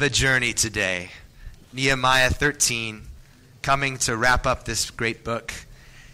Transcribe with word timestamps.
the 0.00 0.08
journey 0.08 0.54
today. 0.54 1.10
Nehemiah 1.74 2.30
13, 2.30 3.02
coming 3.60 3.98
to 3.98 4.16
wrap 4.16 4.46
up 4.46 4.64
this 4.64 4.90
great 4.90 5.24
book. 5.24 5.52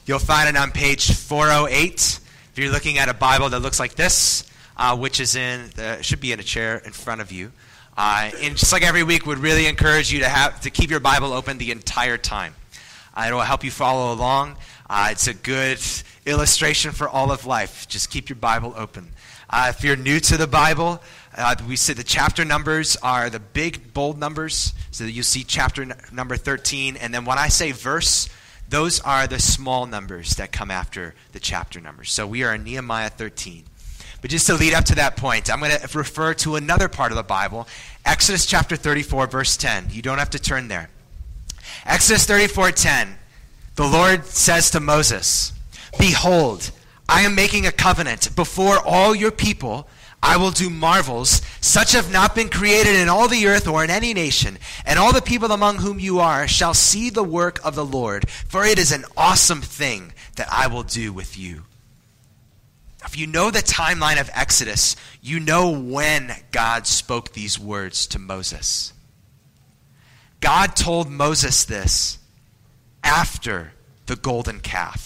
You'll 0.07 0.19
find 0.19 0.49
it 0.49 0.61
on 0.61 0.73
page 0.73 1.13
408. 1.13 1.95
If 1.95 2.51
you're 2.57 2.73
looking 2.73 2.99
at 2.99 3.09
a 3.09 3.15
Bible 3.15 3.49
that 3.51 3.61
looks 3.61 3.79
like 3.79 3.95
this, 3.95 4.51
uh, 4.77 4.97
which 4.97 5.21
is 5.21 5.37
in, 5.37 5.71
the, 5.77 6.03
should 6.03 6.19
be 6.19 6.33
in 6.33 6.41
a 6.41 6.43
chair 6.43 6.79
in 6.79 6.91
front 6.91 7.21
of 7.21 7.31
you. 7.31 7.53
Uh, 7.97 8.33
and 8.43 8.57
just 8.57 8.73
like 8.73 8.83
every 8.83 9.05
week, 9.05 9.25
would 9.25 9.39
really 9.39 9.67
encourage 9.69 10.13
you 10.13 10.19
to 10.19 10.29
have 10.29 10.61
to 10.63 10.71
keep 10.71 10.91
your 10.91 10.99
Bible 10.99 11.33
open 11.33 11.57
the 11.59 11.71
entire 11.71 12.19
time. 12.19 12.57
Uh, 13.17 13.27
it 13.31 13.33
will 13.33 13.41
help 13.43 13.63
you 13.63 13.71
follow 13.71 14.13
along. 14.13 14.57
Uh, 14.91 15.11
it's 15.13 15.29
a 15.29 15.35
good 15.35 15.79
illustration 16.27 16.91
for 16.91 17.09
all 17.09 17.31
of 17.31 17.47
life. 17.47 17.87
Just 17.87 18.11
keep 18.11 18.29
your 18.31 18.37
Bible 18.37 18.75
open. 18.77 19.13
Uh, 19.49 19.73
if 19.73 19.85
you're 19.85 19.95
new 19.95 20.19
to 20.19 20.37
the 20.37 20.49
Bible, 20.49 21.01
uh, 21.37 21.55
we 21.69 21.77
say 21.77 21.93
the 21.93 22.03
chapter 22.03 22.45
numbers 22.45 22.97
are 22.97 23.29
the 23.29 23.41
big, 23.41 23.93
bold 23.93 24.19
numbers. 24.19 24.73
So 24.91 25.05
you 25.05 25.23
see 25.23 25.45
chapter 25.45 25.83
n- 25.83 25.95
number 26.11 26.37
13. 26.37 26.97
And 26.97 27.13
then 27.13 27.25
when 27.25 27.39
I 27.39 27.49
say 27.49 27.73
verse, 27.73 28.29
those 28.69 29.01
are 29.01 29.27
the 29.27 29.39
small 29.39 29.87
numbers 29.87 30.37
that 30.37 30.51
come 30.51 30.71
after 30.71 31.15
the 31.33 31.41
chapter 31.41 31.81
numbers. 31.81 32.11
So 32.11 32.27
we 32.27 32.43
are 32.43 32.55
in 32.55 32.65
Nehemiah 32.65 33.11
13. 33.11 33.65
But 34.23 34.31
just 34.31 34.47
to 34.47 34.55
lead 34.55 34.73
up 34.73 34.87
to 34.87 34.95
that 34.97 35.17
point, 35.17 35.53
I'm 35.53 35.61
going 35.61 35.73
to 35.73 35.99
refer 35.99 36.35
to 36.35 36.57
another 36.57 36.89
part 36.89 37.13
of 37.13 37.17
the 37.17 37.23
Bible, 37.23 37.69
Exodus 38.05 38.47
chapter 38.47 38.75
34, 38.75 39.27
verse 39.27 39.57
10. 39.57 39.89
You 39.91 40.03
don't 40.03 40.19
have 40.19 40.31
to 40.31 40.39
turn 40.39 40.69
there. 40.69 40.89
Exodus 41.85 42.25
34, 42.27 42.73
10. 42.73 43.19
The 43.77 43.87
Lord 43.87 44.25
says 44.25 44.71
to 44.71 44.81
Moses, 44.81 45.53
Behold, 45.99 46.71
I 47.09 47.23
am 47.23 47.35
making 47.35 47.67
a 47.67 47.73
covenant 47.73 48.35
before 48.35 48.79
all 48.79 49.15
your 49.15 49.31
people 49.31 49.87
I 50.29 50.39
will 50.39 50.51
do 50.51 50.69
marvels, 50.69 51.41
such 51.61 51.93
have 51.93 52.11
not 52.11 52.35
been 52.35 52.49
created 52.49 52.97
in 52.97 53.09
all 53.09 53.29
the 53.29 53.47
earth 53.47 53.69
or 53.69 53.85
in 53.85 53.91
any 53.91 54.13
nation. 54.13 54.59
And 54.85 54.99
all 54.99 55.13
the 55.13 55.23
people 55.23 55.53
among 55.53 55.77
whom 55.77 56.01
you 56.01 56.19
are 56.19 56.49
shall 56.49 56.75
see 56.75 57.11
the 57.11 57.23
work 57.23 57.65
of 57.65 57.77
the 57.77 57.85
Lord, 57.85 58.29
for 58.29 58.65
it 58.65 58.77
is 58.77 58.91
an 58.91 59.05
awesome 59.17 59.63
thing 59.63 60.13
that 60.35 60.49
I 60.51 60.67
will 60.67 60.83
do 60.83 61.13
with 61.13 61.39
you. 61.39 61.63
If 63.05 63.17
you 63.17 63.29
know 63.29 63.53
the 63.53 63.61
timeline 63.61 64.21
of 64.21 64.29
Exodus, 64.35 64.97
you 65.23 65.39
know 65.39 65.71
when 65.71 66.33
God 66.51 66.89
spoke 66.89 67.33
these 67.33 67.57
words 67.57 68.09
to 68.09 68.19
Moses. 68.19 68.93
God 70.41 70.75
told 70.75 71.09
Moses 71.09 71.65
this 71.65 72.19
after 73.05 73.75
the 74.07 74.17
golden 74.17 74.59
calf 74.59 75.06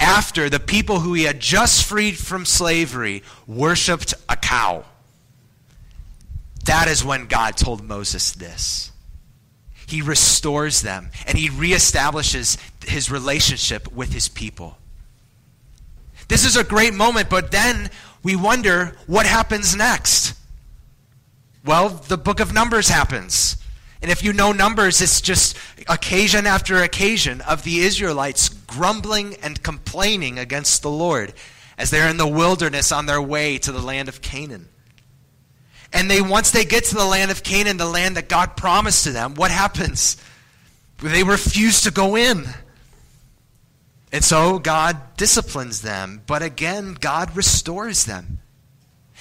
after 0.00 0.48
the 0.48 0.58
people 0.58 1.00
who 1.00 1.12
he 1.14 1.24
had 1.24 1.38
just 1.38 1.84
freed 1.84 2.16
from 2.16 2.44
slavery 2.44 3.22
worshiped 3.46 4.14
a 4.28 4.36
cow. 4.36 4.84
That 6.64 6.88
is 6.88 7.04
when 7.04 7.26
God 7.26 7.56
told 7.56 7.84
Moses 7.84 8.32
this. 8.32 8.90
He 9.86 10.02
restores 10.02 10.82
them 10.82 11.10
and 11.26 11.36
he 11.36 11.48
reestablishes 11.48 12.56
his 12.84 13.10
relationship 13.10 13.92
with 13.92 14.12
his 14.12 14.28
people. 14.28 14.78
This 16.28 16.44
is 16.44 16.56
a 16.56 16.64
great 16.64 16.94
moment, 16.94 17.28
but 17.28 17.50
then 17.50 17.90
we 18.22 18.36
wonder 18.36 18.96
what 19.06 19.26
happens 19.26 19.74
next. 19.74 20.34
Well, 21.64 21.88
the 21.88 22.16
book 22.16 22.40
of 22.40 22.54
Numbers 22.54 22.88
happens. 22.88 23.56
And 24.00 24.10
if 24.10 24.22
you 24.22 24.32
know 24.32 24.52
Numbers, 24.52 25.02
it's 25.02 25.20
just 25.20 25.56
occasion 25.88 26.46
after 26.46 26.82
occasion 26.82 27.40
of 27.42 27.64
the 27.64 27.80
Israelites 27.80 28.48
grumbling 28.70 29.34
and 29.42 29.62
complaining 29.62 30.38
against 30.38 30.82
the 30.82 30.90
Lord 30.90 31.34
as 31.76 31.90
they're 31.90 32.08
in 32.08 32.16
the 32.16 32.26
wilderness 32.26 32.92
on 32.92 33.06
their 33.06 33.20
way 33.20 33.58
to 33.58 33.72
the 33.72 33.80
land 33.80 34.08
of 34.08 34.22
Canaan. 34.22 34.68
And 35.92 36.10
they 36.10 36.22
once 36.22 36.52
they 36.52 36.64
get 36.64 36.84
to 36.84 36.94
the 36.94 37.04
land 37.04 37.30
of 37.30 37.42
Canaan, 37.42 37.76
the 37.76 37.86
land 37.86 38.16
that 38.16 38.28
God 38.28 38.56
promised 38.56 39.04
to 39.04 39.10
them, 39.10 39.34
what 39.34 39.50
happens? 39.50 40.16
They 40.98 41.24
refuse 41.24 41.82
to 41.82 41.90
go 41.90 42.16
in. 42.16 42.44
And 44.12 44.24
so 44.24 44.58
God 44.58 45.16
disciplines 45.16 45.82
them, 45.82 46.22
but 46.26 46.42
again 46.42 46.94
God 46.94 47.36
restores 47.36 48.04
them. 48.04 48.40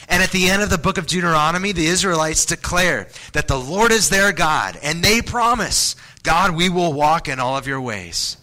And 0.07 0.23
at 0.23 0.31
the 0.31 0.49
end 0.49 0.61
of 0.61 0.69
the 0.69 0.77
book 0.77 0.97
of 0.97 1.07
Deuteronomy, 1.07 1.71
the 1.71 1.87
Israelites 1.87 2.45
declare 2.45 3.07
that 3.33 3.47
the 3.47 3.59
Lord 3.59 3.91
is 3.91 4.09
their 4.09 4.31
God, 4.31 4.79
and 4.81 5.03
they 5.03 5.21
promise, 5.21 5.95
God, 6.23 6.55
we 6.55 6.69
will 6.69 6.93
walk 6.93 7.27
in 7.27 7.39
all 7.39 7.57
of 7.57 7.67
your 7.67 7.81
ways. 7.81 8.37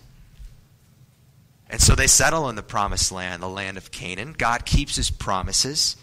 And 1.76 1.82
so 1.82 1.94
they 1.94 2.06
settle 2.06 2.48
in 2.48 2.56
the 2.56 2.62
promised 2.62 3.12
land, 3.12 3.42
the 3.42 3.50
land 3.50 3.76
of 3.76 3.91
Canaan. 3.91 4.32
God 4.32 4.64
keeps 4.64 4.97
his 4.97 5.10
promises. 5.10 5.98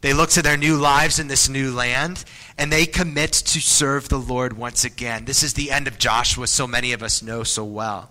They 0.00 0.12
look 0.12 0.30
to 0.30 0.42
their 0.42 0.56
new 0.56 0.78
lives 0.78 1.20
in 1.20 1.28
this 1.28 1.48
new 1.48 1.72
land, 1.72 2.24
and 2.58 2.72
they 2.72 2.86
commit 2.86 3.30
to 3.34 3.60
serve 3.60 4.08
the 4.08 4.18
Lord 4.18 4.58
once 4.58 4.84
again. 4.84 5.26
This 5.26 5.44
is 5.44 5.54
the 5.54 5.70
end 5.70 5.86
of 5.86 6.00
Joshua, 6.00 6.48
so 6.48 6.66
many 6.66 6.92
of 6.92 7.04
us 7.04 7.22
know 7.22 7.44
so 7.44 7.62
well. 7.64 8.10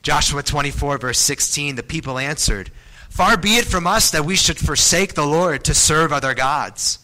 Joshua 0.00 0.42
24, 0.42 0.96
verse 0.96 1.18
16 1.18 1.76
the 1.76 1.82
people 1.82 2.16
answered, 2.16 2.70
Far 3.10 3.36
be 3.36 3.56
it 3.56 3.66
from 3.66 3.86
us 3.86 4.10
that 4.12 4.24
we 4.24 4.36
should 4.36 4.56
forsake 4.56 5.12
the 5.12 5.26
Lord 5.26 5.64
to 5.64 5.74
serve 5.74 6.14
other 6.14 6.32
gods. 6.32 6.98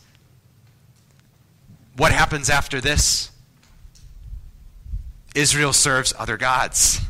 What 1.99 2.13
happens 2.13 2.49
after 2.49 2.81
this? 2.81 3.31
Israel 5.35 5.75
serves 5.75 6.15
other 6.19 6.39
gods. 6.39 7.03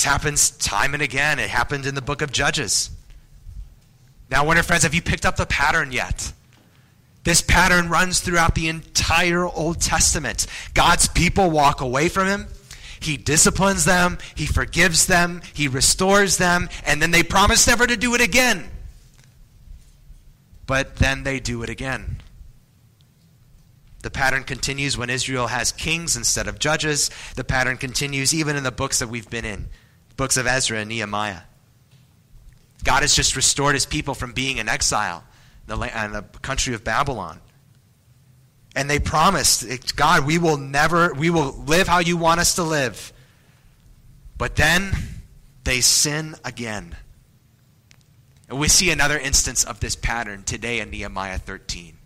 This 0.00 0.06
happens 0.06 0.50
time 0.52 0.94
and 0.94 1.02
again. 1.02 1.38
It 1.38 1.50
happened 1.50 1.84
in 1.84 1.94
the 1.94 2.00
book 2.00 2.22
of 2.22 2.32
Judges. 2.32 2.88
Now, 4.30 4.42
I 4.42 4.46
wonder, 4.46 4.62
friends, 4.62 4.84
have 4.84 4.94
you 4.94 5.02
picked 5.02 5.26
up 5.26 5.36
the 5.36 5.44
pattern 5.44 5.92
yet? 5.92 6.32
This 7.24 7.42
pattern 7.42 7.90
runs 7.90 8.20
throughout 8.20 8.54
the 8.54 8.68
entire 8.68 9.44
Old 9.44 9.78
Testament. 9.78 10.46
God's 10.72 11.06
people 11.06 11.50
walk 11.50 11.82
away 11.82 12.08
from 12.08 12.28
Him. 12.28 12.46
He 12.98 13.18
disciplines 13.18 13.84
them, 13.84 14.16
He 14.34 14.46
forgives 14.46 15.04
them, 15.04 15.42
He 15.52 15.68
restores 15.68 16.38
them, 16.38 16.70
and 16.86 17.02
then 17.02 17.10
they 17.10 17.22
promise 17.22 17.66
never 17.66 17.86
to 17.86 17.94
do 17.98 18.14
it 18.14 18.22
again. 18.22 18.70
But 20.66 20.96
then 20.96 21.24
they 21.24 21.40
do 21.40 21.62
it 21.62 21.68
again. 21.68 22.22
The 24.00 24.10
pattern 24.10 24.44
continues 24.44 24.96
when 24.96 25.10
Israel 25.10 25.48
has 25.48 25.72
kings 25.72 26.16
instead 26.16 26.48
of 26.48 26.58
judges. 26.58 27.10
The 27.36 27.44
pattern 27.44 27.76
continues 27.76 28.32
even 28.32 28.56
in 28.56 28.64
the 28.64 28.72
books 28.72 29.00
that 29.00 29.08
we've 29.08 29.28
been 29.28 29.44
in 29.44 29.68
books 30.20 30.36
of 30.36 30.46
Ezra 30.46 30.76
and 30.76 30.90
Nehemiah. 30.90 31.40
God 32.84 33.00
has 33.00 33.16
just 33.16 33.36
restored 33.36 33.72
his 33.72 33.86
people 33.86 34.12
from 34.12 34.32
being 34.32 34.58
in 34.58 34.68
exile 34.68 35.24
in 35.66 35.78
the, 35.78 36.24
country 36.42 36.74
of 36.74 36.84
Babylon. 36.84 37.40
And 38.76 38.90
they 38.90 38.98
promised, 38.98 39.64
God, 39.96 40.26
we 40.26 40.36
will 40.36 40.58
never, 40.58 41.14
we 41.14 41.30
will 41.30 41.52
live 41.66 41.88
how 41.88 42.00
you 42.00 42.18
want 42.18 42.38
us 42.38 42.56
to 42.56 42.62
live. 42.62 43.14
But 44.36 44.56
then 44.56 44.92
they 45.64 45.80
sin 45.80 46.34
again. 46.44 46.94
And 48.50 48.60
we 48.60 48.68
see 48.68 48.90
another 48.90 49.18
instance 49.18 49.64
of 49.64 49.80
this 49.80 49.96
pattern 49.96 50.42
today 50.42 50.80
in 50.80 50.90
Nehemiah 50.90 51.38
13. 51.38 51.96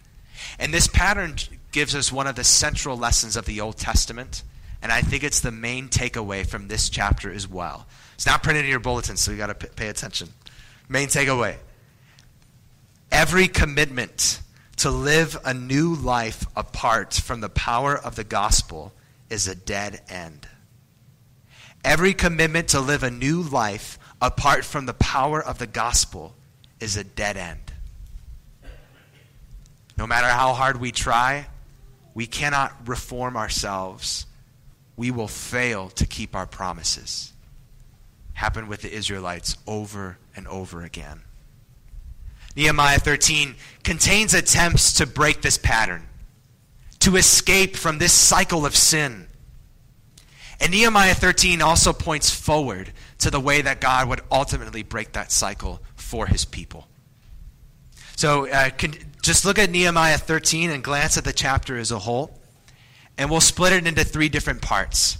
And 0.61 0.73
this 0.73 0.87
pattern 0.87 1.35
gives 1.73 1.97
us 1.97 2.13
one 2.13 2.29
of 2.29 2.37
the 2.37 2.45
central 2.45 2.97
lessons 2.97 3.37
of 3.37 3.45
the 3.45 3.61
Old 3.61 3.77
Testament. 3.77 4.45
And 4.81 4.93
I 4.93 5.01
think 5.01 5.25
it's 5.25 5.41
the 5.41 5.51
main 5.51 5.89
takeaway 5.89 6.47
from 6.47 6.69
this 6.69 6.89
chapter 6.89 7.33
as 7.33 7.49
well. 7.49 7.89
It's 8.15 8.27
not 8.27 8.43
printed 8.43 8.65
in 8.65 8.71
your 8.71 8.81
bulletin, 8.81 9.17
so 9.17 9.31
you 9.31 9.37
got 9.37 9.59
to 9.59 9.69
pay 9.69 9.89
attention. 9.89 10.29
Main 10.89 11.09
takeaway 11.09 11.57
every 13.15 13.47
commitment 13.47 14.41
to 14.77 14.91
live 14.91 15.39
a 15.45 15.55
new 15.55 15.95
life 15.95 16.47
apart 16.57 17.15
from 17.15 17.41
the 17.41 17.49
power 17.49 17.97
of 17.97 18.17
the 18.17 18.25
gospel 18.25 18.93
is 19.31 19.47
a 19.47 19.55
dead 19.55 20.03
end. 20.09 20.49
Every 21.85 22.13
commitment 22.13 22.69
to 22.69 22.81
live 22.81 23.05
a 23.05 23.11
new 23.11 23.41
life 23.41 23.99
apart 24.21 24.65
from 24.65 24.87
the 24.87 24.95
power 24.95 25.41
of 25.41 25.59
the 25.59 25.67
gospel 25.67 26.35
is 26.81 26.97
a 26.97 27.05
dead 27.05 27.37
end. 27.37 27.73
No 29.97 30.09
matter 30.09 30.27
how 30.27 30.55
hard 30.55 30.81
we 30.81 30.91
try, 30.91 31.47
we 32.15 32.27
cannot 32.27 32.89
reform 32.89 33.37
ourselves. 33.37 34.27
We 34.97 35.13
will 35.13 35.29
fail 35.29 35.89
to 35.91 36.07
keep 36.07 36.35
our 36.35 36.47
promises. 36.47 37.33
Happened 38.35 38.69
with 38.69 38.83
the 38.83 38.93
Israelites 38.93 39.57
over 39.67 40.19
and 40.37 40.47
over 40.49 40.83
again. 40.83 41.23
Nehemiah 42.57 42.99
13 42.99 43.57
contains 43.83 44.35
attempts 44.35 44.93
to 44.95 45.07
break 45.07 45.43
this 45.43 45.59
pattern, 45.59 46.07
to 47.01 47.17
escape 47.17 47.77
from 47.77 47.99
this 47.99 48.13
cycle 48.13 48.65
of 48.65 48.77
sin. 48.77 49.27
And 50.61 50.71
Nehemiah 50.71 51.15
13 51.15 51.61
also 51.63 51.93
points 51.93 52.31
forward 52.31 52.93
to 53.19 53.31
the 53.31 53.41
way 53.41 53.61
that 53.63 53.81
God 53.81 54.09
would 54.09 54.21
ultimately 54.31 54.83
break 54.83 55.13
that 55.13 55.33
cycle 55.33 55.81
for 55.97 56.27
his 56.27 56.45
people. 56.45 56.87
So 58.17 58.49
uh, 58.49 58.71
can, 58.71 58.95
just 59.23 59.45
look 59.45 59.59
at 59.59 59.71
Nehemiah 59.71 60.19
13 60.19 60.71
and 60.71 60.85
glance 60.85 61.17
at 61.17 61.25
the 61.25 61.33
chapter 61.33 61.77
as 61.77 61.91
a 61.91 61.99
whole, 61.99 62.39
and 63.19 63.31
we'll 63.31 63.41
split 63.41 63.73
it 63.73 63.87
into 63.87 64.05
three 64.05 64.29
different 64.29 64.63
parts. 64.63 65.19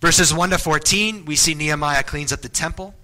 Verses 0.00 0.32
1 0.32 0.50
to 0.50 0.58
14, 0.58 1.26
we 1.26 1.36
see 1.36 1.54
Nehemiah 1.54 2.02
cleans 2.02 2.32
up 2.32 2.40
the 2.40 2.48
temple. 2.48 2.94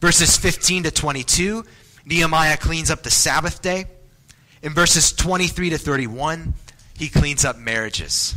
Verses 0.00 0.36
15 0.36 0.84
to 0.84 0.90
22, 0.90 1.64
Nehemiah 2.04 2.56
cleans 2.56 2.90
up 2.90 3.02
the 3.02 3.10
Sabbath 3.10 3.62
day. 3.62 3.86
In 4.62 4.72
verses 4.72 5.12
23 5.12 5.70
to 5.70 5.78
31, 5.78 6.54
he 6.96 7.08
cleans 7.08 7.44
up 7.44 7.56
marriages. 7.56 8.36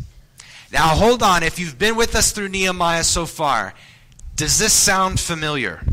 Now, 0.71 0.89
hold 0.89 1.23
on. 1.23 1.43
If 1.43 1.59
you've 1.59 1.79
been 1.79 1.95
with 1.95 2.15
us 2.15 2.31
through 2.31 2.49
Nehemiah 2.49 3.03
so 3.03 3.25
far, 3.25 3.73
does 4.35 4.59
this 4.59 4.73
sound 4.73 5.19
familiar? 5.19 5.83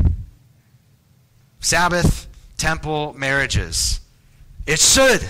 Sabbath, 1.59 2.27
temple, 2.57 3.13
marriages. 3.17 3.99
It 4.65 4.79
should, 4.79 5.21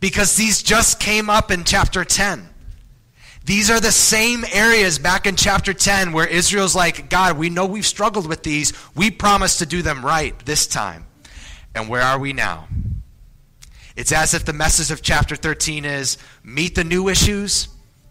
because 0.00 0.36
these 0.36 0.62
just 0.62 1.00
came 1.00 1.30
up 1.30 1.50
in 1.50 1.64
chapter 1.64 2.04
10. 2.04 2.48
These 3.44 3.70
are 3.70 3.80
the 3.80 3.92
same 3.92 4.44
areas 4.52 4.98
back 4.98 5.26
in 5.26 5.34
chapter 5.36 5.74
10 5.74 6.12
where 6.12 6.26
Israel's 6.26 6.76
like, 6.76 7.10
God, 7.10 7.36
we 7.36 7.50
know 7.50 7.66
we've 7.66 7.86
struggled 7.86 8.28
with 8.28 8.42
these. 8.42 8.72
We 8.94 9.10
promise 9.10 9.58
to 9.58 9.66
do 9.66 9.82
them 9.82 10.04
right 10.04 10.38
this 10.44 10.66
time. 10.66 11.06
And 11.74 11.88
where 11.88 12.02
are 12.02 12.18
we 12.18 12.32
now? 12.32 12.68
It's 13.96 14.12
as 14.12 14.34
if 14.34 14.44
the 14.44 14.52
message 14.52 14.90
of 14.90 15.02
chapter 15.02 15.34
13 15.34 15.84
is 15.84 16.18
meet 16.44 16.74
the 16.74 16.84
new 16.84 17.08
issues, 17.08 17.68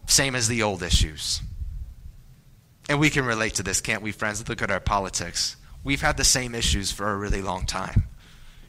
same 0.08 0.36
as 0.36 0.48
the 0.48 0.64
old 0.64 0.84
issues. 0.84 1.42
And 2.90 3.00
we 3.00 3.10
can 3.10 3.26
relate 3.26 3.56
to 3.56 3.64
this, 3.64 3.80
can't 3.80 4.02
we, 4.02 4.12
friends? 4.12 4.48
Look 4.50 4.62
at 4.62 4.70
our 4.70 4.80
politics. 4.80 5.56
We've 5.84 6.02
had 6.02 6.18
the 6.18 6.26
same 6.26 6.54
issues 6.54 6.92
for 6.92 7.10
a 7.10 7.18
really 7.18 7.42
long 7.42 7.66
time 7.66 8.04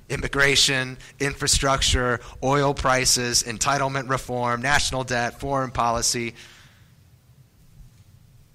immigration, 0.08 0.98
infrastructure, 1.20 2.20
oil 2.42 2.74
prices, 2.74 3.42
entitlement 3.42 4.08
reform, 4.08 4.62
national 4.62 5.04
debt, 5.04 5.40
foreign 5.40 5.70
policy. 5.70 6.34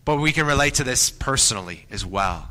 But 0.05 0.17
we 0.17 0.31
can 0.31 0.45
relate 0.45 0.75
to 0.75 0.83
this 0.83 1.09
personally 1.09 1.85
as 1.91 2.05
well. 2.05 2.49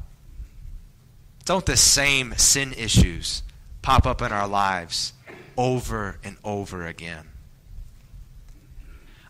Don't 1.45 1.65
the 1.65 1.77
same 1.77 2.35
sin 2.37 2.73
issues 2.73 3.43
pop 3.83 4.07
up 4.07 4.21
in 4.21 4.33
our 4.33 4.49
lives 4.49 5.13
over 5.57 6.19
and 6.25 6.37
over 6.45 6.85
again? 6.87 7.29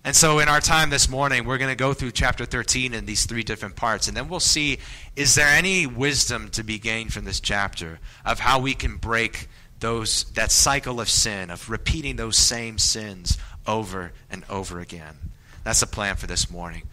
And 0.06 0.14
so, 0.14 0.38
in 0.38 0.48
our 0.48 0.60
time 0.60 0.90
this 0.90 1.08
morning, 1.08 1.44
we're 1.44 1.58
going 1.58 1.72
to 1.72 1.74
go 1.74 1.92
through 1.92 2.12
chapter 2.12 2.44
13 2.44 2.94
in 2.94 3.06
these 3.06 3.26
three 3.26 3.42
different 3.42 3.74
parts. 3.74 4.06
And 4.06 4.16
then 4.16 4.28
we'll 4.28 4.38
see 4.38 4.78
is 5.16 5.34
there 5.34 5.48
any 5.48 5.84
wisdom 5.84 6.48
to 6.50 6.62
be 6.62 6.78
gained 6.78 7.12
from 7.12 7.24
this 7.24 7.40
chapter 7.40 7.98
of 8.24 8.38
how 8.38 8.60
we 8.60 8.72
can 8.72 8.98
break 8.98 9.48
those, 9.80 10.22
that 10.34 10.52
cycle 10.52 11.00
of 11.00 11.08
sin, 11.08 11.50
of 11.50 11.68
repeating 11.68 12.14
those 12.14 12.38
same 12.38 12.78
sins 12.78 13.36
over 13.66 14.12
and 14.30 14.44
over 14.48 14.78
again? 14.78 15.16
That's 15.64 15.80
the 15.80 15.88
plan 15.88 16.14
for 16.14 16.28
this 16.28 16.52
morning. 16.52 16.84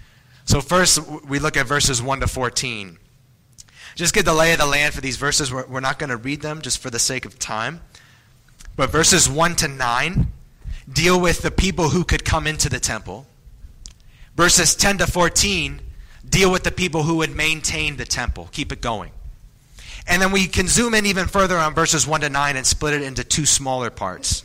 So, 0.46 0.60
first, 0.60 1.00
we 1.28 1.38
look 1.38 1.56
at 1.56 1.68
verses 1.68 2.02
1 2.02 2.22
to 2.22 2.28
14. 2.28 2.98
Just 3.94 4.16
get 4.16 4.26
the 4.26 4.34
lay 4.34 4.54
of 4.54 4.58
the 4.58 4.66
land 4.66 4.96
for 4.96 5.02
these 5.02 5.18
verses. 5.18 5.54
We're, 5.54 5.68
we're 5.68 5.82
not 5.82 6.00
going 6.00 6.10
to 6.10 6.18
read 6.18 6.42
them 6.42 6.64
just 6.64 6.80
for 6.80 6.90
the 6.90 6.98
sake 6.98 7.26
of 7.26 7.38
time. 7.38 7.82
But 8.76 8.90
verses 8.90 9.30
1 9.30 9.56
to 9.58 9.68
9 9.68 10.32
deal 10.92 11.20
with 11.20 11.42
the 11.42 11.52
people 11.52 11.90
who 11.90 12.04
could 12.04 12.26
come 12.26 12.48
into 12.48 12.70
the 12.70 12.80
temple. 12.80 13.26
Verses 14.36 14.76
10 14.76 15.00
to 15.00 15.08
14 15.08 15.80
deal 16.28 16.52
with 16.52 16.64
the 16.64 16.72
people 16.72 17.04
who 17.04 17.18
would 17.18 17.36
maintain 17.36 17.98
the 17.98 18.06
temple, 18.06 18.50
keep 18.52 18.72
it 18.72 18.82
going. 18.82 19.12
And 20.08 20.22
then 20.22 20.32
we 20.32 20.48
can 20.48 20.68
zoom 20.68 20.94
in 20.94 21.06
even 21.06 21.28
further 21.28 21.58
on 21.58 21.74
verses 21.74 22.06
1 22.08 22.22
to 22.22 22.30
9 22.30 22.56
and 22.56 22.66
split 22.66 22.94
it 22.94 23.02
into 23.02 23.24
two 23.24 23.46
smaller 23.46 23.90
parts. 23.90 24.44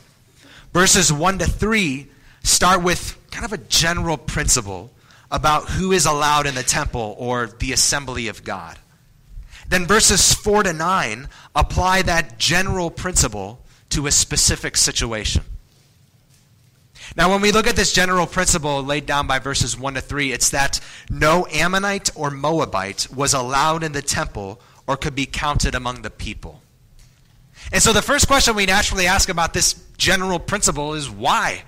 Verses 0.73 1.13
1 1.13 1.39
to 1.39 1.47
3 1.47 2.07
start 2.43 2.83
with 2.83 3.19
kind 3.31 3.45
of 3.45 3.53
a 3.53 3.59
general 3.59 4.17
principle 4.17 4.91
about 5.31 5.69
who 5.69 5.93
is 5.93 6.07
allowed 6.07 6.47
in 6.47 6.55
the 6.55 6.63
temple 6.63 7.17
or 7.19 7.49
the 7.59 7.73
assembly 7.73 8.29
of 8.29 8.45
God. 8.45 8.79
Then 9.69 9.87
verses 9.87 10.33
4 10.33 10.65
to 10.65 10.73
9 10.73 11.29
apply 11.55 12.03
that 12.03 12.39
general 12.39 12.91
principle 12.91 13.61
to 13.91 14.07
a 14.07 14.13
specific 14.13 14.77
situation. 14.77 15.43
Now, 17.17 17.31
when 17.31 17.41
we 17.41 17.53
look 17.53 17.67
at 17.67 17.77
this 17.77 17.93
general 17.93 18.27
principle 18.27 18.83
laid 18.83 19.07
down 19.07 19.27
by 19.27 19.39
verses 19.39 19.79
1 19.79 19.95
to 19.95 20.01
3, 20.01 20.33
it's 20.33 20.51
that 20.51 20.81
no 21.11 21.47
Ammonite 21.51 22.11
or 22.15 22.31
Moabite 22.31 23.09
was 23.15 23.35
allowed 23.35 23.83
in 23.83 23.93
the 23.93 24.03
temple 24.03 24.61
or 24.87 24.97
could 24.97 25.15
be 25.15 25.27
counted 25.27 25.75
among 25.75 26.03
the 26.03 26.11
people. 26.11 26.63
And 27.73 27.83
so 27.83 27.93
the 27.93 28.03
first 28.03 28.27
question 28.27 28.57
we 28.57 28.67
naturally 28.67 29.07
ask 29.07 29.29
about 29.29 29.53
this 29.53 29.75
general 29.97 30.39
principle 30.39 30.95
is 30.95 31.11
why? 31.11 31.65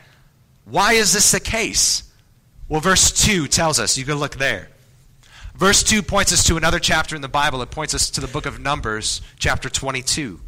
Why 0.64 0.94
is 0.94 1.12
this 1.12 1.32
the 1.32 1.40
case? 1.40 2.04
Well, 2.68 2.80
verse 2.80 3.10
2 3.10 3.48
tells 3.48 3.80
us. 3.80 3.98
You 3.98 4.04
can 4.04 4.16
look 4.16 4.36
there. 4.36 4.68
Verse 5.56 5.82
2 5.82 6.02
points 6.02 6.32
us 6.32 6.44
to 6.44 6.56
another 6.56 6.78
chapter 6.78 7.16
in 7.16 7.22
the 7.22 7.28
Bible. 7.28 7.60
It 7.62 7.70
points 7.70 7.94
us 7.94 8.10
to 8.10 8.20
the 8.20 8.28
book 8.28 8.46
of 8.46 8.60
Numbers, 8.60 9.20
chapter 9.38 9.68
22. 9.68 10.40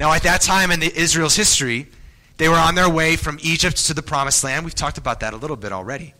Now, 0.00 0.12
at 0.12 0.22
that 0.22 0.40
time 0.40 0.70
in 0.70 0.82
Israel's 0.82 1.36
history, 1.36 1.88
they 2.36 2.48
were 2.48 2.56
on 2.56 2.74
their 2.74 2.88
way 2.88 3.16
from 3.16 3.38
Egypt 3.42 3.86
to 3.86 3.94
the 3.94 4.02
promised 4.02 4.42
land. 4.44 4.64
We've 4.64 4.74
talked 4.74 4.98
about 4.98 5.20
that 5.20 5.34
a 5.34 5.36
little 5.36 5.56
bit 5.56 5.72
already. 5.72 6.14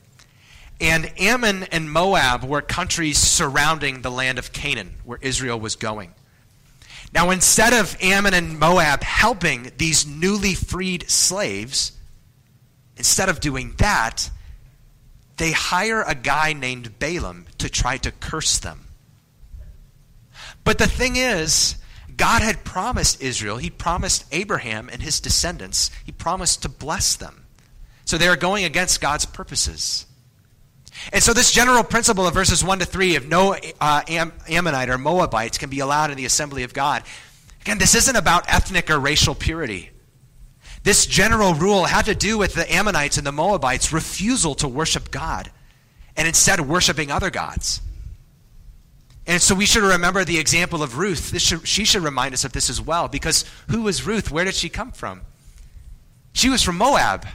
And 0.80 1.12
Ammon 1.20 1.64
and 1.64 1.90
Moab 1.90 2.44
were 2.44 2.60
countries 2.60 3.18
surrounding 3.18 4.02
the 4.02 4.10
land 4.10 4.38
of 4.38 4.52
Canaan, 4.52 4.96
where 5.04 5.18
Israel 5.20 5.60
was 5.60 5.76
going. 5.76 6.12
Now, 7.14 7.30
instead 7.30 7.72
of 7.72 7.96
Ammon 8.00 8.34
and 8.34 8.58
Moab 8.58 9.02
helping 9.02 9.70
these 9.76 10.06
newly 10.06 10.54
freed 10.54 11.08
slaves, 11.10 11.92
instead 12.96 13.28
of 13.28 13.38
doing 13.40 13.74
that, 13.78 14.30
they 15.36 15.52
hire 15.52 16.02
a 16.02 16.14
guy 16.14 16.52
named 16.52 16.98
Balaam 16.98 17.46
to 17.58 17.68
try 17.68 17.96
to 17.98 18.10
curse 18.10 18.58
them. 18.58 18.86
But 20.64 20.78
the 20.78 20.86
thing 20.86 21.16
is, 21.16 21.76
God 22.22 22.42
had 22.42 22.62
promised 22.62 23.20
Israel, 23.20 23.56
He 23.56 23.68
promised 23.68 24.24
Abraham 24.30 24.88
and 24.88 25.02
his 25.02 25.18
descendants, 25.18 25.90
He 26.04 26.12
promised 26.12 26.62
to 26.62 26.68
bless 26.68 27.16
them. 27.16 27.46
So 28.04 28.16
they 28.16 28.28
are 28.28 28.36
going 28.36 28.64
against 28.64 29.00
God's 29.00 29.26
purposes. 29.26 30.06
And 31.12 31.20
so, 31.20 31.32
this 31.32 31.50
general 31.50 31.82
principle 31.82 32.24
of 32.24 32.32
verses 32.32 32.62
1 32.62 32.78
to 32.78 32.84
3 32.84 33.16
of 33.16 33.26
no 33.26 33.56
uh, 33.80 34.02
Am- 34.06 34.32
Ammonite 34.48 34.88
or 34.88 34.98
Moabites 34.98 35.58
can 35.58 35.68
be 35.68 35.80
allowed 35.80 36.12
in 36.12 36.16
the 36.16 36.24
assembly 36.24 36.62
of 36.62 36.72
God. 36.72 37.02
Again, 37.62 37.78
this 37.78 37.96
isn't 37.96 38.14
about 38.14 38.44
ethnic 38.46 38.88
or 38.88 39.00
racial 39.00 39.34
purity. 39.34 39.90
This 40.84 41.06
general 41.06 41.54
rule 41.54 41.86
had 41.86 42.04
to 42.04 42.14
do 42.14 42.38
with 42.38 42.54
the 42.54 42.72
Ammonites 42.72 43.18
and 43.18 43.26
the 43.26 43.32
Moabites' 43.32 43.92
refusal 43.92 44.54
to 44.56 44.68
worship 44.68 45.10
God 45.10 45.50
and 46.16 46.28
instead 46.28 46.60
worshiping 46.60 47.10
other 47.10 47.30
gods. 47.30 47.80
And 49.26 49.40
so 49.40 49.54
we 49.54 49.66
should 49.66 49.82
remember 49.82 50.24
the 50.24 50.38
example 50.38 50.82
of 50.82 50.98
Ruth. 50.98 51.38
Should, 51.40 51.66
she 51.66 51.84
should 51.84 52.02
remind 52.02 52.34
us 52.34 52.44
of 52.44 52.52
this 52.52 52.68
as 52.68 52.80
well, 52.80 53.08
because 53.08 53.44
who 53.68 53.82
was 53.82 54.06
Ruth? 54.06 54.30
Where 54.30 54.44
did 54.44 54.54
she 54.54 54.68
come 54.68 54.92
from? 54.92 55.22
She 56.32 56.48
was 56.48 56.62
from 56.62 56.76
Moab. 56.76 57.26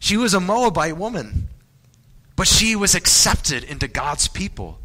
She 0.00 0.16
was 0.16 0.34
a 0.34 0.40
Moabite 0.40 0.96
woman, 0.96 1.48
but 2.36 2.48
she 2.48 2.76
was 2.76 2.94
accepted 2.94 3.64
into 3.64 3.88
God's 3.88 4.28
people. 4.28 4.78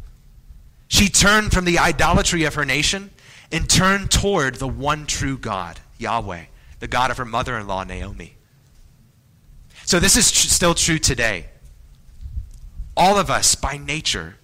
She 0.88 1.08
turned 1.08 1.52
from 1.52 1.64
the 1.64 1.78
idolatry 1.78 2.44
of 2.44 2.54
her 2.54 2.64
nation 2.64 3.10
and 3.52 3.68
turned 3.68 4.10
toward 4.10 4.56
the 4.56 4.68
one 4.68 5.06
true 5.06 5.36
God, 5.36 5.80
Yahweh 5.98 6.44
the 6.80 6.88
God 6.88 7.10
of 7.10 7.18
her 7.18 7.24
mother 7.24 7.56
in 7.56 7.66
law, 7.66 7.84
Naomi. 7.84 8.34
So 9.84 10.00
this 10.00 10.16
is 10.16 10.30
tr- 10.30 10.48
still 10.48 10.74
true 10.74 10.98
today. 10.98 11.46
All 12.96 13.18
of 13.18 13.30
us, 13.30 13.54
by 13.54 13.76
nature, 13.76 14.36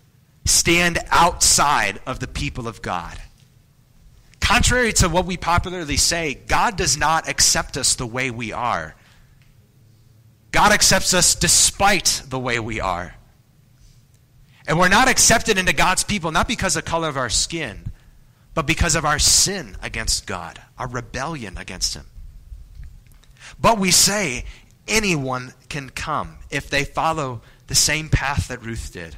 stand 0.48 0.98
outside 1.10 2.00
of 2.06 2.20
the 2.20 2.26
people 2.26 2.68
of 2.68 2.82
God. 2.82 3.18
Contrary 4.40 4.92
to 4.92 5.08
what 5.08 5.26
we 5.26 5.36
popularly 5.36 5.96
say, 5.96 6.34
God 6.34 6.76
does 6.76 6.96
not 6.96 7.28
accept 7.28 7.76
us 7.76 7.96
the 7.96 8.06
way 8.06 8.30
we 8.30 8.52
are. 8.52 8.94
God 10.52 10.72
accepts 10.72 11.12
us 11.14 11.34
despite 11.34 12.22
the 12.28 12.38
way 12.38 12.60
we 12.60 12.80
are. 12.80 13.14
And 14.66 14.78
we're 14.78 14.88
not 14.88 15.08
accepted 15.08 15.58
into 15.58 15.72
God's 15.72 16.04
people 16.04 16.30
not 16.32 16.48
because 16.48 16.76
of 16.76 16.84
the 16.84 16.90
color 16.90 17.08
of 17.08 17.16
our 17.16 17.28
skin, 17.28 17.92
but 18.54 18.66
because 18.66 18.94
of 18.94 19.04
our 19.04 19.18
sin 19.18 19.76
against 19.82 20.26
God, 20.26 20.60
our 20.78 20.88
rebellion 20.88 21.58
against 21.58 21.94
Him. 21.94 22.06
But 23.60 23.78
we 23.78 23.90
say 23.90 24.44
anyone 24.88 25.54
can 25.68 25.90
come 25.90 26.38
if 26.50 26.70
they 26.70 26.84
follow 26.84 27.42
the 27.66 27.74
same 27.74 28.08
path 28.08 28.48
that 28.48 28.62
Ruth 28.62 28.92
did. 28.92 29.16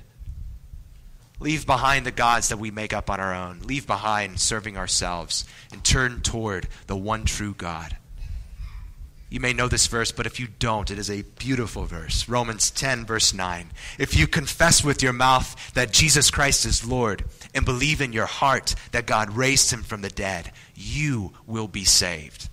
Leave 1.41 1.67
behind 1.67 2.05
the 2.05 2.11
gods 2.11 2.49
that 2.49 2.59
we 2.59 2.71
make 2.71 2.93
up 2.93 3.09
on 3.09 3.21
our 3.21 3.35
own. 3.35 3.61
Leave 3.61 3.87
behind 3.87 4.41
serving 4.41 4.77
ourselves 4.77 5.45
and 5.73 5.85
turn 5.85 6.21
toward 6.21 6.69
the 6.87 6.97
one 6.97 7.25
true 7.25 7.55
God. 7.55 7.97
You 9.31 9.41
may 9.41 9.53
know 9.53 9.69
this 9.69 9.87
verse, 9.87 10.11
but 10.11 10.27
if 10.27 10.41
you 10.41 10.49
don't, 10.59 10.91
it 10.91 10.99
is 10.99 11.11
a 11.11 11.23
beautiful 11.39 11.85
verse. 11.85 12.29
Romans 12.29 12.71
10, 12.71 13.05
verse 13.05 13.35
9. 13.35 13.71
If 13.99 14.17
you 14.17 14.27
confess 14.27 14.83
with 14.83 15.03
your 15.03 15.13
mouth 15.13 15.75
that 15.75 15.93
Jesus 15.93 16.31
Christ 16.31 16.65
is 16.65 16.89
Lord 16.89 17.25
and 17.55 17.65
believe 17.65 18.01
in 18.01 18.15
your 18.15 18.27
heart 18.27 18.75
that 18.93 19.07
God 19.07 19.37
raised 19.37 19.71
him 19.71 19.83
from 19.83 20.01
the 20.01 20.09
dead, 20.09 20.51
you 20.75 21.35
will 21.47 21.69
be 21.69 21.85
saved. 21.85 22.49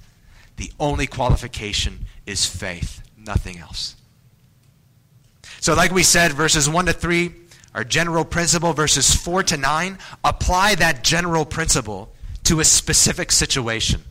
The 0.58 0.72
only 0.78 1.08
qualification 1.08 2.06
is 2.26 2.46
faith, 2.46 3.02
nothing 3.18 3.58
else. 3.58 3.96
So, 5.62 5.74
like 5.74 5.92
we 5.92 6.04
said, 6.04 6.34
verses 6.34 6.70
1 6.70 6.88
to 6.88 6.94
3 6.94 7.34
are 7.76 7.84
general 7.84 8.24
principle, 8.24 8.74
verses 8.74 9.14
4 9.14 9.44
to 9.44 9.58
9 9.58 10.00
apply 10.24 10.76
that 10.76 11.04
general 11.04 11.46
principle 11.46 12.10
to 12.46 12.62
a 12.62 12.66
specific 12.66 13.32
situation. 13.32 14.02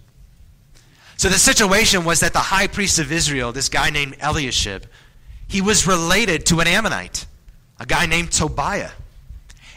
So 1.16 1.30
the 1.30 1.38
situation 1.38 2.04
was 2.04 2.21
that 2.21 2.35
the 2.35 2.40
high 2.40 2.66
priest 2.66 2.99
of 2.99 3.11
Israel, 3.11 3.52
this 3.52 3.71
guy 3.71 3.88
named 3.88 4.16
Eliashib, 4.21 4.85
he 5.49 5.62
was 5.62 5.87
related 5.87 6.44
to 6.47 6.61
an 6.61 6.66
Ammonite, 6.66 7.25
a 7.80 7.87
guy 7.87 8.04
named 8.04 8.33
Tobiah. 8.33 8.90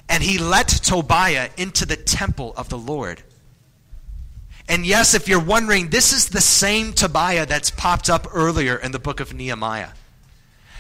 And 0.10 0.22
he 0.22 0.38
let 0.38 0.68
Tobiah 0.68 1.50
into 1.58 1.86
the 1.86 1.96
temple 1.96 2.54
of 2.58 2.68
the 2.68 2.78
Lord. 2.78 3.24
And 4.68 4.86
yes, 4.86 5.14
if 5.14 5.30
you're 5.30 5.40
wondering, 5.40 5.90
this 5.90 6.12
is 6.12 6.30
the 6.30 6.42
same 6.42 6.92
Tobiah 6.92 7.46
that's 7.46 7.72
popped 7.72 8.10
up 8.10 8.28
earlier 8.34 8.76
in 8.76 8.92
the 8.92 9.00
book 9.00 9.22
of 9.22 9.34
Nehemiah. 9.34 9.90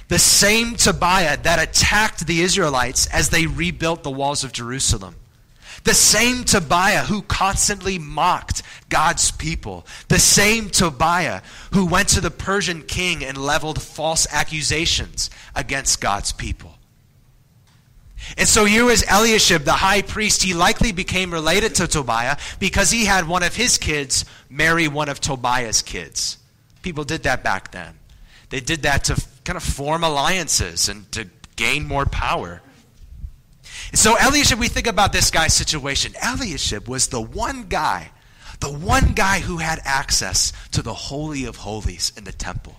The 0.07 0.19
same 0.19 0.75
Tobiah 0.75 1.37
that 1.37 1.59
attacked 1.59 2.25
the 2.25 2.41
Israelites 2.41 3.07
as 3.07 3.29
they 3.29 3.45
rebuilt 3.45 4.03
the 4.03 4.11
walls 4.11 4.43
of 4.43 4.53
Jerusalem. 4.53 5.15
The 5.83 5.93
same 5.93 6.43
Tobiah 6.43 7.03
who 7.03 7.21
constantly 7.21 7.99
mocked 7.99 8.61
God's 8.89 9.31
people. 9.31 9.85
The 10.07 10.19
same 10.19 10.69
Tobiah 10.69 11.41
who 11.73 11.85
went 11.85 12.09
to 12.09 12.21
the 12.21 12.31
Persian 12.31 12.83
king 12.83 13.23
and 13.23 13.37
leveled 13.37 13.81
false 13.81 14.27
accusations 14.31 15.29
against 15.55 16.01
God's 16.01 16.31
people. 16.31 16.77
And 18.37 18.47
so 18.47 18.65
here 18.65 18.83
was 18.83 19.03
Eliashib, 19.03 19.63
the 19.63 19.73
high 19.73 20.01
priest. 20.01 20.43
He 20.43 20.53
likely 20.53 20.91
became 20.91 21.31
related 21.31 21.75
to 21.75 21.87
Tobiah 21.87 22.37
because 22.59 22.91
he 22.91 23.05
had 23.05 23.27
one 23.27 23.43
of 23.43 23.55
his 23.55 23.77
kids 23.77 24.25
marry 24.49 24.87
one 24.87 25.07
of 25.07 25.21
Tobiah's 25.21 25.81
kids. 25.81 26.37
People 26.81 27.03
did 27.03 27.23
that 27.23 27.43
back 27.43 27.71
then. 27.71 27.97
They 28.49 28.59
did 28.59 28.83
that 28.83 29.05
to 29.05 29.15
kind 29.47 29.55
of 29.55 29.63
form 29.63 30.03
alliances 30.03 30.89
and 30.89 31.09
to 31.13 31.25
gain 31.55 31.87
more 31.87 32.05
power. 32.05 32.61
So 33.93 34.17
Eliashib, 34.19 34.59
we 34.59 34.67
think 34.67 34.87
about 34.87 35.13
this 35.13 35.31
guy's 35.31 35.53
situation. 35.53 36.13
Eliashib 36.21 36.89
was 36.89 37.07
the 37.07 37.21
one 37.21 37.63
guy, 37.63 38.11
the 38.59 38.71
one 38.71 39.13
guy 39.13 39.39
who 39.39 39.57
had 39.57 39.79
access 39.85 40.51
to 40.73 40.81
the 40.81 40.93
Holy 40.93 41.45
of 41.45 41.55
Holies 41.55 42.11
in 42.17 42.25
the 42.25 42.33
temple, 42.33 42.75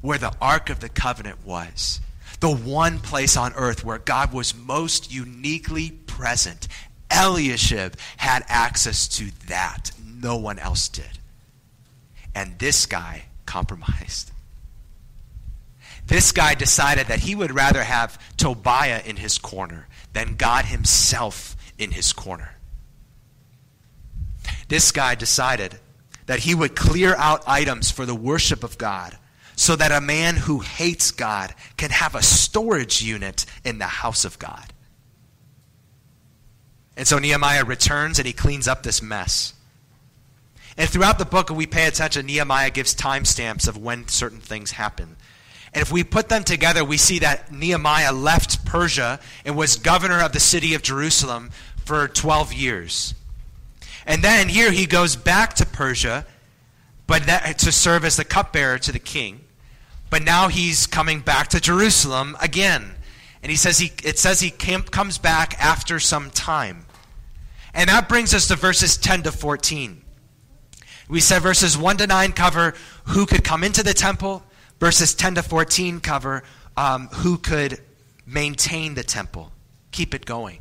where 0.00 0.16
the 0.16 0.32
Ark 0.40 0.70
of 0.70 0.78
the 0.78 0.88
Covenant 0.88 1.44
was 1.44 2.00
the 2.38 2.54
one 2.54 3.00
place 3.00 3.36
on 3.36 3.52
earth 3.54 3.84
where 3.84 3.98
God 3.98 4.32
was 4.32 4.54
most 4.54 5.12
uniquely 5.12 5.90
present. 5.90 6.68
Eliashib 7.10 7.96
had 8.18 8.44
access 8.48 9.08
to 9.08 9.30
that. 9.46 9.90
No 10.04 10.36
one 10.36 10.58
else 10.58 10.88
did. 10.88 11.18
And 12.34 12.58
this 12.58 12.86
guy 12.86 13.24
compromised. 13.46 14.30
This 16.06 16.32
guy 16.32 16.54
decided 16.54 17.06
that 17.08 17.20
he 17.20 17.34
would 17.34 17.54
rather 17.54 17.82
have 17.82 18.18
Tobiah 18.36 19.02
in 19.04 19.16
his 19.16 19.38
corner 19.38 19.88
than 20.12 20.36
God 20.36 20.66
himself 20.66 21.56
in 21.78 21.90
his 21.90 22.12
corner. 22.12 22.56
This 24.68 24.92
guy 24.92 25.14
decided 25.14 25.78
that 26.26 26.40
he 26.40 26.54
would 26.54 26.76
clear 26.76 27.14
out 27.16 27.42
items 27.46 27.90
for 27.90 28.06
the 28.06 28.14
worship 28.14 28.64
of 28.64 28.78
God 28.78 29.16
so 29.56 29.76
that 29.76 29.92
a 29.92 30.00
man 30.00 30.36
who 30.36 30.60
hates 30.60 31.10
God 31.10 31.54
can 31.76 31.90
have 31.90 32.14
a 32.14 32.22
storage 32.22 33.02
unit 33.02 33.46
in 33.64 33.78
the 33.78 33.86
house 33.86 34.24
of 34.24 34.38
God. 34.38 34.72
And 36.96 37.06
so 37.06 37.18
Nehemiah 37.18 37.64
returns 37.64 38.18
and 38.18 38.26
he 38.26 38.32
cleans 38.32 38.68
up 38.68 38.82
this 38.82 39.02
mess. 39.02 39.54
And 40.76 40.88
throughout 40.88 41.18
the 41.18 41.24
book, 41.24 41.50
if 41.50 41.56
we 41.56 41.66
pay 41.66 41.86
attention, 41.86 42.26
Nehemiah 42.26 42.70
gives 42.70 42.94
timestamps 42.94 43.68
of 43.68 43.76
when 43.76 44.08
certain 44.08 44.40
things 44.40 44.72
happen. 44.72 45.16
And 45.74 45.82
if 45.82 45.92
we 45.92 46.04
put 46.04 46.28
them 46.28 46.44
together, 46.44 46.84
we 46.84 46.96
see 46.96 47.18
that 47.18 47.52
Nehemiah 47.52 48.12
left 48.12 48.64
Persia 48.64 49.20
and 49.44 49.56
was 49.56 49.76
governor 49.76 50.22
of 50.22 50.32
the 50.32 50.40
city 50.40 50.74
of 50.74 50.82
Jerusalem 50.82 51.50
for 51.84 52.08
12 52.08 52.52
years. 52.52 53.14
And 54.06 54.22
then 54.22 54.48
here 54.48 54.70
he 54.70 54.86
goes 54.86 55.16
back 55.16 55.54
to 55.54 55.66
Persia 55.66 56.24
but 57.06 57.26
that, 57.26 57.58
to 57.58 57.72
serve 57.72 58.04
as 58.04 58.16
the 58.16 58.24
cupbearer 58.24 58.78
to 58.78 58.92
the 58.92 58.98
king. 58.98 59.40
But 60.10 60.22
now 60.22 60.48
he's 60.48 60.86
coming 60.86 61.20
back 61.20 61.48
to 61.48 61.60
Jerusalem 61.60 62.36
again. 62.40 62.94
And 63.42 63.50
he 63.50 63.56
says 63.56 63.78
he, 63.78 63.92
it 64.02 64.18
says 64.18 64.40
he 64.40 64.50
came, 64.50 64.82
comes 64.82 65.18
back 65.18 65.54
after 65.62 65.98
some 66.00 66.30
time. 66.30 66.86
And 67.74 67.90
that 67.90 68.08
brings 68.08 68.32
us 68.32 68.48
to 68.48 68.56
verses 68.56 68.96
10 68.96 69.24
to 69.24 69.32
14. 69.32 70.00
We 71.08 71.20
said 71.20 71.42
verses 71.42 71.76
1 71.76 71.98
to 71.98 72.06
9 72.06 72.32
cover 72.32 72.74
who 73.06 73.26
could 73.26 73.44
come 73.44 73.62
into 73.62 73.82
the 73.82 73.92
temple, 73.92 74.42
verses 74.84 75.14
10 75.14 75.36
to 75.36 75.42
14 75.42 75.98
cover 76.00 76.42
um, 76.76 77.08
who 77.08 77.38
could 77.38 77.80
maintain 78.26 78.92
the 78.92 79.02
temple, 79.02 79.50
keep 79.92 80.14
it 80.14 80.26
going. 80.26 80.58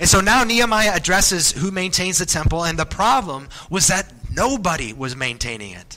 And 0.00 0.08
so 0.08 0.20
now 0.20 0.42
Nehemiah 0.42 0.90
addresses 0.96 1.52
who 1.52 1.70
maintains 1.70 2.18
the 2.18 2.26
temple, 2.26 2.64
and 2.64 2.76
the 2.76 2.84
problem 2.84 3.50
was 3.70 3.86
that 3.86 4.12
nobody 4.34 4.92
was 4.92 5.14
maintaining 5.14 5.74
it. 5.74 5.96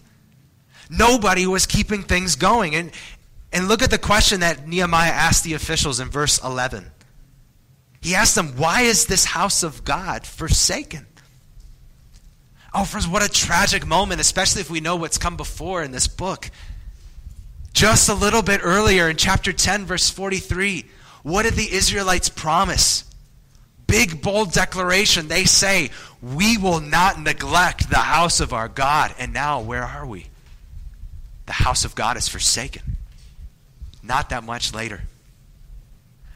Nobody 0.92 1.48
was 1.48 1.66
keeping 1.66 2.04
things 2.04 2.36
going. 2.36 2.76
And, 2.76 2.92
and 3.52 3.68
look 3.68 3.82
at 3.82 3.90
the 3.90 3.98
question 3.98 4.42
that 4.42 4.68
Nehemiah 4.68 5.10
asked 5.10 5.44
the 5.44 5.56
officials 5.56 6.00
in 6.00 6.08
verse 6.08 6.40
11. 6.44 6.86
He 8.04 8.14
asked 8.14 8.36
them, 8.36 8.58
Why 8.58 8.82
is 8.82 9.08
this 9.08 9.26
house 9.26 9.64
of 9.64 9.84
God 9.84 10.28
forsaken? 10.28 11.08
Oh, 12.76 12.86
friends, 12.86 13.08
what 13.08 13.26
a 13.26 13.30
tragic 13.30 13.88
moment, 13.88 14.22
especially 14.22 14.62
if 14.62 14.70
we 14.70 14.82
know 14.82 14.98
what's 14.98 15.18
come 15.18 15.36
before 15.36 15.82
in 15.82 15.90
this 15.90 16.08
book. 16.08 16.52
Just 17.74 18.10
a 18.10 18.14
little 18.14 18.42
bit 18.42 18.62
earlier 18.64 19.10
in 19.10 19.18
chapter 19.18 19.54
10, 19.54 19.86
verse 19.86 20.10
43, 20.10 20.86
what 21.24 21.44
did 21.44 21.54
the 21.54 21.72
Israelites 21.72 22.30
promise? 22.30 23.06
Big, 23.88 24.22
bold 24.22 24.52
declaration. 24.54 25.28
They 25.28 25.46
say, 25.46 25.90
We 26.22 26.58
will 26.58 26.80
not 26.80 27.20
neglect 27.20 27.90
the 27.90 27.98
house 27.98 28.40
of 28.40 28.54
our 28.54 28.68
God. 28.68 29.14
And 29.20 29.34
now, 29.34 29.62
where 29.62 29.84
are 29.84 30.06
we? 30.06 30.28
The 31.46 31.52
house 31.54 31.86
of 31.86 31.96
God 31.96 32.18
is 32.18 32.28
forsaken. 32.28 32.98
Not 34.02 34.30
that 34.30 34.44
much 34.44 34.74
later. 34.74 35.02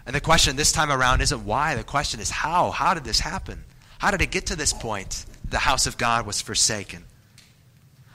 And 0.06 0.14
the 0.14 0.22
question 0.22 0.56
this 0.56 0.72
time 0.72 0.92
around 0.92 1.22
isn't 1.22 1.46
why, 1.46 1.76
the 1.76 1.84
question 1.84 2.20
is 2.20 2.30
how. 2.30 2.72
How 2.72 2.94
did 2.94 3.04
this 3.04 3.20
happen? 3.20 3.64
How 3.98 4.12
did 4.12 4.22
it 4.22 4.32
get 4.32 4.48
to 4.48 4.56
this 4.56 4.74
point? 4.74 5.26
The 5.50 5.58
house 5.58 5.88
of 5.88 5.98
God 5.98 6.28
was 6.28 6.42
forsaken. 6.42 7.04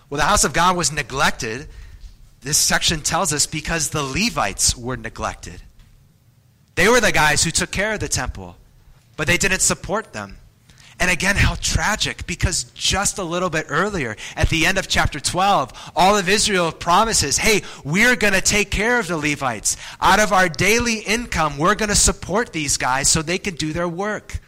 Well, 0.08 0.18
the 0.18 0.26
house 0.26 0.44
of 0.44 0.52
God 0.52 0.76
was 0.76 0.92
neglected 0.92 1.68
this 2.42 2.56
section 2.56 3.00
tells 3.00 3.32
us 3.32 3.46
because 3.46 3.90
the 3.90 4.02
Levites 4.02 4.76
were 4.76 4.96
neglected. 4.96 5.62
They 6.74 6.88
were 6.88 7.00
the 7.00 7.12
guys 7.12 7.44
who 7.44 7.50
took 7.50 7.70
care 7.70 7.92
of 7.92 8.00
the 8.00 8.08
temple, 8.08 8.56
but 9.16 9.26
they 9.26 9.36
didn't 9.36 9.60
support 9.60 10.12
them. 10.12 10.38
And 10.98 11.10
again, 11.10 11.36
how 11.36 11.54
tragic, 11.54 12.26
because 12.26 12.64
just 12.74 13.18
a 13.18 13.22
little 13.22 13.48
bit 13.48 13.66
earlier, 13.70 14.16
at 14.36 14.50
the 14.50 14.66
end 14.66 14.76
of 14.76 14.86
chapter 14.86 15.18
12, 15.18 15.92
all 15.96 16.16
of 16.16 16.28
Israel 16.28 16.72
promises, 16.72 17.38
hey, 17.38 17.62
we're 17.84 18.16
going 18.16 18.34
to 18.34 18.42
take 18.42 18.70
care 18.70 18.98
of 18.98 19.08
the 19.08 19.16
Levites. 19.16 19.78
Out 19.98 20.20
of 20.20 20.30
our 20.32 20.48
daily 20.48 20.98
income, 20.98 21.56
we're 21.56 21.74
going 21.74 21.88
to 21.88 21.94
support 21.94 22.52
these 22.52 22.76
guys 22.76 23.08
so 23.08 23.22
they 23.22 23.38
can 23.38 23.54
do 23.54 23.72
their 23.72 23.88
work. 23.88 24.40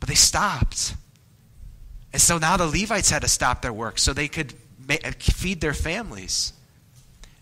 But 0.00 0.08
they 0.08 0.16
stopped. 0.16 0.94
And 2.12 2.20
so 2.20 2.38
now 2.38 2.56
the 2.56 2.66
Levites 2.66 3.10
had 3.10 3.22
to 3.22 3.28
stop 3.28 3.62
their 3.62 3.72
work 3.72 4.00
so 4.00 4.12
they 4.12 4.28
could 4.28 4.52
Uh, 4.88 5.12
feed 5.18 5.60
their 5.60 5.74
families. 5.74 6.52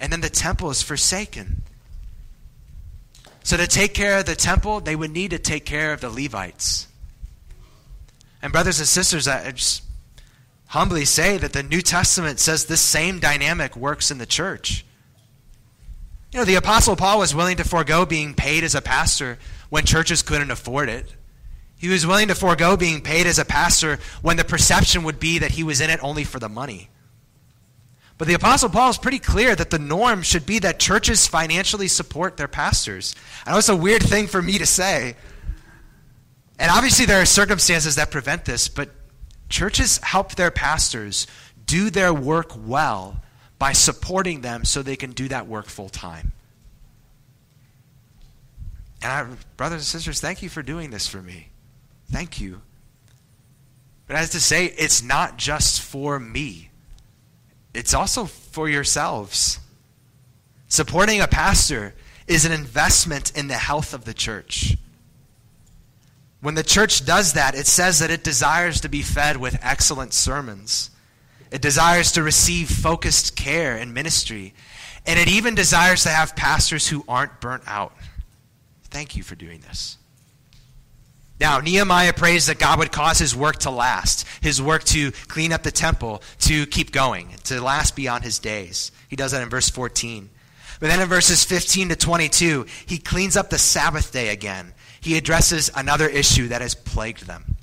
And 0.01 0.13
then 0.13 0.21
the 0.21 0.29
temple 0.29 0.71
is 0.71 0.83
forsaken. 0.83 1.63
So, 3.45 3.57
to 3.57 3.67
take 3.67 3.95
care 3.95 4.19
of 4.19 4.27
the 4.27 4.35
temple, 4.35 4.81
they 4.81 4.97
would 4.97 5.13
need 5.13 5.31
to 5.31 5.39
take 5.39 5.65
care 5.65 5.93
of 5.93 6.01
the 6.01 6.11
Levites. 6.11 6.89
And, 8.43 8.53
brothers 8.53 8.81
and 8.81 8.89
sisters, 8.89 9.29
I 9.29 9.53
just 9.53 9.85
humbly 10.67 11.05
say 11.05 11.39
that 11.39 11.53
the 11.53 11.63
New 11.63 11.81
Testament 11.81 12.41
says 12.41 12.65
this 12.65 12.81
same 12.81 13.21
dynamic 13.21 13.77
works 13.77 14.11
in 14.11 14.19
the 14.19 14.27
church. 14.27 14.85
You 16.33 16.41
know, 16.41 16.45
the 16.45 16.57
Apostle 16.57 16.97
Paul 16.97 17.21
was 17.21 17.35
willing 17.35 17.57
to 17.59 17.65
forego 17.65 18.05
being 18.05 18.35
paid 18.35 18.65
as 18.65 18.75
a 18.75 18.83
pastor 18.83 19.39
when 19.71 19.85
churches 19.85 20.23
couldn't 20.23 20.51
afford 20.51 20.89
it. 20.89 21.15
He 21.79 21.89
was 21.89 22.07
willing 22.07 22.29
to 22.29 22.35
forego 22.35 22.77
being 22.77 23.01
paid 23.01 23.27
as 23.27 23.39
a 23.39 23.45
pastor 23.45 23.99
when 24.23 24.37
the 24.37 24.45
perception 24.45 25.05
would 25.05 25.21
be 25.21 25.39
that 25.39 25.53
he 25.53 25.63
was 25.63 25.81
in 25.81 25.91
it 25.91 26.01
only 26.03 26.25
for 26.25 26.39
the 26.39 26.49
money. 26.49 26.91
But 28.19 28.29
the 28.29 28.35
Apostle 28.35 28.71
Paul 28.71 28.91
is 28.91 28.97
pretty 28.97 29.19
clear 29.19 29.55
that 29.55 29.71
the 29.71 29.79
norm 29.79 30.23
should 30.23 30.47
be 30.47 30.59
that 30.61 30.79
churches 30.79 31.27
financially 31.27 31.89
support 31.89 32.37
their 32.37 32.49
pastors. 32.49 33.15
I 33.45 33.53
know 33.53 33.59
it's 33.59 33.69
a 33.69 33.77
weird 33.77 34.03
thing 34.03 34.27
for 34.27 34.41
me 34.41 34.59
to 34.59 34.67
say. 34.67 35.17
And 36.59 36.71
obviously, 36.71 37.05
there 37.05 37.21
are 37.21 37.27
circumstances 37.27 37.97
that 37.97 38.11
prevent 38.11 38.47
this, 38.47 38.69
but 38.69 38.91
churches 39.51 39.99
help 39.99 40.35
their 40.35 40.51
pastors 40.51 41.27
do 41.67 41.91
their 41.91 42.15
work 42.15 42.53
well 42.57 43.23
by 43.59 43.73
supporting 43.73 44.41
them 44.41 44.65
so 44.65 44.83
they 44.83 44.97
can 44.97 45.13
do 45.13 45.29
that 45.29 45.47
work 45.47 45.67
full 45.67 45.91
time. 45.91 46.33
And 49.03 49.13
I, 49.13 49.37
brothers 49.59 49.81
and 49.81 49.85
sisters, 49.85 50.21
thank 50.21 50.43
you 50.43 50.49
for 50.49 50.63
doing 50.63 50.91
this 50.91 51.07
for 51.07 51.21
me. 51.21 51.51
Thank 52.11 52.41
you. 52.41 52.63
But 54.07 54.17
as 54.17 54.31
to 54.31 54.41
say, 54.41 54.67
it's 54.67 55.03
not 55.03 55.37
just 55.37 55.83
for 55.83 56.19
me 56.19 56.71
it's 57.77 57.95
also 57.95 58.25
for 58.25 58.69
yourselves. 58.69 59.61
Supporting 60.69 61.21
a 61.21 61.29
pastor 61.29 61.95
is 62.27 62.45
an 62.45 62.53
investment 62.53 63.37
in 63.37 63.49
the 63.49 63.55
health 63.55 63.95
of 63.95 64.05
the 64.05 64.15
church. 64.15 64.77
When 66.41 66.55
the 66.55 66.63
church 66.63 67.05
does 67.05 67.35
that, 67.35 67.55
it 67.55 67.67
says 67.67 68.01
that 68.01 68.11
it 68.11 68.25
desires 68.25 68.81
to 68.81 68.89
be 68.89 69.03
fed 69.03 69.37
with 69.37 69.59
excellent 69.63 70.13
sermons. 70.13 70.91
It 71.51 71.63
desires 71.63 72.13
to 72.13 72.23
receive 72.23 72.69
focused 72.69 73.37
care 73.37 73.77
and 73.77 73.95
ministry. 73.95 74.55
And 75.07 75.19
it 75.19 75.29
even 75.29 75.55
desires 75.55 76.03
to 76.03 76.09
have 76.09 76.37
pastors 76.37 76.89
who 76.89 77.05
aren't 77.09 77.41
burnt 77.41 77.63
out. 77.67 77.95
Thank 78.85 79.17
you 79.17 79.23
for 79.23 79.35
doing 79.35 79.61
this. 79.61 79.99
Now, 81.39 81.61
Nehemiah 81.61 82.15
prays 82.15 82.47
that 82.47 82.59
God 82.59 82.79
would 82.79 82.93
cause 82.93 83.19
his 83.19 83.37
work 83.37 83.59
to 83.59 83.71
last, 83.71 84.27
his 84.41 84.61
work 84.63 84.85
to 84.85 85.13
clean 85.29 85.53
up 85.53 85.63
the 85.63 85.71
temple, 85.71 86.23
to 86.41 86.67
keep 86.67 86.93
going, 86.93 87.35
to 87.45 87.61
last 87.61 87.95
beyond 87.95 88.25
his 88.25 88.39
days. 88.39 88.91
He 89.09 89.17
does 89.17 89.33
that 89.33 89.43
in 89.43 89.51
verse 89.51 89.69
14. 89.69 90.31
But 90.81 90.89
then 90.89 91.01
in 91.01 91.09
verses 91.09 91.45
15 91.45 91.91
to 91.91 91.97
22, 91.97 92.67
he 92.87 92.99
cleans 92.99 93.37
up 93.37 93.51
the 93.51 93.59
Sabbath 93.59 94.13
day 94.13 94.31
again. 94.31 94.73
He 95.01 95.17
addresses 95.17 95.71
another 95.75 96.09
issue 96.09 96.49
that 96.49 96.63
has 96.63 96.75
plagued 96.75 97.27
them. 97.27 97.57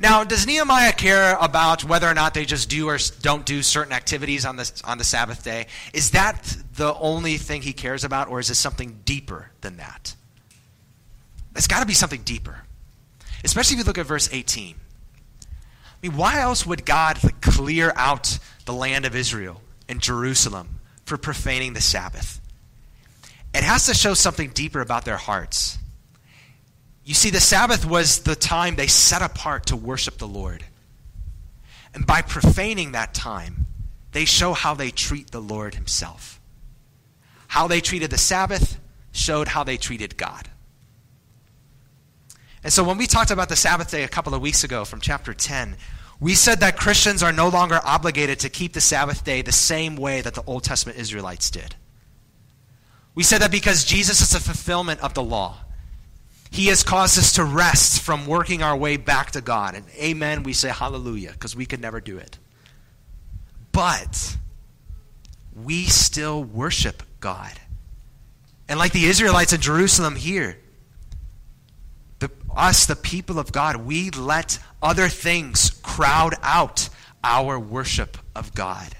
Now, 0.00 0.24
does 0.24 0.46
Nehemiah 0.46 0.92
care 0.92 1.36
about 1.40 1.84
whether 1.84 2.08
or 2.08 2.14
not 2.14 2.34
they 2.34 2.44
just 2.44 2.68
do 2.68 2.88
or 2.88 2.98
don't 3.20 3.46
do 3.46 3.62
certain 3.62 3.92
activities 3.92 4.44
on 4.44 4.56
the, 4.56 4.82
on 4.84 4.98
the 4.98 5.04
Sabbath 5.04 5.44
day? 5.44 5.66
Is 5.92 6.12
that 6.12 6.56
the 6.74 6.94
only 6.94 7.36
thing 7.36 7.62
he 7.62 7.72
cares 7.72 8.02
about, 8.02 8.28
or 8.28 8.40
is 8.40 8.50
it 8.50 8.56
something 8.56 9.00
deeper 9.04 9.50
than 9.60 9.76
that? 9.76 10.16
There's 11.54 11.68
got 11.68 11.80
to 11.80 11.86
be 11.86 11.94
something 11.94 12.22
deeper, 12.22 12.64
especially 13.44 13.74
if 13.74 13.78
you 13.78 13.84
look 13.84 13.98
at 13.98 14.06
verse 14.06 14.28
18. 14.30 14.74
I 14.74 15.46
mean, 16.02 16.16
why 16.16 16.40
else 16.40 16.66
would 16.66 16.84
God 16.84 17.18
clear 17.40 17.92
out 17.96 18.38
the 18.66 18.74
land 18.74 19.06
of 19.06 19.16
Israel 19.16 19.62
and 19.88 20.00
Jerusalem 20.00 20.80
for 21.06 21.16
profaning 21.16 21.72
the 21.72 21.80
Sabbath? 21.80 22.40
It 23.54 23.62
has 23.62 23.86
to 23.86 23.94
show 23.94 24.14
something 24.14 24.50
deeper 24.50 24.80
about 24.80 25.04
their 25.04 25.16
hearts. 25.16 25.78
You 27.04 27.14
see, 27.14 27.30
the 27.30 27.40
Sabbath 27.40 27.86
was 27.86 28.20
the 28.20 28.34
time 28.34 28.74
they 28.74 28.88
set 28.88 29.22
apart 29.22 29.66
to 29.66 29.76
worship 29.76 30.18
the 30.18 30.26
Lord. 30.26 30.64
And 31.94 32.04
by 32.04 32.22
profaning 32.22 32.92
that 32.92 33.14
time, 33.14 33.66
they 34.10 34.24
show 34.24 34.52
how 34.54 34.74
they 34.74 34.90
treat 34.90 35.30
the 35.30 35.40
Lord 35.40 35.76
Himself. 35.76 36.40
How 37.46 37.68
they 37.68 37.80
treated 37.80 38.10
the 38.10 38.18
Sabbath 38.18 38.80
showed 39.12 39.48
how 39.48 39.62
they 39.62 39.76
treated 39.76 40.16
God. 40.16 40.48
And 42.64 42.72
so 42.72 42.82
when 42.82 42.96
we 42.96 43.06
talked 43.06 43.30
about 43.30 43.50
the 43.50 43.56
Sabbath 43.56 43.90
day 43.90 44.04
a 44.04 44.08
couple 44.08 44.34
of 44.34 44.40
weeks 44.40 44.64
ago 44.64 44.86
from 44.86 45.00
chapter 45.00 45.34
10, 45.34 45.76
we 46.18 46.34
said 46.34 46.60
that 46.60 46.78
Christians 46.78 47.22
are 47.22 47.32
no 47.32 47.48
longer 47.48 47.78
obligated 47.84 48.40
to 48.40 48.48
keep 48.48 48.72
the 48.72 48.80
Sabbath 48.80 49.22
day 49.22 49.42
the 49.42 49.52
same 49.52 49.96
way 49.96 50.22
that 50.22 50.32
the 50.32 50.42
Old 50.46 50.64
Testament 50.64 50.98
Israelites 50.98 51.50
did. 51.50 51.76
We 53.14 53.22
said 53.22 53.42
that 53.42 53.50
because 53.50 53.84
Jesus 53.84 54.22
is 54.22 54.30
the 54.30 54.40
fulfillment 54.40 55.00
of 55.00 55.12
the 55.12 55.22
law. 55.22 55.58
He 56.50 56.66
has 56.66 56.82
caused 56.82 57.18
us 57.18 57.34
to 57.34 57.44
rest 57.44 58.00
from 58.00 58.26
working 58.26 58.62
our 58.62 58.76
way 58.76 58.96
back 58.96 59.32
to 59.32 59.42
God. 59.42 59.74
And 59.74 59.84
amen, 59.96 60.42
we 60.44 60.54
say 60.54 60.70
hallelujah, 60.70 61.32
because 61.32 61.54
we 61.54 61.66
could 61.66 61.80
never 61.80 62.00
do 62.00 62.16
it. 62.16 62.38
But 63.72 64.38
we 65.54 65.84
still 65.84 66.42
worship 66.42 67.02
God. 67.20 67.52
And 68.68 68.78
like 68.78 68.92
the 68.92 69.04
Israelites 69.04 69.52
in 69.52 69.60
Jerusalem 69.60 70.16
here, 70.16 70.58
us, 72.56 72.86
the 72.86 72.96
people 72.96 73.38
of 73.38 73.52
God, 73.52 73.76
we 73.76 74.10
let 74.10 74.58
other 74.82 75.08
things 75.08 75.70
crowd 75.82 76.34
out 76.42 76.88
our 77.22 77.58
worship 77.58 78.16
of 78.34 78.54
God. 78.54 78.94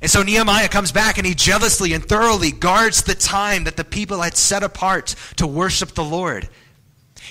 And 0.00 0.10
so 0.10 0.22
Nehemiah 0.22 0.68
comes 0.68 0.90
back 0.90 1.18
and 1.18 1.26
he 1.26 1.34
jealously 1.34 1.92
and 1.92 2.04
thoroughly 2.04 2.50
guards 2.50 3.02
the 3.02 3.14
time 3.14 3.64
that 3.64 3.76
the 3.76 3.84
people 3.84 4.20
had 4.20 4.36
set 4.36 4.64
apart 4.64 5.14
to 5.36 5.46
worship 5.46 5.90
the 5.90 6.04
Lord. 6.04 6.48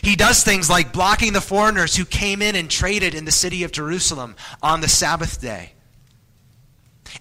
He 0.01 0.15
does 0.15 0.43
things 0.43 0.69
like 0.69 0.93
blocking 0.93 1.33
the 1.33 1.41
foreigners 1.41 1.95
who 1.95 2.05
came 2.05 2.41
in 2.41 2.55
and 2.55 2.69
traded 2.69 3.13
in 3.13 3.25
the 3.25 3.31
city 3.31 3.63
of 3.63 3.73
Jerusalem 3.73 4.35
on 4.63 4.79
the 4.79 4.87
Sabbath 4.87 5.41
day. 5.41 5.73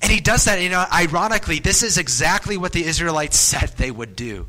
And 0.01 0.13
he 0.13 0.21
does 0.21 0.45
that, 0.45 0.63
you 0.63 0.69
know, 0.69 0.85
ironically, 0.93 1.59
this 1.59 1.83
is 1.83 1.99
exactly 1.99 2.57
what 2.57 2.73
the 2.73 2.85
Israelites 2.85 3.37
said 3.39 3.71
they 3.71 3.91
would 3.91 4.15
do. 4.15 4.47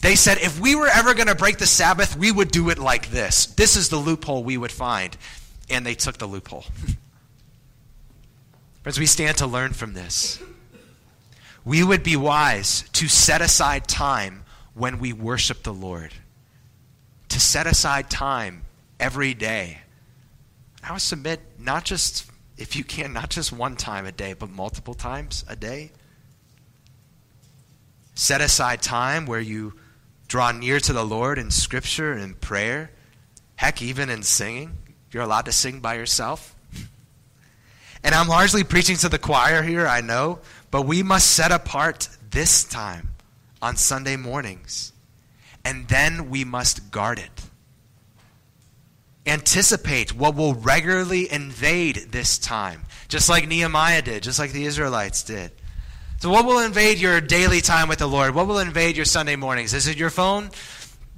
They 0.00 0.14
said, 0.14 0.38
if 0.38 0.60
we 0.60 0.74
were 0.74 0.88
ever 0.88 1.14
going 1.14 1.26
to 1.26 1.34
break 1.34 1.58
the 1.58 1.66
Sabbath, 1.66 2.16
we 2.16 2.30
would 2.30 2.50
do 2.50 2.70
it 2.70 2.78
like 2.78 3.10
this. 3.10 3.46
This 3.46 3.76
is 3.76 3.88
the 3.88 3.96
loophole 3.96 4.44
we 4.44 4.56
would 4.56 4.70
find. 4.70 5.16
And 5.68 5.84
they 5.84 5.94
took 5.94 6.18
the 6.18 6.26
loophole. 6.26 6.64
Friends, 8.82 8.98
we 8.98 9.06
stand 9.06 9.36
to 9.38 9.46
learn 9.46 9.72
from 9.72 9.92
this. 9.92 10.40
We 11.64 11.82
would 11.82 12.02
be 12.02 12.16
wise 12.16 12.84
to 12.94 13.08
set 13.08 13.42
aside 13.42 13.88
time 13.88 14.44
when 14.74 15.00
we 15.00 15.12
worship 15.12 15.64
the 15.64 15.74
Lord, 15.74 16.14
to 17.28 17.40
set 17.40 17.66
aside 17.66 18.08
time 18.08 18.62
every 19.00 19.34
day. 19.34 19.78
I 20.82 20.92
would 20.92 21.02
submit, 21.02 21.40
not 21.58 21.84
just, 21.84 22.30
if 22.56 22.76
you 22.76 22.84
can, 22.84 23.12
not 23.12 23.28
just 23.28 23.52
one 23.52 23.76
time 23.76 24.06
a 24.06 24.12
day, 24.12 24.32
but 24.32 24.48
multiple 24.48 24.94
times 24.94 25.44
a 25.48 25.56
day. 25.56 25.90
Set 28.14 28.40
aside 28.40 28.80
time 28.80 29.26
where 29.26 29.40
you 29.40 29.74
draw 30.28 30.52
near 30.52 30.78
to 30.78 30.92
the 30.92 31.04
Lord 31.04 31.38
in 31.38 31.50
Scripture 31.50 32.12
and 32.12 32.40
prayer. 32.40 32.90
Heck, 33.56 33.82
even 33.82 34.10
in 34.10 34.22
singing. 34.22 34.76
You're 35.10 35.22
allowed 35.22 35.46
to 35.46 35.52
sing 35.52 35.80
by 35.80 35.94
yourself. 35.94 36.54
And 38.04 38.14
I'm 38.14 38.28
largely 38.28 38.62
preaching 38.62 38.96
to 38.98 39.08
the 39.08 39.18
choir 39.18 39.62
here, 39.62 39.86
I 39.86 40.00
know, 40.00 40.38
but 40.70 40.82
we 40.82 41.02
must 41.02 41.32
set 41.32 41.50
apart 41.50 42.08
this 42.30 42.62
time 42.62 43.08
on 43.60 43.76
Sunday 43.76 44.16
mornings. 44.16 44.92
And 45.64 45.88
then 45.88 46.30
we 46.30 46.44
must 46.44 46.90
guard 46.90 47.18
it. 47.18 47.42
Anticipate 49.26 50.14
what 50.14 50.36
will 50.36 50.54
regularly 50.54 51.30
invade 51.30 52.12
this 52.12 52.38
time, 52.38 52.84
just 53.08 53.28
like 53.28 53.48
Nehemiah 53.48 54.02
did, 54.02 54.22
just 54.22 54.38
like 54.38 54.52
the 54.52 54.64
Israelites 54.64 55.22
did. 55.22 55.50
So, 56.20 56.30
what 56.30 56.44
will 56.44 56.58
invade 56.58 56.98
your 56.98 57.20
daily 57.20 57.60
time 57.60 57.88
with 57.88 58.00
the 58.00 58.08
Lord? 58.08 58.34
What 58.34 58.48
will 58.48 58.58
invade 58.58 58.96
your 58.96 59.04
Sunday 59.04 59.36
mornings? 59.36 59.72
Is 59.72 59.86
it 59.86 59.96
your 59.96 60.10
phone? 60.10 60.50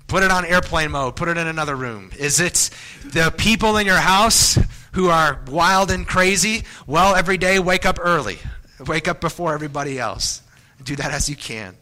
Put 0.09 0.23
it 0.23 0.31
on 0.31 0.45
airplane 0.45 0.91
mode. 0.91 1.17
Put 1.17 1.29
it 1.29 1.39
in 1.39 1.47
another 1.47 1.75
room. 1.75 2.11
Is 2.19 2.39
it 2.39 2.69
the 3.07 3.33
people 3.35 3.79
in 3.79 3.87
your 3.87 3.97
house 3.97 4.59
who 4.93 5.09
are 5.09 5.41
wild 5.49 5.91
and 5.91 6.07
crazy? 6.07 6.65
Well, 6.87 7.15
every 7.15 7.39
day, 7.39 7.59
wake 7.59 7.87
up 7.87 7.99
early. 7.99 8.41
Wake 8.87 9.09
up 9.09 9.23
before 9.23 9.55
everybody 9.55 9.99
else. 9.99 10.43
Do 10.85 10.95
that 10.97 11.13
as 11.13 11.31
you 11.31 11.37
can. 11.37 11.77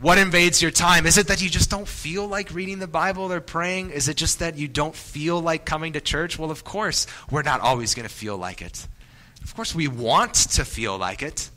What 0.00 0.16
invades 0.16 0.62
your 0.62 0.70
time? 0.70 1.04
Is 1.04 1.18
it 1.18 1.28
that 1.28 1.42
you 1.42 1.50
just 1.50 1.68
don't 1.68 1.88
feel 1.88 2.26
like 2.26 2.54
reading 2.54 2.78
the 2.78 2.86
Bible 2.86 3.30
or 3.30 3.42
praying? 3.42 3.90
Is 3.90 4.08
it 4.08 4.16
just 4.16 4.38
that 4.38 4.56
you 4.56 4.68
don't 4.68 4.94
feel 4.94 5.38
like 5.40 5.66
coming 5.66 5.92
to 5.94 6.00
church? 6.00 6.38
Well, 6.38 6.50
of 6.50 6.64
course, 6.64 7.06
we're 7.30 7.42
not 7.42 7.60
always 7.60 7.94
going 7.94 8.08
to 8.08 8.14
feel 8.14 8.38
like 8.38 8.62
it. 8.62 8.86
Of 9.46 9.54
course, 9.54 9.76
we 9.76 9.86
want 9.86 10.34
to 10.34 10.64
feel 10.64 10.98
like 10.98 11.22
it, 11.22 11.50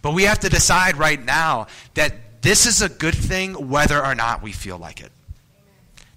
but 0.00 0.14
we 0.14 0.22
have 0.22 0.38
to 0.40 0.48
decide 0.48 0.96
right 0.96 1.22
now 1.22 1.66
that 1.94 2.40
this 2.40 2.66
is 2.66 2.82
a 2.82 2.88
good 2.88 3.16
thing 3.16 3.68
whether 3.68 4.00
or 4.02 4.14
not 4.14 4.44
we 4.44 4.52
feel 4.52 4.78
like 4.78 5.00
it. 5.00 5.10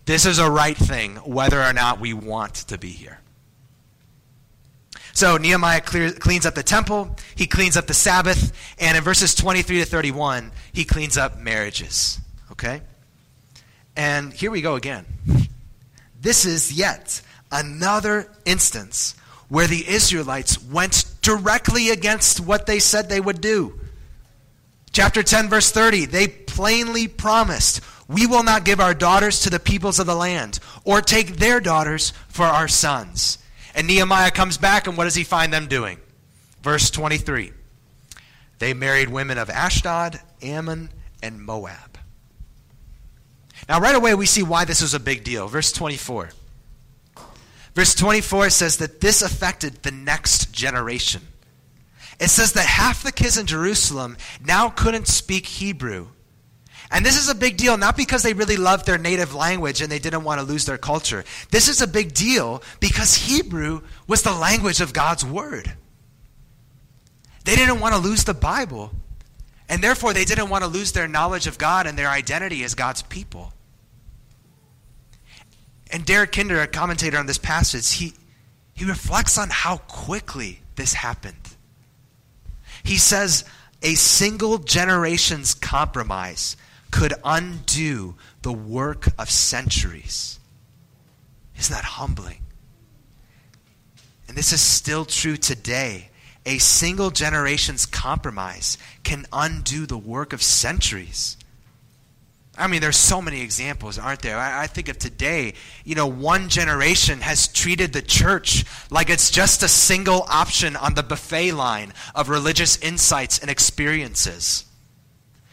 This 0.06 0.28
is 0.28 0.38
a 0.38 0.50
right 0.50 0.78
thing 0.78 1.16
whether 1.16 1.60
or 1.60 1.74
not 1.74 2.00
we 2.00 2.14
want 2.14 2.54
to 2.54 2.78
be 2.78 2.90
here. 2.90 3.20
So 5.14 5.38
Nehemiah 5.38 5.82
clear, 5.82 6.12
cleans 6.12 6.46
up 6.46 6.54
the 6.54 6.62
temple, 6.62 7.16
he 7.34 7.48
cleans 7.48 7.76
up 7.76 7.88
the 7.88 7.96
Sabbath, 7.96 8.54
and 8.78 8.96
in 8.96 9.04
verses 9.04 9.34
23 9.34 9.80
to 9.80 9.86
31, 9.86 10.52
he 10.74 10.86
cleans 10.86 11.18
up 11.18 11.40
marriages. 11.40 12.20
Okay? 12.52 12.82
And 13.96 14.32
here 14.32 14.52
we 14.52 14.62
go 14.62 14.76
again. 14.76 15.08
This 16.22 16.46
is 16.46 16.72
yet 16.72 17.24
another 17.52 18.32
instance 18.46 19.16
where 19.50 19.68
the 19.68 19.88
Israelites 19.88 20.64
went 20.64 21.06
directly 21.22 21.90
against 21.90 22.40
what 22.40 22.66
they 22.66 22.80
said 22.80 23.10
they 23.10 23.20
would 23.20 23.42
do. 23.42 23.80
Chapter 24.92 25.22
10, 25.22 25.50
verse 25.50 25.72
30, 25.72 26.06
they 26.06 26.28
plainly 26.28 27.08
promised, 27.08 27.82
We 28.08 28.26
will 28.26 28.44
not 28.44 28.66
give 28.66 28.80
our 28.80 28.94
daughters 28.94 29.42
to 29.42 29.50
the 29.50 29.60
peoples 29.60 30.00
of 30.00 30.08
the 30.08 30.16
land, 30.16 30.60
or 30.84 31.02
take 31.02 31.38
their 31.38 31.60
daughters 31.60 32.12
for 32.28 32.46
our 32.46 32.68
sons. 32.68 33.38
And 33.76 33.88
Nehemiah 33.88 34.32
comes 34.32 34.58
back, 34.58 34.88
and 34.88 34.98
what 34.98 35.04
does 35.04 35.16
he 35.16 35.24
find 35.24 35.54
them 35.54 35.68
doing? 35.68 36.00
Verse 36.64 36.90
23 36.90 37.52
They 38.60 38.74
married 38.74 39.10
women 39.10 39.38
of 39.38 39.50
Ashdod, 39.50 40.20
Ammon, 40.42 40.90
and 41.22 41.42
Moab. 41.42 41.98
Now, 43.68 43.80
right 43.80 43.96
away, 43.96 44.16
we 44.16 44.26
see 44.26 44.42
why 44.42 44.66
this 44.66 44.82
was 44.82 44.94
a 44.96 45.00
big 45.00 45.24
deal. 45.24 45.48
Verse 45.48 45.72
24. 45.72 46.32
Verse 47.76 47.96
24 47.96 48.50
says 48.50 48.78
that 48.78 49.02
this 49.02 49.22
affected 49.22 49.84
the 49.84 49.92
next 49.92 50.52
generation. 50.52 51.22
It 52.20 52.30
says 52.30 52.54
that 52.54 52.66
half 52.66 53.04
the 53.04 53.12
kids 53.12 53.38
in 53.38 53.46
Jerusalem 53.46 54.18
now 54.46 54.70
couldn't 54.70 55.08
speak 55.08 55.46
Hebrew. 55.46 56.08
And 56.92 57.06
this 57.06 57.18
is 57.18 57.30
a 57.30 57.36
big 57.36 57.56
deal, 57.56 57.78
not 57.78 57.96
because 57.96 58.24
they 58.24 58.34
really 58.34 58.58
loved 58.58 58.86
their 58.86 58.98
native 58.98 59.36
language 59.36 59.82
and 59.82 59.92
they 59.92 60.00
didn't 60.00 60.24
want 60.24 60.40
to 60.40 60.46
lose 60.46 60.66
their 60.66 60.78
culture. 60.78 61.24
This 61.52 61.68
is 61.68 61.82
a 61.82 61.88
big 61.88 62.14
deal 62.14 62.64
because 62.80 63.14
Hebrew 63.14 63.82
was 64.08 64.24
the 64.24 64.34
language 64.34 64.82
of 64.82 64.92
God's 64.92 65.24
Word. 65.24 65.72
They 67.46 67.56
didn't 67.56 67.80
want 67.80 67.94
to 67.94 68.02
lose 68.02 68.24
the 68.24 68.34
Bible, 68.34 68.92
and 69.70 69.84
therefore 69.84 70.14
they 70.14 70.26
didn't 70.26 70.50
want 70.50 70.64
to 70.64 70.70
lose 70.70 70.92
their 70.92 71.08
knowledge 71.08 71.48
of 71.48 71.58
God 71.58 71.88
and 71.88 71.98
their 71.98 72.10
identity 72.10 72.64
as 72.64 72.76
God's 72.76 73.04
people. 73.04 73.54
And 75.92 76.06
Derek 76.06 76.32
Kidner, 76.32 76.64
a 76.64 76.68
commentator 76.68 77.18
on 77.18 77.26
this 77.26 77.38
passage, 77.38 77.94
he, 77.94 78.14
he 78.74 78.86
reflects 78.86 79.38
on 79.38 79.50
how 79.50 79.78
quickly 79.78 80.62
this 80.76 80.94
happened. 80.94 81.36
He 82.84 82.98
says 82.98 83.44
a 83.82 83.96
single 83.96 84.58
generation's 84.60 85.54
compromise 85.54 86.56
could 86.92 87.14
undo 87.24 88.16
the 88.42 88.54
work 88.54 89.08
of 89.18 89.30
centuries. 89.30 90.40
Isn't 91.58 91.74
that 91.74 91.84
humbling? 91.84 92.42
And 94.28 94.38
this 94.38 94.54
is 94.54 94.62
still 94.62 95.06
true 95.06 95.38
today. 95.38 96.10
A 96.46 96.58
single 96.60 97.10
generation's 97.10 97.86
compromise 97.86 98.78
can 99.04 99.26
undo 99.34 99.86
the 99.86 99.98
work 99.98 100.34
of 100.34 100.42
centuries. 100.42 101.36
I 102.60 102.68
mean, 102.68 102.82
there's 102.82 102.98
so 102.98 103.22
many 103.22 103.42
examples, 103.42 103.98
aren't 103.98 104.22
there? 104.22 104.38
I, 104.38 104.64
I, 104.64 104.68
think 104.68 104.90
of 104.90 105.00
today, 105.00 105.54
you 105.86 105.96
know, 105.96 106.08
one 106.08 106.50
generation 106.50 107.22
has 107.22 107.48
treated 107.48 107.94
the 107.94 108.02
church 108.02 108.66
like 108.92 109.10
it's 109.10 109.32
just 109.32 109.64
a 109.64 109.70
single 109.70 110.26
option 110.28 110.76
on 110.76 110.94
the 110.94 111.04
buffet 111.04 111.54
line 111.54 111.94
of 112.14 112.28
religious 112.28 112.78
insights 112.78 113.40
and 113.40 113.50
experiences. 113.50 114.66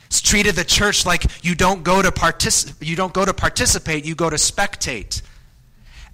It's 0.06 0.20
treated 0.20 0.56
the 0.56 0.64
church 0.64 1.06
like 1.06 1.44
you 1.44 1.54
don't 1.54 1.84
go 1.84 2.02
to 2.02 2.10
partic- 2.10 2.74
you 2.80 2.96
don't 2.96 3.14
go 3.14 3.24
to 3.24 3.32
participate, 3.32 4.04
you 4.04 4.14
go 4.14 4.28
to 4.28 4.36
spectate. 4.36 5.22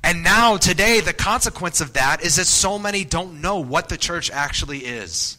And 0.05 0.23
now 0.23 0.59
today 0.59 1.01
the 1.01 1.13
consequence 1.15 1.81
of 1.81 1.95
that 1.95 2.23
is 2.23 2.37
that 2.37 2.47
so 2.47 2.79
many 2.79 3.05
don't 3.05 3.41
know 3.41 3.61
what 3.61 3.89
the 3.89 3.97
church 3.97 4.31
actually 4.31 4.81
is 4.81 5.39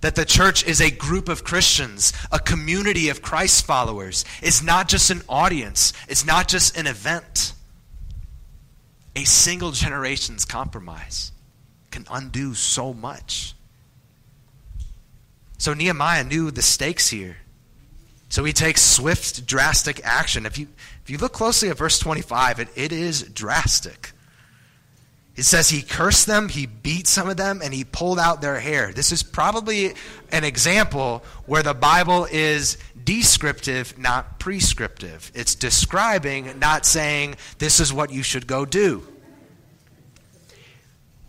that 0.00 0.14
the 0.14 0.24
church 0.24 0.64
is 0.66 0.80
a 0.80 0.90
group 0.90 1.28
of 1.28 1.44
Christians, 1.44 2.12
a 2.30 2.38
community 2.38 3.08
of 3.08 3.22
Christ 3.22 3.64
followers. 3.64 4.24
It's 4.42 4.62
not 4.62 4.88
just 4.88 5.10
an 5.10 5.22
audience, 5.28 5.92
it's 6.08 6.24
not 6.24 6.48
just 6.48 6.76
an 6.76 6.86
event. 6.86 7.52
A 9.14 9.24
single 9.24 9.70
generation's 9.70 10.44
compromise 10.44 11.32
can 11.90 12.04
undo 12.10 12.52
so 12.52 12.92
much. 12.92 13.54
So 15.56 15.72
Nehemiah 15.72 16.24
knew 16.24 16.50
the 16.50 16.60
stakes 16.60 17.08
here. 17.08 17.38
So 18.28 18.44
he 18.44 18.52
takes 18.52 18.82
swift, 18.82 19.46
drastic 19.46 20.04
action. 20.04 20.44
If 20.44 20.58
you, 20.58 20.68
if 21.02 21.08
you 21.08 21.16
look 21.16 21.32
closely 21.32 21.70
at 21.70 21.78
verse 21.78 21.98
25, 21.98 22.60
it, 22.60 22.68
it 22.74 22.92
is 22.92 23.22
drastic. 23.22 24.12
It 25.36 25.44
says 25.44 25.68
he 25.68 25.82
cursed 25.82 26.26
them, 26.26 26.48
he 26.48 26.64
beat 26.64 27.06
some 27.06 27.28
of 27.28 27.36
them, 27.36 27.60
and 27.62 27.74
he 27.74 27.84
pulled 27.84 28.18
out 28.18 28.40
their 28.40 28.58
hair. 28.58 28.92
This 28.92 29.12
is 29.12 29.22
probably 29.22 29.92
an 30.32 30.44
example 30.44 31.22
where 31.44 31.62
the 31.62 31.74
Bible 31.74 32.26
is 32.30 32.78
descriptive, 33.04 33.98
not 33.98 34.38
prescriptive. 34.38 35.30
It's 35.34 35.54
describing, 35.54 36.58
not 36.58 36.86
saying, 36.86 37.36
this 37.58 37.80
is 37.80 37.92
what 37.92 38.10
you 38.10 38.22
should 38.22 38.46
go 38.46 38.64
do. 38.64 39.06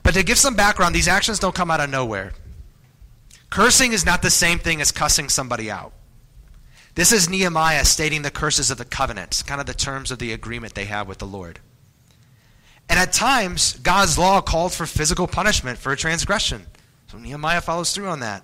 But 0.04 0.14
to 0.14 0.24
give 0.24 0.38
some 0.38 0.56
background, 0.56 0.96
these 0.96 1.10
actions 1.10 1.40
don't 1.40 1.54
come 1.54 1.70
out 1.70 1.82
of 1.82 1.90
nowhere. 1.90 2.32
Cursing 3.50 3.92
is 3.92 4.06
not 4.06 4.22
the 4.22 4.30
same 4.30 4.58
thing 4.58 4.80
as 4.80 4.94
cussing 4.94 5.28
somebody 5.28 5.70
out. 5.70 5.92
This 6.96 7.12
is 7.12 7.30
Nehemiah 7.30 7.84
stating 7.84 8.22
the 8.22 8.32
curses 8.32 8.72
of 8.72 8.78
the 8.78 8.86
covenant, 8.86 9.44
kind 9.46 9.60
of 9.60 9.68
the 9.68 9.74
terms 9.74 10.12
of 10.12 10.20
the 10.20 10.32
agreement 10.32 10.76
they 10.76 10.86
have 10.86 11.10
with 11.10 11.18
the 11.18 11.28
Lord. 11.28 11.60
And 12.90 13.00
at 13.00 13.12
times, 13.14 13.78
God's 13.80 14.18
law 14.18 14.42
called 14.42 14.74
for 14.74 14.86
physical 14.86 15.28
punishment 15.28 15.78
for 15.78 15.92
a 15.92 15.98
transgression. 15.98 16.66
So 17.08 17.18
Nehemiah 17.18 17.62
follows 17.62 17.94
through 17.94 18.08
on 18.08 18.22
that. 18.22 18.44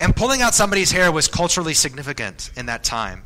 And 0.00 0.16
pulling 0.16 0.42
out 0.42 0.54
somebody's 0.54 0.90
hair 0.90 1.12
was 1.12 1.28
culturally 1.28 1.74
significant 1.74 2.50
in 2.56 2.66
that 2.66 2.84
time. 2.84 3.24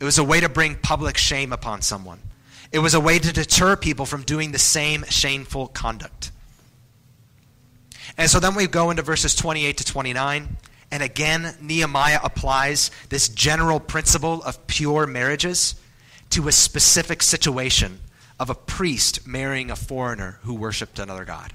It 0.00 0.04
was 0.04 0.18
a 0.18 0.24
way 0.24 0.40
to 0.40 0.48
bring 0.48 0.76
public 0.76 1.16
shame 1.16 1.52
upon 1.52 1.82
someone, 1.82 2.20
it 2.72 2.78
was 2.78 2.94
a 2.94 3.00
way 3.00 3.18
to 3.18 3.32
deter 3.32 3.76
people 3.76 4.06
from 4.06 4.22
doing 4.22 4.52
the 4.52 4.58
same 4.58 5.04
shameful 5.08 5.68
conduct. 5.68 6.30
And 8.16 8.30
so 8.30 8.38
then 8.38 8.54
we 8.54 8.66
go 8.66 8.90
into 8.90 9.02
verses 9.02 9.34
28 9.34 9.78
to 9.78 9.84
29. 9.84 10.56
And 10.90 11.02
again, 11.02 11.56
Nehemiah 11.60 12.20
applies 12.22 12.90
this 13.08 13.28
general 13.28 13.80
principle 13.80 14.42
of 14.42 14.66
pure 14.68 15.06
marriages 15.06 15.74
to 16.30 16.46
a 16.46 16.52
specific 16.52 17.22
situation 17.22 17.98
of 18.38 18.50
a 18.50 18.54
priest 18.54 19.26
marrying 19.26 19.70
a 19.70 19.76
foreigner 19.76 20.38
who 20.42 20.54
worshiped 20.54 20.98
another 20.98 21.24
god. 21.24 21.52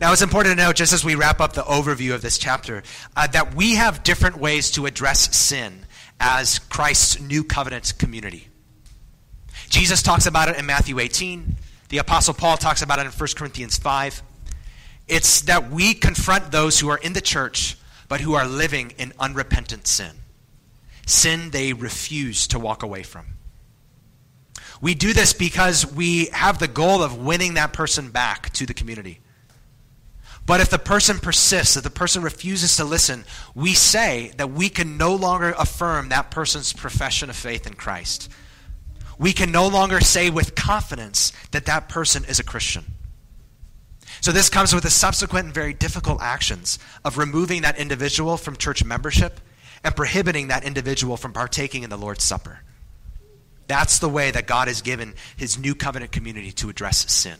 Now, 0.00 0.12
it's 0.12 0.22
important 0.22 0.56
to 0.56 0.64
note, 0.64 0.76
just 0.76 0.92
as 0.92 1.04
we 1.04 1.14
wrap 1.14 1.40
up 1.40 1.54
the 1.54 1.62
overview 1.62 2.14
of 2.14 2.22
this 2.22 2.38
chapter, 2.38 2.82
uh, 3.16 3.26
that 3.28 3.54
we 3.54 3.74
have 3.76 4.02
different 4.02 4.38
ways 4.38 4.70
to 4.72 4.86
address 4.86 5.34
sin 5.36 5.86
as 6.20 6.58
Christ's 6.58 7.20
new 7.20 7.42
covenant 7.42 7.94
community. 7.98 8.48
Jesus 9.68 10.02
talks 10.02 10.26
about 10.26 10.48
it 10.48 10.56
in 10.56 10.66
Matthew 10.66 10.98
18. 10.98 11.56
The 11.88 11.98
Apostle 11.98 12.34
Paul 12.34 12.56
talks 12.56 12.82
about 12.82 12.98
it 12.98 13.06
in 13.06 13.12
1 13.12 13.28
Corinthians 13.36 13.78
5. 13.78 14.22
It's 15.06 15.42
that 15.42 15.70
we 15.70 15.94
confront 15.94 16.52
those 16.52 16.78
who 16.78 16.88
are 16.90 16.98
in 16.98 17.14
the 17.14 17.20
church, 17.20 17.76
but 18.08 18.20
who 18.20 18.34
are 18.34 18.46
living 18.46 18.92
in 18.98 19.12
unrepentant 19.18 19.86
sin. 19.86 20.12
Sin 21.06 21.50
they 21.50 21.72
refuse 21.72 22.46
to 22.48 22.58
walk 22.58 22.82
away 22.82 23.02
from. 23.02 23.37
We 24.80 24.94
do 24.94 25.12
this 25.12 25.32
because 25.32 25.90
we 25.90 26.26
have 26.26 26.58
the 26.58 26.68
goal 26.68 27.02
of 27.02 27.18
winning 27.18 27.54
that 27.54 27.72
person 27.72 28.10
back 28.10 28.52
to 28.54 28.66
the 28.66 28.74
community. 28.74 29.20
But 30.46 30.60
if 30.60 30.70
the 30.70 30.78
person 30.78 31.18
persists, 31.18 31.76
if 31.76 31.82
the 31.82 31.90
person 31.90 32.22
refuses 32.22 32.76
to 32.76 32.84
listen, 32.84 33.24
we 33.54 33.74
say 33.74 34.32
that 34.38 34.50
we 34.50 34.70
can 34.70 34.96
no 34.96 35.14
longer 35.14 35.54
affirm 35.58 36.08
that 36.08 36.30
person's 36.30 36.72
profession 36.72 37.28
of 37.28 37.36
faith 37.36 37.66
in 37.66 37.74
Christ. 37.74 38.30
We 39.18 39.32
can 39.32 39.52
no 39.52 39.66
longer 39.66 40.00
say 40.00 40.30
with 40.30 40.54
confidence 40.54 41.32
that 41.50 41.66
that 41.66 41.88
person 41.88 42.24
is 42.24 42.38
a 42.38 42.44
Christian. 42.44 42.84
So 44.20 44.32
this 44.32 44.48
comes 44.48 44.74
with 44.74 44.84
the 44.84 44.90
subsequent 44.90 45.46
and 45.46 45.54
very 45.54 45.74
difficult 45.74 46.22
actions 46.22 46.78
of 47.04 47.18
removing 47.18 47.62
that 47.62 47.78
individual 47.78 48.36
from 48.36 48.56
church 48.56 48.82
membership 48.84 49.40
and 49.84 49.94
prohibiting 49.94 50.48
that 50.48 50.64
individual 50.64 51.16
from 51.16 51.32
partaking 51.32 51.82
in 51.82 51.90
the 51.90 51.98
Lord's 51.98 52.24
Supper. 52.24 52.60
That's 53.68 54.00
the 54.00 54.08
way 54.08 54.30
that 54.30 54.46
God 54.46 54.66
has 54.66 54.82
given 54.82 55.14
his 55.36 55.58
new 55.58 55.74
covenant 55.74 56.10
community 56.10 56.50
to 56.52 56.70
address 56.70 57.10
sin. 57.12 57.36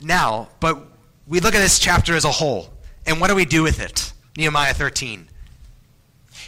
Now, 0.00 0.48
but 0.60 0.78
we 1.26 1.40
look 1.40 1.54
at 1.54 1.60
this 1.60 1.78
chapter 1.78 2.14
as 2.14 2.24
a 2.24 2.30
whole, 2.30 2.72
and 3.04 3.20
what 3.20 3.28
do 3.28 3.34
we 3.34 3.44
do 3.44 3.62
with 3.62 3.80
it? 3.80 4.12
Nehemiah 4.36 4.74
13. 4.74 5.28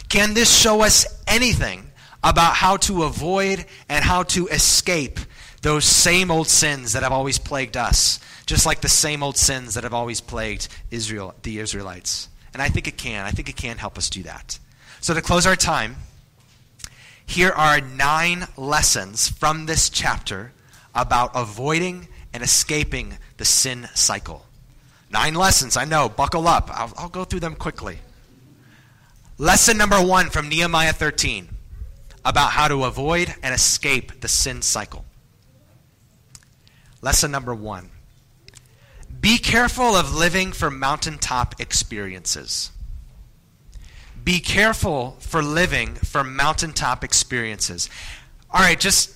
Can 0.07 0.33
this 0.33 0.53
show 0.57 0.81
us 0.81 1.05
anything 1.27 1.91
about 2.23 2.53
how 2.53 2.77
to 2.77 3.03
avoid 3.03 3.65
and 3.89 4.03
how 4.03 4.23
to 4.23 4.47
escape 4.47 5.19
those 5.61 5.85
same 5.85 6.31
old 6.31 6.47
sins 6.47 6.93
that 6.93 7.03
have 7.03 7.11
always 7.11 7.37
plagued 7.37 7.75
us, 7.75 8.19
just 8.45 8.65
like 8.65 8.81
the 8.81 8.89
same 8.89 9.21
old 9.21 9.37
sins 9.37 9.73
that 9.73 9.83
have 9.83 9.93
always 9.93 10.21
plagued 10.21 10.69
Israel, 10.89 11.35
the 11.43 11.59
Israelites? 11.59 12.29
And 12.53 12.61
I 12.61 12.69
think 12.69 12.87
it 12.87 12.97
can. 12.97 13.25
I 13.25 13.31
think 13.31 13.49
it 13.49 13.55
can 13.55 13.77
help 13.77 13.97
us 13.97 14.09
do 14.09 14.23
that. 14.23 14.59
So 15.01 15.13
to 15.13 15.21
close 15.21 15.45
our 15.45 15.55
time, 15.55 15.95
here 17.31 17.51
are 17.51 17.79
nine 17.79 18.45
lessons 18.57 19.29
from 19.29 19.65
this 19.65 19.89
chapter 19.89 20.51
about 20.93 21.31
avoiding 21.33 22.09
and 22.33 22.43
escaping 22.43 23.17
the 23.37 23.45
sin 23.45 23.87
cycle. 23.93 24.45
Nine 25.09 25.35
lessons, 25.35 25.77
I 25.77 25.85
know, 25.85 26.09
buckle 26.09 26.45
up. 26.45 26.69
I'll, 26.73 26.93
I'll 26.97 27.09
go 27.09 27.23
through 27.23 27.39
them 27.39 27.55
quickly. 27.55 27.99
Lesson 29.37 29.77
number 29.77 29.95
one 29.95 30.29
from 30.29 30.49
Nehemiah 30.49 30.91
13 30.91 31.47
about 32.25 32.51
how 32.51 32.67
to 32.67 32.83
avoid 32.83 33.33
and 33.41 33.55
escape 33.55 34.19
the 34.19 34.27
sin 34.27 34.61
cycle. 34.61 35.05
Lesson 37.01 37.31
number 37.31 37.55
one 37.55 37.91
be 39.21 39.37
careful 39.37 39.95
of 39.95 40.13
living 40.13 40.51
for 40.51 40.69
mountaintop 40.69 41.61
experiences. 41.61 42.71
Be 44.23 44.39
careful 44.39 45.17
for 45.19 45.41
living 45.41 45.95
for 45.95 46.23
mountaintop 46.23 47.03
experiences. 47.03 47.89
All 48.51 48.61
right, 48.61 48.79
just 48.79 49.15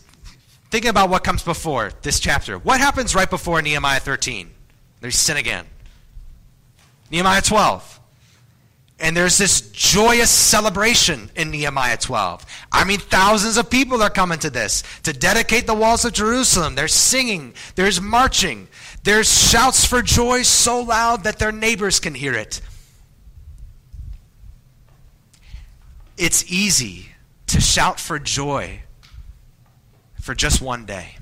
thinking 0.72 0.90
about 0.90 1.10
what 1.10 1.24
comes 1.24 1.44
before 1.44 1.92
this 2.02 2.20
chapter. 2.20 2.58
What 2.58 2.80
happens 2.80 3.14
right 3.14 3.30
before 3.30 3.62
Nehemiah 3.62 4.00
13? 4.00 4.50
There's 5.02 5.18
sin 5.18 5.38
again. 5.38 5.66
Nehemiah 7.12 7.42
12. 7.42 8.00
And 8.98 9.16
there's 9.16 9.38
this 9.38 9.62
joyous 9.72 10.32
celebration 10.32 11.30
in 11.36 11.52
Nehemiah 11.52 11.98
12. 11.98 12.46
I 12.72 12.86
mean, 12.86 13.00
thousands 13.00 13.58
of 13.58 13.70
people 13.70 14.02
are 14.02 14.10
coming 14.10 14.40
to 14.40 14.50
this 14.50 14.84
to 15.04 15.12
dedicate 15.12 15.68
the 15.68 15.74
walls 15.74 16.06
of 16.06 16.14
Jerusalem. 16.14 16.76
They're 16.76 16.88
singing, 16.88 17.54
there's 17.76 18.00
marching, 18.00 18.70
there's 19.04 19.50
shouts 19.50 19.86
for 19.86 20.02
joy 20.02 20.44
so 20.44 20.82
loud 20.82 21.26
that 21.26 21.40
their 21.40 21.52
neighbors 21.52 22.00
can 22.00 22.16
hear 22.16 22.34
it. 22.34 22.62
It's 26.18 26.50
easy 26.50 27.10
to 27.48 27.60
shout 27.60 28.00
for 28.00 28.20
joy 28.20 28.82
for 30.22 30.34
just 30.34 30.62
one 30.62 30.86
day. 30.86 31.18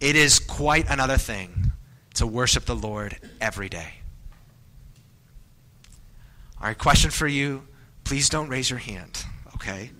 It 0.00 0.16
is 0.16 0.38
quite 0.38 0.88
another 0.90 1.16
thing 1.16 1.72
to 2.14 2.26
worship 2.26 2.64
the 2.64 2.74
Lord 2.74 3.18
every 3.40 3.68
day. 3.68 3.94
All 6.60 6.68
right, 6.68 6.78
question 6.78 7.10
for 7.10 7.26
you. 7.26 7.62
Please 8.04 8.28
don't 8.28 8.48
raise 8.48 8.70
your 8.70 8.78
hand, 8.78 9.24
okay? 9.54 9.90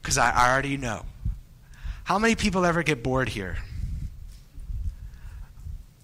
Because 0.00 0.16
I 0.16 0.50
already 0.50 0.76
know. 0.76 1.04
How 2.04 2.18
many 2.18 2.34
people 2.34 2.64
ever 2.64 2.82
get 2.82 3.02
bored 3.02 3.28
here? 3.28 3.58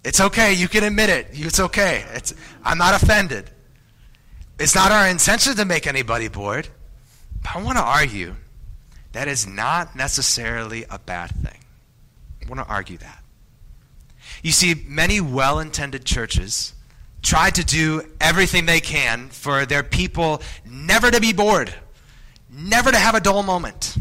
It's 0.03 0.19
okay. 0.19 0.53
You 0.53 0.67
can 0.67 0.83
admit 0.83 1.09
it. 1.09 1.27
It's 1.31 1.59
okay. 1.59 2.05
It's, 2.13 2.33
I'm 2.63 2.77
not 2.77 3.01
offended. 3.01 3.49
It's 4.61 4.75
not 4.75 4.91
our 4.91 5.07
intention 5.07 5.55
to 5.55 5.65
make 5.65 5.87
anybody 5.87 6.27
bored. 6.27 6.67
But 7.41 7.55
I 7.55 7.63
want 7.63 7.79
to 7.79 7.83
argue 7.83 8.35
that 9.11 9.27
is 9.27 9.47
not 9.47 9.95
necessarily 9.95 10.85
a 10.87 10.99
bad 10.99 11.31
thing. 11.31 11.57
I 12.43 12.47
want 12.47 12.59
to 12.61 12.71
argue 12.71 12.97
that. 12.97 13.23
You 14.43 14.51
see, 14.51 14.75
many 14.87 15.19
well 15.19 15.59
intended 15.59 16.05
churches 16.05 16.75
try 17.23 17.49
to 17.49 17.63
do 17.65 18.03
everything 18.19 18.67
they 18.67 18.79
can 18.79 19.29
for 19.29 19.65
their 19.65 19.81
people 19.81 20.43
never 20.63 21.09
to 21.09 21.19
be 21.19 21.33
bored, 21.33 21.73
never 22.51 22.91
to 22.91 22.97
have 22.97 23.15
a 23.15 23.19
dull 23.19 23.41
moment. 23.41 23.97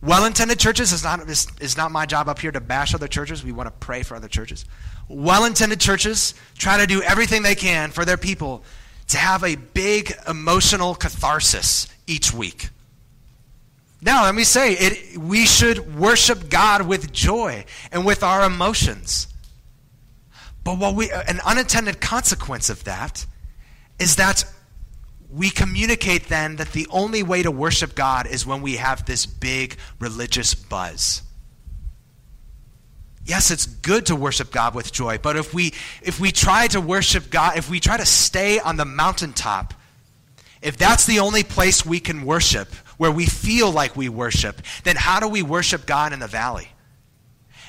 Well 0.00 0.24
intended 0.24 0.58
churches 0.58 0.92
is 0.92 1.04
not, 1.04 1.28
is, 1.28 1.46
is 1.60 1.76
not 1.76 1.92
my 1.92 2.06
job 2.06 2.26
up 2.26 2.38
here 2.38 2.52
to 2.52 2.60
bash 2.60 2.94
other 2.94 3.06
churches. 3.06 3.44
We 3.44 3.52
want 3.52 3.66
to 3.66 3.70
pray 3.70 4.02
for 4.02 4.16
other 4.16 4.28
churches. 4.28 4.64
Well 5.08 5.44
intended 5.44 5.78
churches 5.78 6.32
try 6.56 6.78
to 6.78 6.86
do 6.86 7.02
everything 7.02 7.42
they 7.42 7.54
can 7.54 7.90
for 7.90 8.06
their 8.06 8.16
people 8.16 8.64
to 9.12 9.18
have 9.18 9.44
a 9.44 9.56
big 9.56 10.12
emotional 10.28 10.94
catharsis 10.94 11.86
each 12.06 12.32
week. 12.32 12.70
Now, 14.00 14.24
let 14.24 14.34
me 14.34 14.42
say, 14.42 14.72
it, 14.72 15.16
we 15.18 15.46
should 15.46 15.96
worship 15.96 16.48
God 16.48 16.82
with 16.82 17.12
joy 17.12 17.64
and 17.92 18.04
with 18.04 18.22
our 18.22 18.44
emotions. 18.44 19.28
But 20.64 20.78
what 20.78 20.94
we, 20.94 21.10
an 21.10 21.40
unintended 21.46 22.00
consequence 22.00 22.68
of 22.68 22.84
that 22.84 23.24
is 23.98 24.16
that 24.16 24.44
we 25.30 25.50
communicate 25.50 26.28
then 26.28 26.56
that 26.56 26.72
the 26.72 26.86
only 26.90 27.22
way 27.22 27.42
to 27.42 27.50
worship 27.50 27.94
God 27.94 28.26
is 28.26 28.44
when 28.44 28.60
we 28.60 28.76
have 28.76 29.04
this 29.04 29.24
big 29.24 29.76
religious 29.98 30.54
buzz. 30.54 31.22
Yes, 33.24 33.50
it's 33.50 33.66
good 33.66 34.06
to 34.06 34.16
worship 34.16 34.50
God 34.50 34.74
with 34.74 34.92
joy, 34.92 35.18
but 35.18 35.36
if 35.36 35.54
we 35.54 35.74
if 36.02 36.18
we 36.18 36.32
try 36.32 36.66
to 36.68 36.80
worship 36.80 37.30
God, 37.30 37.56
if 37.56 37.70
we 37.70 37.78
try 37.78 37.96
to 37.96 38.06
stay 38.06 38.58
on 38.58 38.76
the 38.76 38.84
mountaintop, 38.84 39.74
if 40.60 40.76
that's 40.76 41.06
the 41.06 41.20
only 41.20 41.44
place 41.44 41.86
we 41.86 42.00
can 42.00 42.24
worship, 42.24 42.68
where 42.96 43.12
we 43.12 43.26
feel 43.26 43.70
like 43.70 43.96
we 43.96 44.08
worship, 44.08 44.60
then 44.84 44.96
how 44.96 45.20
do 45.20 45.28
we 45.28 45.42
worship 45.42 45.86
God 45.86 46.12
in 46.12 46.18
the 46.18 46.26
valley? 46.26 46.68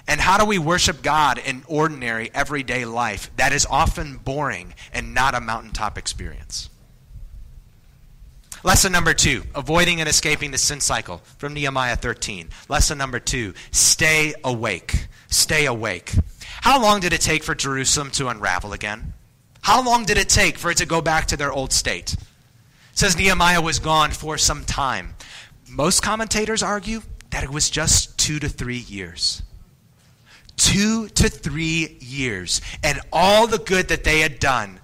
And 0.08 0.20
how 0.20 0.38
do 0.38 0.46
we 0.46 0.58
worship 0.58 1.02
God 1.02 1.38
in 1.38 1.64
ordinary, 1.68 2.30
everyday 2.34 2.86
life 2.86 3.32
that 3.38 3.54
is 3.54 3.66
often 3.66 4.18
boring 4.18 4.74
and 4.92 5.14
not 5.14 5.34
a 5.34 5.40
mountaintop 5.40 5.98
experience? 5.98 6.70
Lesson 8.66 8.94
number 8.94 9.14
two 9.14 9.44
avoiding 9.56 10.00
and 10.00 10.08
escaping 10.08 10.52
the 10.52 10.58
sin 10.58 10.80
cycle 10.80 11.22
from 11.38 11.54
Nehemiah 11.54 11.98
13. 11.98 12.48
Lesson 12.70 12.98
number 12.98 13.20
two 13.20 13.54
stay 13.72 14.34
awake. 14.44 15.08
Stay 15.28 15.66
awake. 15.66 16.14
How 16.62 16.82
long 16.82 17.02
did 17.02 17.12
it 17.12 17.20
take 17.20 17.44
for 17.44 17.56
Jerusalem 17.56 18.10
to 18.12 18.30
unravel 18.30 18.72
again? 18.72 19.14
How 19.62 19.84
long 19.84 20.06
did 20.06 20.18
it 20.18 20.30
take 20.30 20.58
for 20.58 20.72
it 20.72 20.78
to 20.78 20.86
go 20.86 21.02
back 21.02 21.28
to 21.28 21.38
their 21.38 21.52
old 21.52 21.74
state? 21.74 22.14
It 22.14 22.20
says 22.94 23.18
Nehemiah 23.18 23.62
was 23.62 23.80
gone 23.80 24.12
for 24.12 24.38
some 24.38 24.64
time. 24.64 25.16
Most 25.70 26.02
commentators 26.02 26.64
argue 26.64 27.02
that 27.32 27.44
it 27.44 27.50
was 27.50 27.70
just 27.70 28.18
two 28.18 28.40
to 28.40 28.48
three 28.48 28.78
years. 28.78 29.42
Two 30.56 31.10
to 31.10 31.28
three 31.28 31.98
years. 32.00 32.62
And 32.82 33.02
all 33.12 33.46
the 33.48 33.58
good 33.58 33.90
that 33.90 34.06
they 34.06 34.22
had 34.22 34.40
done 34.40 34.80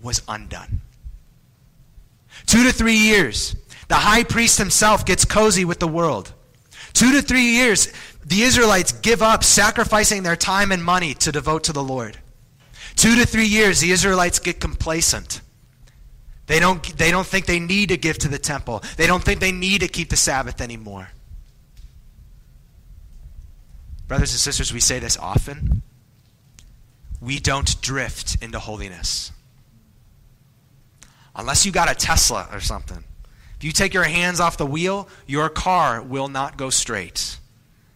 was 0.00 0.22
undone. 0.28 0.82
Two 2.46 2.64
to 2.64 2.72
three 2.72 2.96
years. 2.96 3.56
The 3.88 3.94
high 3.94 4.24
priest 4.24 4.58
himself 4.58 5.04
gets 5.04 5.24
cozy 5.24 5.64
with 5.64 5.78
the 5.78 5.88
world. 5.88 6.32
Two 6.92 7.12
to 7.12 7.22
three 7.22 7.50
years, 7.52 7.92
the 8.24 8.42
Israelites 8.42 8.92
give 8.92 9.22
up 9.22 9.44
sacrificing 9.44 10.22
their 10.22 10.36
time 10.36 10.72
and 10.72 10.82
money 10.82 11.14
to 11.14 11.32
devote 11.32 11.64
to 11.64 11.72
the 11.72 11.82
Lord. 11.82 12.18
Two 12.96 13.16
to 13.16 13.26
three 13.26 13.46
years, 13.46 13.80
the 13.80 13.90
Israelites 13.90 14.38
get 14.38 14.60
complacent. 14.60 15.40
They 16.46 16.60
don't, 16.60 16.82
they 16.96 17.10
don't 17.10 17.26
think 17.26 17.46
they 17.46 17.60
need 17.60 17.88
to 17.88 17.96
give 17.96 18.18
to 18.18 18.28
the 18.28 18.38
temple. 18.38 18.82
They 18.96 19.06
don't 19.06 19.22
think 19.22 19.40
they 19.40 19.52
need 19.52 19.80
to 19.80 19.88
keep 19.88 20.10
the 20.10 20.16
Sabbath 20.16 20.60
anymore. 20.60 21.08
Brothers 24.08 24.32
and 24.32 24.40
sisters, 24.40 24.72
we 24.72 24.80
say 24.80 24.98
this 24.98 25.16
often. 25.16 25.82
We 27.20 27.38
don't 27.38 27.80
drift 27.80 28.42
into 28.42 28.58
holiness. 28.58 29.32
Unless 31.34 31.64
you 31.64 31.72
got 31.72 31.90
a 31.90 31.94
Tesla 31.94 32.48
or 32.52 32.60
something. 32.60 33.04
If 33.56 33.64
you 33.64 33.72
take 33.72 33.94
your 33.94 34.04
hands 34.04 34.40
off 34.40 34.56
the 34.56 34.66
wheel, 34.66 35.08
your 35.26 35.48
car 35.48 36.02
will 36.02 36.28
not 36.28 36.56
go 36.56 36.68
straight. 36.68 37.38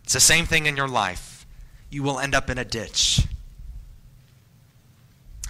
It's 0.05 0.13
the 0.13 0.21
same 0.21 0.47
thing 0.47 0.67
in 0.67 0.77
your 0.77 0.89
life. 0.89 1.45
You 1.91 2.03
will 2.03 2.19
end 2.19 2.35
up 2.35 2.49
in 2.49 2.59
a 2.59 2.65
ditch. 2.65 3.27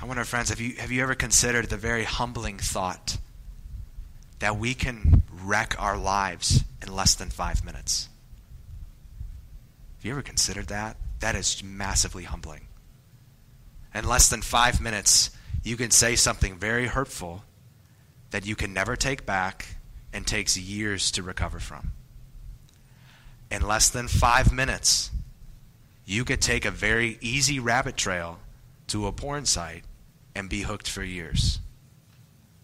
I 0.01 0.05
wonder, 0.07 0.25
friends, 0.25 0.51
have 0.51 0.61
you, 0.61 0.77
have 0.77 0.90
you 0.90 1.03
ever 1.03 1.14
considered 1.14 1.68
the 1.68 1.77
very 1.77 2.05
humbling 2.05 2.59
thought 2.59 3.18
that 4.38 4.57
we 4.57 4.75
can 4.75 5.22
wreck 5.31 5.75
our 5.79 5.96
lives 5.96 6.64
in 6.83 6.94
less 6.94 7.14
than 7.14 7.31
five 7.31 7.64
minutes? 7.64 8.09
Have 9.96 10.05
you 10.05 10.11
ever 10.12 10.22
considered 10.22 10.68
that? 10.68 10.96
That 11.20 11.35
is 11.35 11.62
massively 11.62 12.25
humbling. 12.25 12.66
In 13.94 14.07
less 14.07 14.29
than 14.29 14.42
five 14.42 14.81
minutes, 14.81 15.31
you 15.62 15.77
can 15.77 15.90
say 15.90 16.16
something 16.16 16.59
very 16.59 16.87
hurtful 16.87 17.42
that 18.30 18.46
you 18.46 18.56
can 18.56 18.72
never 18.72 18.96
take 18.96 19.26
back 19.26 19.76
and 20.12 20.26
takes 20.26 20.56
years 20.56 21.10
to 21.12 21.22
recover 21.22 21.58
from. 21.58 21.92
In 23.50 23.62
less 23.62 23.88
than 23.88 24.08
five 24.08 24.52
minutes, 24.52 25.10
you 26.04 26.24
could 26.24 26.40
take 26.40 26.64
a 26.64 26.70
very 26.70 27.18
easy 27.20 27.58
rabbit 27.58 27.96
trail 27.96 28.38
to 28.88 29.06
a 29.06 29.12
porn 29.12 29.44
site 29.44 29.84
and 30.34 30.48
be 30.48 30.62
hooked 30.62 30.88
for 30.88 31.02
years. 31.02 31.60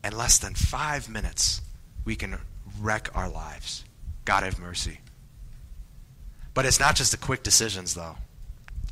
In 0.05 0.17
less 0.17 0.39
than 0.39 0.55
five 0.55 1.09
minutes, 1.09 1.61
we 2.05 2.17
can 2.17 2.39
wreck 2.81 3.09
our 3.15 3.29
lives. 3.29 3.85
God 4.25 4.43
have 4.43 4.59
mercy. 4.59 5.01
But 6.55 6.67
it's 6.67 6.81
not 6.81 6.97
just 6.97 7.13
the 7.13 7.17
quick 7.17 7.43
decisions, 7.43 7.95
though. 7.95 8.17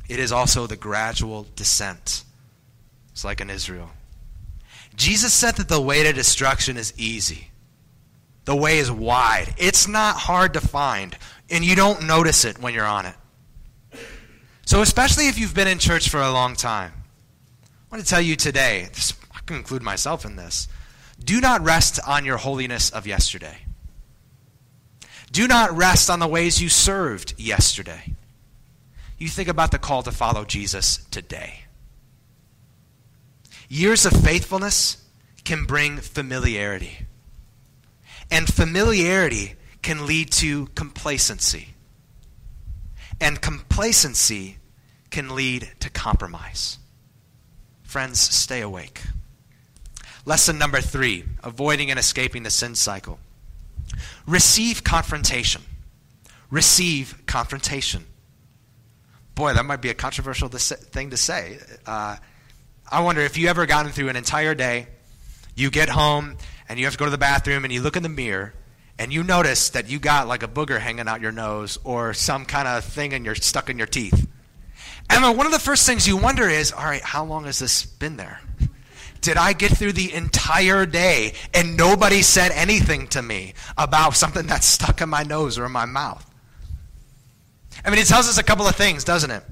It 0.09 0.19
is 0.19 0.31
also 0.31 0.67
the 0.67 0.75
gradual 0.75 1.47
descent. 1.55 2.23
It's 3.11 3.23
like 3.23 3.39
in 3.39 3.49
Israel. 3.49 3.91
Jesus 4.95 5.33
said 5.33 5.55
that 5.55 5.69
the 5.69 5.81
way 5.81 6.03
to 6.03 6.13
destruction 6.13 6.77
is 6.77 6.93
easy. 6.97 7.49
The 8.45 8.55
way 8.55 8.79
is 8.79 8.91
wide. 8.91 9.53
It's 9.57 9.87
not 9.87 10.15
hard 10.15 10.53
to 10.53 10.61
find, 10.61 11.17
and 11.49 11.63
you 11.63 11.75
don't 11.75 12.07
notice 12.07 12.43
it 12.45 12.59
when 12.59 12.73
you're 12.73 12.85
on 12.85 13.05
it. 13.05 13.15
So, 14.65 14.81
especially 14.81 15.27
if 15.27 15.37
you've 15.37 15.53
been 15.53 15.67
in 15.67 15.79
church 15.79 16.09
for 16.09 16.21
a 16.21 16.31
long 16.31 16.55
time, 16.55 16.91
I 17.63 17.95
want 17.95 18.03
to 18.03 18.09
tell 18.09 18.21
you 18.21 18.35
today, 18.35 18.87
this, 18.93 19.13
I 19.33 19.39
can 19.45 19.57
include 19.57 19.81
myself 19.81 20.25
in 20.25 20.35
this. 20.35 20.67
Do 21.23 21.39
not 21.41 21.61
rest 21.61 21.99
on 22.07 22.25
your 22.25 22.37
holiness 22.37 22.89
of 22.89 23.05
yesterday. 23.05 23.57
Do 25.31 25.47
not 25.47 25.75
rest 25.75 26.09
on 26.09 26.19
the 26.19 26.27
ways 26.27 26.61
you 26.61 26.69
served 26.69 27.35
yesterday. 27.37 28.15
You 29.17 29.27
think 29.27 29.49
about 29.49 29.71
the 29.71 29.79
call 29.79 30.03
to 30.03 30.11
follow 30.11 30.45
Jesus 30.45 31.05
today. 31.11 31.60
Years 33.71 34.05
of 34.05 34.11
faithfulness 34.11 35.01
can 35.45 35.63
bring 35.63 35.99
familiarity. 35.99 37.05
And 38.29 38.45
familiarity 38.45 39.55
can 39.81 40.05
lead 40.05 40.29
to 40.33 40.65
complacency. 40.75 41.69
And 43.21 43.39
complacency 43.39 44.57
can 45.09 45.33
lead 45.35 45.71
to 45.79 45.89
compromise. 45.89 46.79
Friends, 47.81 48.19
stay 48.19 48.59
awake. 48.59 49.03
Lesson 50.25 50.57
number 50.57 50.81
three 50.81 51.23
avoiding 51.41 51.89
and 51.89 51.97
escaping 51.97 52.43
the 52.43 52.49
sin 52.49 52.75
cycle. 52.75 53.19
Receive 54.27 54.83
confrontation. 54.83 55.61
Receive 56.49 57.23
confrontation. 57.25 58.05
Boy, 59.33 59.53
that 59.53 59.63
might 59.63 59.81
be 59.81 59.89
a 59.89 59.93
controversial 59.93 60.49
thing 60.49 61.11
to 61.11 61.15
say. 61.15 61.57
Uh, 61.85 62.17
I 62.91 62.99
wonder 62.99 63.21
if 63.21 63.37
you 63.37 63.47
ever 63.47 63.65
gotten 63.65 63.93
through 63.93 64.09
an 64.09 64.17
entire 64.17 64.53
day, 64.53 64.87
you 65.55 65.71
get 65.71 65.87
home 65.87 66.35
and 66.67 66.77
you 66.77 66.85
have 66.85 66.93
to 66.93 66.99
go 66.99 67.05
to 67.05 67.11
the 67.11 67.17
bathroom 67.17 67.63
and 67.63 67.71
you 67.73 67.81
look 67.81 67.95
in 67.95 68.03
the 68.03 68.09
mirror 68.09 68.53
and 68.99 69.13
you 69.13 69.23
notice 69.23 69.69
that 69.69 69.89
you 69.89 69.97
got 69.97 70.27
like 70.27 70.43
a 70.43 70.47
booger 70.47 70.77
hanging 70.77 71.07
out 71.07 71.21
your 71.21 71.31
nose 71.31 71.79
or 71.85 72.13
some 72.13 72.43
kind 72.43 72.67
of 72.67 72.83
thing 72.83 73.13
in 73.13 73.23
your 73.23 73.35
stuck 73.35 73.69
in 73.69 73.77
your 73.77 73.87
teeth. 73.87 74.27
And 75.09 75.37
one 75.37 75.45
of 75.45 75.53
the 75.53 75.59
first 75.59 75.85
things 75.85 76.05
you 76.05 76.17
wonder 76.17 76.47
is, 76.49 76.73
all 76.73 76.83
right, 76.83 77.01
how 77.01 77.23
long 77.23 77.45
has 77.45 77.59
this 77.59 77.85
been 77.85 78.17
there? 78.17 78.41
Did 79.21 79.37
I 79.37 79.53
get 79.53 79.71
through 79.71 79.93
the 79.93 80.13
entire 80.13 80.85
day 80.85 81.33
and 81.53 81.77
nobody 81.77 82.21
said 82.21 82.51
anything 82.51 83.07
to 83.09 83.21
me 83.21 83.53
about 83.77 84.15
something 84.15 84.47
that's 84.47 84.65
stuck 84.65 84.99
in 84.99 85.09
my 85.09 85.23
nose 85.23 85.57
or 85.57 85.65
in 85.65 85.71
my 85.71 85.85
mouth? 85.85 86.25
I 87.85 87.89
mean, 87.89 87.99
it 87.99 88.07
tells 88.07 88.27
us 88.27 88.37
a 88.37 88.43
couple 88.43 88.67
of 88.67 88.75
things, 88.75 89.03
doesn't 89.05 89.31
it? 89.31 89.43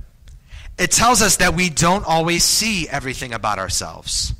It 0.80 0.92
tells 0.92 1.22
us 1.22 1.38
that 1.38 1.56
we 1.56 1.70
don't 1.70 2.06
always 2.06 2.44
see 2.46 2.88
everything 2.88 3.34
about 3.34 3.60
ourselves. 3.60 4.34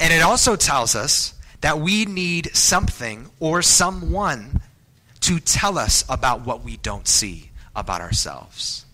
And 0.00 0.12
it 0.12 0.22
also 0.22 0.56
tells 0.56 0.96
us 0.96 1.34
that 1.60 1.78
we 1.78 2.06
need 2.06 2.56
something 2.56 3.30
or 3.38 3.60
someone 3.60 4.62
to 5.20 5.38
tell 5.38 5.78
us 5.78 6.04
about 6.08 6.46
what 6.46 6.64
we 6.64 6.78
don't 6.78 7.06
see 7.06 7.50
about 7.76 8.00
ourselves. 8.00 8.86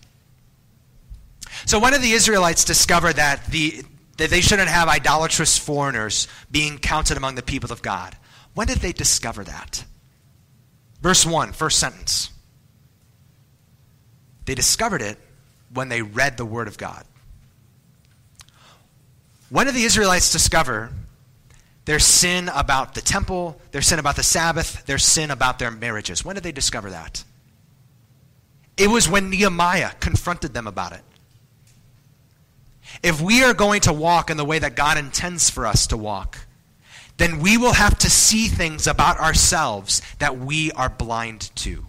So 1.65 1.79
when 1.79 1.93
did 1.93 2.01
the 2.01 2.11
Israelites 2.11 2.65
discover 2.65 3.13
that, 3.13 3.45
the, 3.47 3.83
that 4.17 4.29
they 4.29 4.41
shouldn't 4.41 4.69
have 4.69 4.89
idolatrous 4.89 5.57
foreigners 5.57 6.27
being 6.51 6.77
counted 6.77 7.15
among 7.15 7.35
the 7.35 7.41
people 7.41 7.71
of 7.71 7.81
God? 7.81 8.17
When 8.53 8.67
did 8.67 8.79
they 8.79 8.91
discover 8.91 9.45
that? 9.45 9.85
Verse 11.01 11.25
1, 11.25 11.53
first 11.53 11.79
sentence. 11.79 12.31
They 14.45 14.55
discovered 14.55 15.01
it 15.01 15.17
when 15.73 15.89
they 15.89 16.01
read 16.01 16.37
the 16.37 16.45
Word 16.45 16.67
of 16.67 16.77
God. 16.77 17.05
When 19.49 19.65
did 19.65 19.75
the 19.75 19.83
Israelites 19.83 20.31
discover 20.31 20.91
their 21.85 21.99
sin 21.99 22.49
about 22.53 22.95
the 22.95 23.01
temple, 23.01 23.59
their 23.71 23.81
sin 23.81 23.99
about 23.99 24.15
the 24.15 24.23
Sabbath, 24.23 24.85
their 24.85 24.97
sin 24.97 25.31
about 25.31 25.59
their 25.59 25.71
marriages? 25.71 26.23
When 26.23 26.35
did 26.35 26.43
they 26.43 26.51
discover 26.51 26.91
that? 26.91 27.23
It 28.77 28.87
was 28.87 29.09
when 29.09 29.29
Nehemiah 29.29 29.91
confronted 29.99 30.53
them 30.53 30.67
about 30.67 30.93
it. 30.93 31.01
If 33.03 33.21
we 33.21 33.43
are 33.43 33.53
going 33.53 33.81
to 33.81 33.93
walk 33.93 34.29
in 34.29 34.37
the 34.37 34.45
way 34.45 34.59
that 34.59 34.75
God 34.75 34.97
intends 34.97 35.49
for 35.49 35.65
us 35.65 35.87
to 35.87 35.97
walk, 35.97 36.37
then 37.17 37.39
we 37.39 37.57
will 37.57 37.73
have 37.73 37.97
to 37.99 38.09
see 38.09 38.47
things 38.47 38.87
about 38.87 39.19
ourselves 39.19 40.01
that 40.19 40.37
we 40.37 40.71
are 40.71 40.89
blind 40.89 41.51
to. 41.57 41.85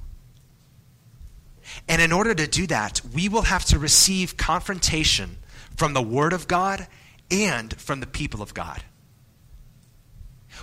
And 1.88 2.00
in 2.00 2.12
order 2.12 2.34
to 2.34 2.46
do 2.46 2.66
that, 2.68 3.00
we 3.14 3.28
will 3.28 3.42
have 3.42 3.64
to 3.66 3.78
receive 3.78 4.36
confrontation 4.36 5.38
from 5.76 5.94
the 5.94 6.02
Word 6.02 6.32
of 6.32 6.48
God 6.48 6.86
and 7.30 7.72
from 7.74 8.00
the 8.00 8.06
people 8.06 8.42
of 8.42 8.54
God. 8.54 8.82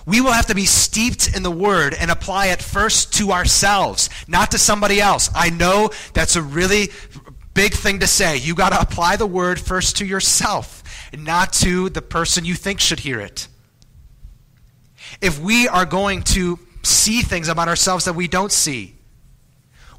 We 0.06 0.22
will 0.22 0.32
have 0.32 0.48
to 0.48 0.56
be 0.56 0.66
steeped 0.66 1.36
in 1.36 1.44
the 1.44 1.52
Word 1.52 1.94
and 1.94 2.10
apply 2.10 2.48
it 2.48 2.62
first 2.62 3.14
to 3.16 3.32
ourselves, 3.32 4.10
not 4.28 4.52
to 4.52 4.58
somebody 4.58 5.02
else. 5.02 5.30
I 5.36 5.50
know 5.50 5.92
that's 6.14 6.36
a 6.36 6.42
really 6.42 6.90
big 7.54 7.74
thing 7.74 8.00
to 8.00 8.08
say. 8.08 8.38
You 8.38 8.56
got 8.56 8.70
to 8.70 8.80
apply 8.80 9.18
the 9.18 9.26
Word 9.26 9.60
first 9.60 9.98
to 9.98 10.06
yourself, 10.06 10.84
not 11.18 11.54
to 11.54 11.90
the 11.90 12.02
person 12.02 12.46
you 12.46 12.56
think 12.56 12.80
should 12.80 13.00
hear 13.02 13.20
it. 13.20 13.48
If 15.22 15.40
we 15.40 15.68
are 15.68 15.86
going 15.86 16.24
to 16.24 16.60
see 16.84 17.22
things 17.22 17.48
about 17.48 17.68
ourselves 17.68 18.06
that 18.06 18.14
we 18.14 18.28
don't 18.28 18.52
see, 18.52 18.96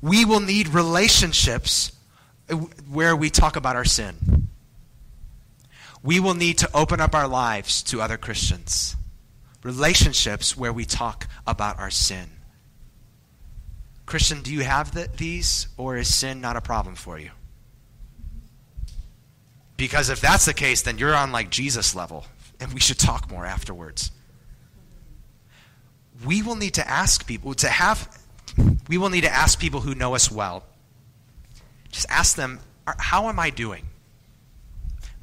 we 0.03 0.25
will 0.25 0.41
need 0.41 0.69
relationships 0.69 1.93
where 2.91 3.15
we 3.15 3.31
talk 3.31 3.57
about 3.57 3.77
our 3.77 3.85
sin. 3.85 4.49
We 6.03 6.21
will 6.21 6.35
need 6.35 6.59
to 6.59 6.71
open 6.75 7.01
up 7.01 7.15
our 7.15 7.29
lives 7.29 7.83
to 7.85 8.01
other 8.01 8.17
Christians. 8.17 8.97
Relationships 9.63 10.57
where 10.57 10.73
we 10.73 10.87
talk 10.87 11.29
about 11.47 11.79
our 11.79 11.91
sin. 11.91 12.31
Christian, 14.07 14.43
do 14.43 14.53
you 14.53 14.63
have 14.63 14.93
the, 14.93 15.09
these, 15.17 15.69
or 15.77 15.97
is 15.97 16.13
sin 16.13 16.41
not 16.41 16.57
a 16.57 16.61
problem 16.61 16.95
for 16.95 17.19
you? 17.19 17.31
Because 19.77 20.11
if 20.11 20.21
that's 20.21 20.47
the 20.47 20.55
case, 20.55 20.83
then 20.83 20.99
you're 20.99 21.15
on 21.15 21.33
like 21.33 21.51
Jesus 21.51 21.95
level, 21.95 22.27
and 22.59 22.73
we 22.73 22.81
should 22.81 22.99
talk 22.99 23.31
more 23.31 23.47
afterwards. 23.47 24.11
We 26.25 26.43
will 26.43 26.57
need 26.57 26.75
to 26.75 26.89
ask 26.89 27.27
people 27.27 27.55
to 27.55 27.69
have 27.69 28.20
we 28.89 28.99
will 28.99 29.11
need 29.11 29.23
to 29.23 29.33
ask 29.33 29.59
people 29.59 29.81
who 29.81 29.95
know 29.95 30.15
us 30.15 30.31
well. 30.31 30.65
Just 31.91 32.07
ask 32.09 32.37
them, 32.37 32.61
How 32.99 33.29
am 33.29 33.39
I 33.39 33.51
doing? 33.51 33.87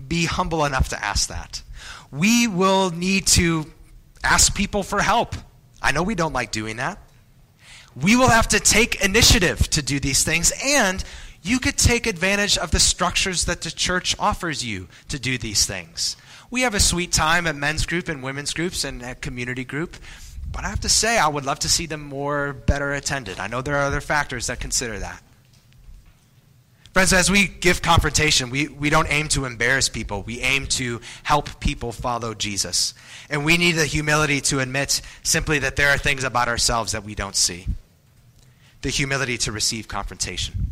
Be 0.08 0.26
humble 0.26 0.66
enough 0.66 0.90
to 0.90 1.04
ask 1.04 1.30
that. 1.30 1.62
We 2.12 2.48
will 2.48 2.92
need 2.92 3.28
to 3.28 3.72
ask 4.24 4.56
people 4.56 4.84
for 4.84 5.02
help. 5.02 5.36
I 5.82 5.92
know 5.92 6.04
we 6.04 6.16
don't 6.16 6.34
like 6.34 6.52
doing 6.52 6.78
that. 6.78 7.00
We 7.96 8.16
will 8.16 8.30
have 8.30 8.48
to 8.50 8.60
take 8.60 9.04
initiative 9.04 9.70
to 9.72 9.82
do 9.82 10.00
these 10.00 10.24
things, 10.24 10.52
and 10.64 11.04
you 11.42 11.60
could 11.60 11.78
take 11.78 12.06
advantage 12.06 12.58
of 12.58 12.72
the 12.72 12.80
structures 12.80 13.46
that 13.46 13.62
the 13.62 13.72
church 13.72 14.16
offers 14.20 14.64
you 14.64 14.88
to 15.10 15.18
do 15.18 15.38
these 15.38 15.66
things. 15.66 16.16
We 16.50 16.62
have 16.62 16.76
a 16.76 16.80
sweet 16.80 17.12
time 17.12 17.48
at 17.48 17.56
men's 17.56 17.86
group 17.86 18.08
and 18.08 18.24
women's 18.24 18.54
groups 18.54 18.84
and 18.84 19.02
at 19.04 19.22
community 19.22 19.66
group 19.66 19.98
but 20.52 20.64
I 20.64 20.70
have 20.70 20.82
to 20.82 20.90
say, 20.90 21.18
I 21.18 21.28
would 21.28 21.46
love 21.46 21.60
to 21.60 21.70
see 21.70 21.86
them 21.86 22.02
more 22.02 22.54
better 22.54 22.94
attended. 22.94 23.40
I 23.40 23.48
know 23.48 23.62
there 23.62 23.76
are 23.76 23.86
other 23.86 24.02
factors 24.02 24.48
that 24.48 24.60
consider 24.60 25.00
that. 25.00 25.22
Friends, 26.98 27.14
as 27.14 27.30
we 27.30 27.48
give 27.48 27.84
confrontation, 27.84 28.50
we, 28.50 28.70
we 28.70 28.90
don't 28.90 29.08
aim 29.12 29.28
to 29.28 29.46
embarrass 29.46 29.88
people. 29.88 30.24
We 30.24 30.42
aim 30.42 30.66
to 30.68 31.00
help 31.22 31.60
people 31.60 31.92
follow 31.92 32.34
Jesus. 32.34 32.96
And 33.30 33.46
we 33.46 33.58
need 33.58 33.74
the 33.74 33.86
humility 33.86 34.42
to 34.42 34.62
admit 34.62 35.02
simply 35.22 35.60
that 35.60 35.76
there 35.76 35.90
are 35.90 35.98
things 36.00 36.24
about 36.24 36.48
ourselves 36.48 36.94
that 36.94 37.04
we 37.04 37.14
don't 37.14 37.36
see. 37.36 37.68
The 38.82 38.90
humility 38.90 39.38
to 39.40 39.52
receive 39.52 39.88
confrontation. 39.88 40.72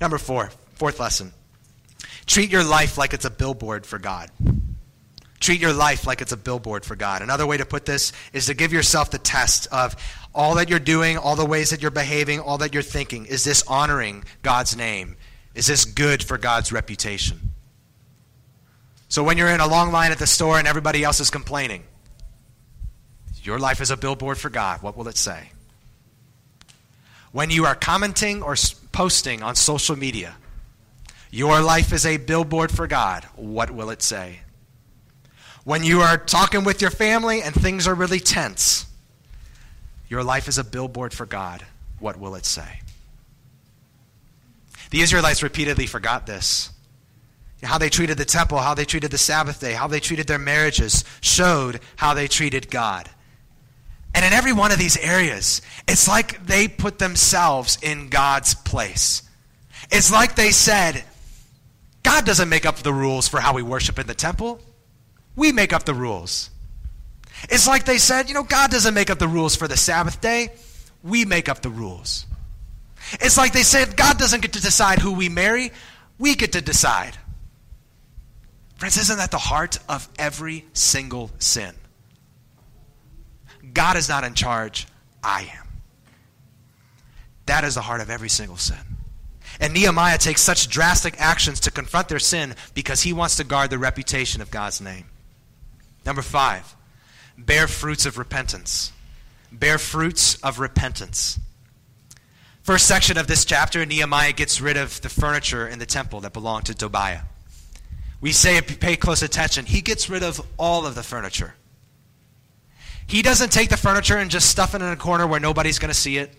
Number 0.00 0.18
four, 0.18 0.50
fourth 0.74 0.98
lesson. 0.98 1.32
Treat 2.26 2.50
your 2.50 2.64
life 2.64 2.98
like 2.98 3.14
it's 3.14 3.24
a 3.24 3.30
billboard 3.30 3.86
for 3.86 4.00
God. 4.00 4.28
Treat 5.42 5.60
your 5.60 5.72
life 5.72 6.06
like 6.06 6.20
it's 6.20 6.30
a 6.30 6.36
billboard 6.36 6.84
for 6.84 6.94
God. 6.94 7.20
Another 7.20 7.48
way 7.48 7.56
to 7.56 7.66
put 7.66 7.84
this 7.84 8.12
is 8.32 8.46
to 8.46 8.54
give 8.54 8.72
yourself 8.72 9.10
the 9.10 9.18
test 9.18 9.66
of 9.72 9.96
all 10.32 10.54
that 10.54 10.70
you're 10.70 10.78
doing, 10.78 11.18
all 11.18 11.34
the 11.34 11.44
ways 11.44 11.70
that 11.70 11.82
you're 11.82 11.90
behaving, 11.90 12.38
all 12.38 12.58
that 12.58 12.72
you're 12.72 12.80
thinking. 12.80 13.26
Is 13.26 13.42
this 13.42 13.64
honoring 13.66 14.22
God's 14.42 14.76
name? 14.76 15.16
Is 15.56 15.66
this 15.66 15.84
good 15.84 16.22
for 16.22 16.38
God's 16.38 16.70
reputation? 16.70 17.50
So 19.08 19.24
when 19.24 19.36
you're 19.36 19.48
in 19.48 19.58
a 19.58 19.66
long 19.66 19.90
line 19.90 20.12
at 20.12 20.20
the 20.20 20.28
store 20.28 20.60
and 20.60 20.68
everybody 20.68 21.02
else 21.02 21.18
is 21.18 21.28
complaining, 21.28 21.82
your 23.42 23.58
life 23.58 23.80
is 23.80 23.90
a 23.90 23.96
billboard 23.96 24.38
for 24.38 24.48
God. 24.48 24.80
What 24.80 24.96
will 24.96 25.08
it 25.08 25.16
say? 25.16 25.50
When 27.32 27.50
you 27.50 27.66
are 27.66 27.74
commenting 27.74 28.44
or 28.44 28.54
posting 28.92 29.42
on 29.42 29.56
social 29.56 29.96
media, 29.96 30.36
your 31.32 31.60
life 31.62 31.92
is 31.92 32.06
a 32.06 32.18
billboard 32.18 32.70
for 32.70 32.86
God. 32.86 33.24
What 33.34 33.72
will 33.72 33.90
it 33.90 34.02
say? 34.02 34.38
When 35.64 35.84
you 35.84 36.00
are 36.00 36.18
talking 36.18 36.64
with 36.64 36.80
your 36.80 36.90
family 36.90 37.42
and 37.42 37.54
things 37.54 37.86
are 37.86 37.94
really 37.94 38.20
tense, 38.20 38.86
your 40.08 40.24
life 40.24 40.48
is 40.48 40.58
a 40.58 40.64
billboard 40.64 41.14
for 41.14 41.24
God. 41.24 41.64
What 42.00 42.18
will 42.18 42.34
it 42.34 42.44
say? 42.44 42.80
The 44.90 45.00
Israelites 45.00 45.42
repeatedly 45.42 45.86
forgot 45.86 46.26
this. 46.26 46.70
How 47.62 47.78
they 47.78 47.88
treated 47.88 48.18
the 48.18 48.24
temple, 48.24 48.58
how 48.58 48.74
they 48.74 48.84
treated 48.84 49.12
the 49.12 49.18
Sabbath 49.18 49.60
day, 49.60 49.72
how 49.72 49.86
they 49.86 50.00
treated 50.00 50.26
their 50.26 50.38
marriages 50.38 51.04
showed 51.20 51.80
how 51.94 52.12
they 52.12 52.26
treated 52.26 52.70
God. 52.70 53.08
And 54.14 54.24
in 54.24 54.32
every 54.32 54.52
one 54.52 54.72
of 54.72 54.78
these 54.78 54.96
areas, 54.96 55.62
it's 55.88 56.08
like 56.08 56.44
they 56.44 56.66
put 56.66 56.98
themselves 56.98 57.78
in 57.80 58.08
God's 58.08 58.54
place. 58.54 59.22
It's 59.90 60.12
like 60.12 60.34
they 60.34 60.50
said, 60.50 61.04
God 62.02 62.26
doesn't 62.26 62.48
make 62.48 62.66
up 62.66 62.76
the 62.76 62.92
rules 62.92 63.28
for 63.28 63.40
how 63.40 63.54
we 63.54 63.62
worship 63.62 63.98
in 63.98 64.06
the 64.06 64.14
temple. 64.14 64.60
We 65.36 65.52
make 65.52 65.72
up 65.72 65.84
the 65.84 65.94
rules. 65.94 66.50
It's 67.44 67.66
like 67.66 67.84
they 67.84 67.98
said, 67.98 68.28
you 68.28 68.34
know, 68.34 68.42
God 68.42 68.70
doesn't 68.70 68.94
make 68.94 69.10
up 69.10 69.18
the 69.18 69.28
rules 69.28 69.56
for 69.56 69.66
the 69.66 69.76
Sabbath 69.76 70.20
day. 70.20 70.50
We 71.02 71.24
make 71.24 71.48
up 71.48 71.62
the 71.62 71.70
rules. 71.70 72.26
It's 73.14 73.36
like 73.36 73.52
they 73.52 73.62
said, 73.62 73.96
God 73.96 74.18
doesn't 74.18 74.42
get 74.42 74.52
to 74.52 74.62
decide 74.62 75.00
who 75.00 75.12
we 75.12 75.28
marry. 75.28 75.72
We 76.18 76.34
get 76.34 76.52
to 76.52 76.60
decide. 76.60 77.16
Friends, 78.76 78.96
isn't 78.96 79.16
that 79.16 79.30
the 79.30 79.38
heart 79.38 79.78
of 79.88 80.08
every 80.18 80.66
single 80.72 81.30
sin? 81.38 81.74
God 83.72 83.96
is 83.96 84.08
not 84.08 84.24
in 84.24 84.34
charge. 84.34 84.86
I 85.22 85.42
am. 85.42 85.66
That 87.46 87.64
is 87.64 87.74
the 87.74 87.80
heart 87.80 88.00
of 88.00 88.10
every 88.10 88.28
single 88.28 88.56
sin. 88.56 88.78
And 89.60 89.74
Nehemiah 89.74 90.18
takes 90.18 90.40
such 90.40 90.68
drastic 90.68 91.20
actions 91.20 91.60
to 91.60 91.70
confront 91.70 92.08
their 92.08 92.18
sin 92.18 92.54
because 92.74 93.02
he 93.02 93.12
wants 93.12 93.36
to 93.36 93.44
guard 93.44 93.70
the 93.70 93.78
reputation 93.78 94.40
of 94.40 94.50
God's 94.50 94.80
name. 94.80 95.04
Number 96.04 96.22
five, 96.22 96.76
bear 97.38 97.68
fruits 97.68 98.06
of 98.06 98.18
repentance. 98.18 98.92
Bear 99.50 99.78
fruits 99.78 100.36
of 100.36 100.58
repentance. 100.58 101.38
First 102.62 102.86
section 102.86 103.18
of 103.18 103.26
this 103.26 103.44
chapter, 103.44 103.84
Nehemiah 103.84 104.32
gets 104.32 104.60
rid 104.60 104.76
of 104.76 105.00
the 105.00 105.08
furniture 105.08 105.66
in 105.66 105.78
the 105.78 105.86
temple 105.86 106.20
that 106.20 106.32
belonged 106.32 106.66
to 106.66 106.74
Tobiah. 106.74 107.22
We 108.20 108.30
say, 108.30 108.56
if 108.56 108.70
you 108.70 108.76
pay 108.76 108.96
close 108.96 109.22
attention, 109.22 109.66
he 109.66 109.80
gets 109.80 110.08
rid 110.08 110.22
of 110.22 110.40
all 110.56 110.86
of 110.86 110.94
the 110.94 111.02
furniture. 111.02 111.54
He 113.08 113.20
doesn't 113.20 113.50
take 113.50 113.68
the 113.68 113.76
furniture 113.76 114.16
and 114.16 114.30
just 114.30 114.48
stuff 114.48 114.76
it 114.76 114.80
in 114.80 114.88
a 114.88 114.96
corner 114.96 115.26
where 115.26 115.40
nobody's 115.40 115.80
going 115.80 115.90
to 115.92 115.98
see 115.98 116.18
it. 116.18 116.32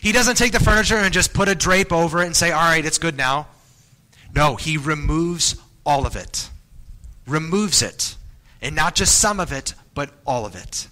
He 0.00 0.10
doesn't 0.10 0.36
take 0.36 0.52
the 0.52 0.60
furniture 0.60 0.96
and 0.96 1.14
just 1.14 1.32
put 1.32 1.48
a 1.48 1.54
drape 1.54 1.92
over 1.92 2.22
it 2.22 2.26
and 2.26 2.36
say, 2.36 2.50
all 2.50 2.60
right, 2.60 2.84
it's 2.84 2.98
good 2.98 3.16
now. 3.16 3.46
No, 4.34 4.56
he 4.56 4.76
removes 4.76 5.56
all 5.86 6.06
of 6.06 6.16
it. 6.16 6.50
Removes 7.26 7.82
it. 7.82 8.16
And 8.62 8.74
not 8.74 8.94
just 8.94 9.18
some 9.18 9.40
of 9.40 9.52
it, 9.52 9.74
but 9.92 10.10
all 10.24 10.46
of 10.46 10.56
it. 10.56 10.88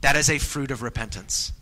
That 0.00 0.16
is 0.16 0.30
a 0.30 0.38
fruit 0.38 0.70
of 0.70 0.82
repentance. 0.82 1.52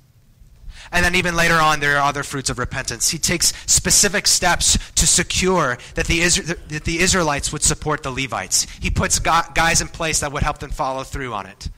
And 0.93 1.05
then 1.05 1.15
even 1.15 1.37
later 1.37 1.55
on, 1.55 1.81
there 1.81 1.97
are 1.99 2.09
other 2.09 2.23
fruits 2.23 2.51
of 2.51 2.59
repentance. 2.59 3.11
He 3.11 3.19
takes 3.19 3.53
specific 3.67 4.27
steps 4.27 4.77
to 4.95 5.07
secure 5.07 5.79
that 5.95 6.07
the, 6.07 6.21
that 6.69 6.85
the 6.85 6.99
Israelites 6.99 7.53
would 7.53 7.63
support 7.63 8.03
the 8.03 8.11
Levites. 8.11 8.67
He 8.81 8.91
puts 8.91 9.19
guys 9.19 9.81
in 9.81 9.89
place 9.89 10.21
that 10.21 10.33
would 10.33 10.43
help 10.43 10.59
them 10.59 10.71
follow 10.71 11.05
through 11.05 11.33
on 11.33 11.47
it. 11.47 11.69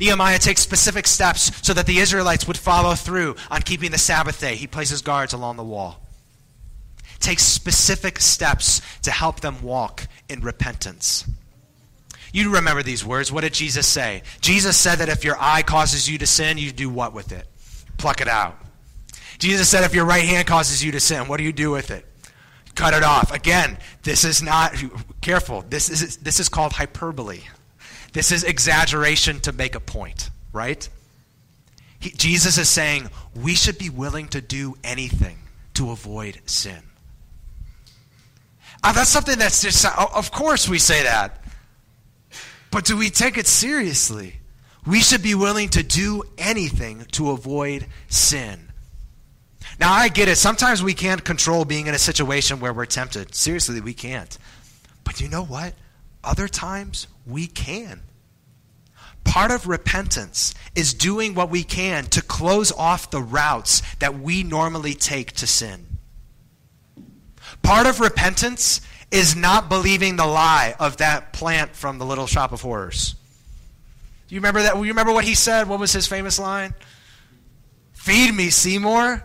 Nehemiah 0.00 0.38
takes 0.38 0.62
specific 0.62 1.06
steps 1.06 1.52
so 1.64 1.74
that 1.74 1.86
the 1.86 1.98
Israelites 1.98 2.46
would 2.48 2.56
follow 2.56 2.94
through 2.94 3.36
on 3.50 3.62
keeping 3.62 3.90
the 3.90 3.98
Sabbath 3.98 4.40
day. 4.40 4.56
He 4.56 4.66
places 4.66 5.02
guards 5.02 5.32
along 5.32 5.56
the 5.56 5.64
wall. 5.64 6.00
Takes 7.20 7.42
specific 7.44 8.18
steps 8.20 8.80
to 9.02 9.10
help 9.10 9.40
them 9.40 9.62
walk 9.62 10.08
in 10.28 10.40
repentance. 10.40 11.28
You 12.34 12.50
remember 12.50 12.82
these 12.82 13.04
words. 13.04 13.30
What 13.30 13.42
did 13.42 13.54
Jesus 13.54 13.86
say? 13.86 14.24
Jesus 14.40 14.76
said 14.76 14.96
that 14.96 15.08
if 15.08 15.22
your 15.22 15.36
eye 15.38 15.62
causes 15.62 16.10
you 16.10 16.18
to 16.18 16.26
sin, 16.26 16.58
you 16.58 16.72
do 16.72 16.90
what 16.90 17.14
with 17.14 17.30
it? 17.30 17.46
Pluck 17.96 18.20
it 18.20 18.26
out. 18.26 18.58
Jesus 19.38 19.68
said 19.68 19.84
if 19.84 19.94
your 19.94 20.04
right 20.04 20.24
hand 20.24 20.48
causes 20.48 20.82
you 20.82 20.90
to 20.90 20.98
sin, 20.98 21.28
what 21.28 21.36
do 21.36 21.44
you 21.44 21.52
do 21.52 21.70
with 21.70 21.92
it? 21.92 22.04
Cut 22.74 22.92
it 22.92 23.04
off. 23.04 23.32
Again, 23.32 23.78
this 24.02 24.24
is 24.24 24.42
not, 24.42 24.74
careful, 25.20 25.64
this 25.70 25.88
is, 25.88 26.16
this 26.16 26.40
is 26.40 26.48
called 26.48 26.72
hyperbole. 26.72 27.38
This 28.12 28.32
is 28.32 28.42
exaggeration 28.42 29.38
to 29.42 29.52
make 29.52 29.76
a 29.76 29.80
point, 29.80 30.30
right? 30.52 30.88
He, 32.00 32.10
Jesus 32.10 32.58
is 32.58 32.68
saying 32.68 33.10
we 33.36 33.54
should 33.54 33.78
be 33.78 33.90
willing 33.90 34.26
to 34.28 34.40
do 34.40 34.74
anything 34.82 35.38
to 35.74 35.92
avoid 35.92 36.40
sin. 36.46 36.82
Uh, 38.82 38.92
that's 38.92 39.10
something 39.10 39.38
that's 39.38 39.62
just, 39.62 39.86
of 39.96 40.32
course 40.32 40.68
we 40.68 40.80
say 40.80 41.04
that. 41.04 41.40
But 42.74 42.86
do 42.86 42.96
we 42.96 43.08
take 43.08 43.38
it 43.38 43.46
seriously? 43.46 44.40
We 44.84 44.98
should 44.98 45.22
be 45.22 45.36
willing 45.36 45.68
to 45.70 45.84
do 45.84 46.24
anything 46.36 47.06
to 47.12 47.30
avoid 47.30 47.86
sin. 48.08 48.72
Now, 49.78 49.92
I 49.92 50.08
get 50.08 50.26
it. 50.26 50.34
Sometimes 50.34 50.82
we 50.82 50.92
can't 50.92 51.22
control 51.22 51.64
being 51.64 51.86
in 51.86 51.94
a 51.94 52.00
situation 52.00 52.58
where 52.58 52.72
we're 52.72 52.86
tempted. 52.86 53.32
Seriously, 53.32 53.80
we 53.80 53.94
can't. 53.94 54.36
But 55.04 55.20
you 55.20 55.28
know 55.28 55.44
what? 55.44 55.74
Other 56.24 56.48
times, 56.48 57.06
we 57.24 57.46
can. 57.46 58.02
Part 59.22 59.52
of 59.52 59.68
repentance 59.68 60.52
is 60.74 60.94
doing 60.94 61.36
what 61.36 61.50
we 61.50 61.62
can 61.62 62.06
to 62.06 62.22
close 62.22 62.72
off 62.72 63.08
the 63.08 63.22
routes 63.22 63.82
that 64.00 64.18
we 64.18 64.42
normally 64.42 64.94
take 64.94 65.30
to 65.34 65.46
sin. 65.46 65.86
Part 67.62 67.86
of 67.86 68.00
repentance 68.00 68.80
is 69.14 69.36
not 69.36 69.68
believing 69.68 70.16
the 70.16 70.26
lie 70.26 70.74
of 70.80 70.96
that 70.96 71.32
plant 71.32 71.76
from 71.76 71.98
the 71.98 72.04
Little 72.04 72.26
Shop 72.26 72.50
of 72.50 72.60
Horrors. 72.62 73.14
Do 74.26 74.34
you 74.34 74.40
remember 74.40 74.62
that? 74.62 74.74
You 74.74 74.82
remember 74.82 75.12
what 75.12 75.24
he 75.24 75.36
said? 75.36 75.68
What 75.68 75.78
was 75.78 75.92
his 75.92 76.08
famous 76.08 76.36
line? 76.36 76.74
Feed 77.92 78.34
me, 78.34 78.50
Seymour. 78.50 79.24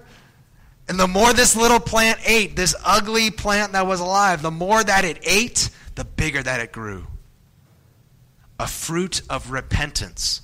And 0.87 0.99
the 0.99 1.07
more 1.07 1.33
this 1.33 1.55
little 1.55 1.79
plant 1.79 2.19
ate, 2.23 2.55
this 2.55 2.75
ugly 2.85 3.31
plant 3.31 3.71
that 3.71 3.87
was 3.87 3.99
alive, 3.99 4.43
the 4.43 4.51
more 4.51 4.83
that 4.83 5.05
it 5.05 5.19
ate, 5.23 5.71
the 5.95 6.05
bigger 6.05 6.43
that 6.43 6.61
it 6.61 6.71
grew. 6.71 7.07
A 8.59 8.67
fruit 8.67 9.23
of 9.27 9.49
repentance 9.49 10.41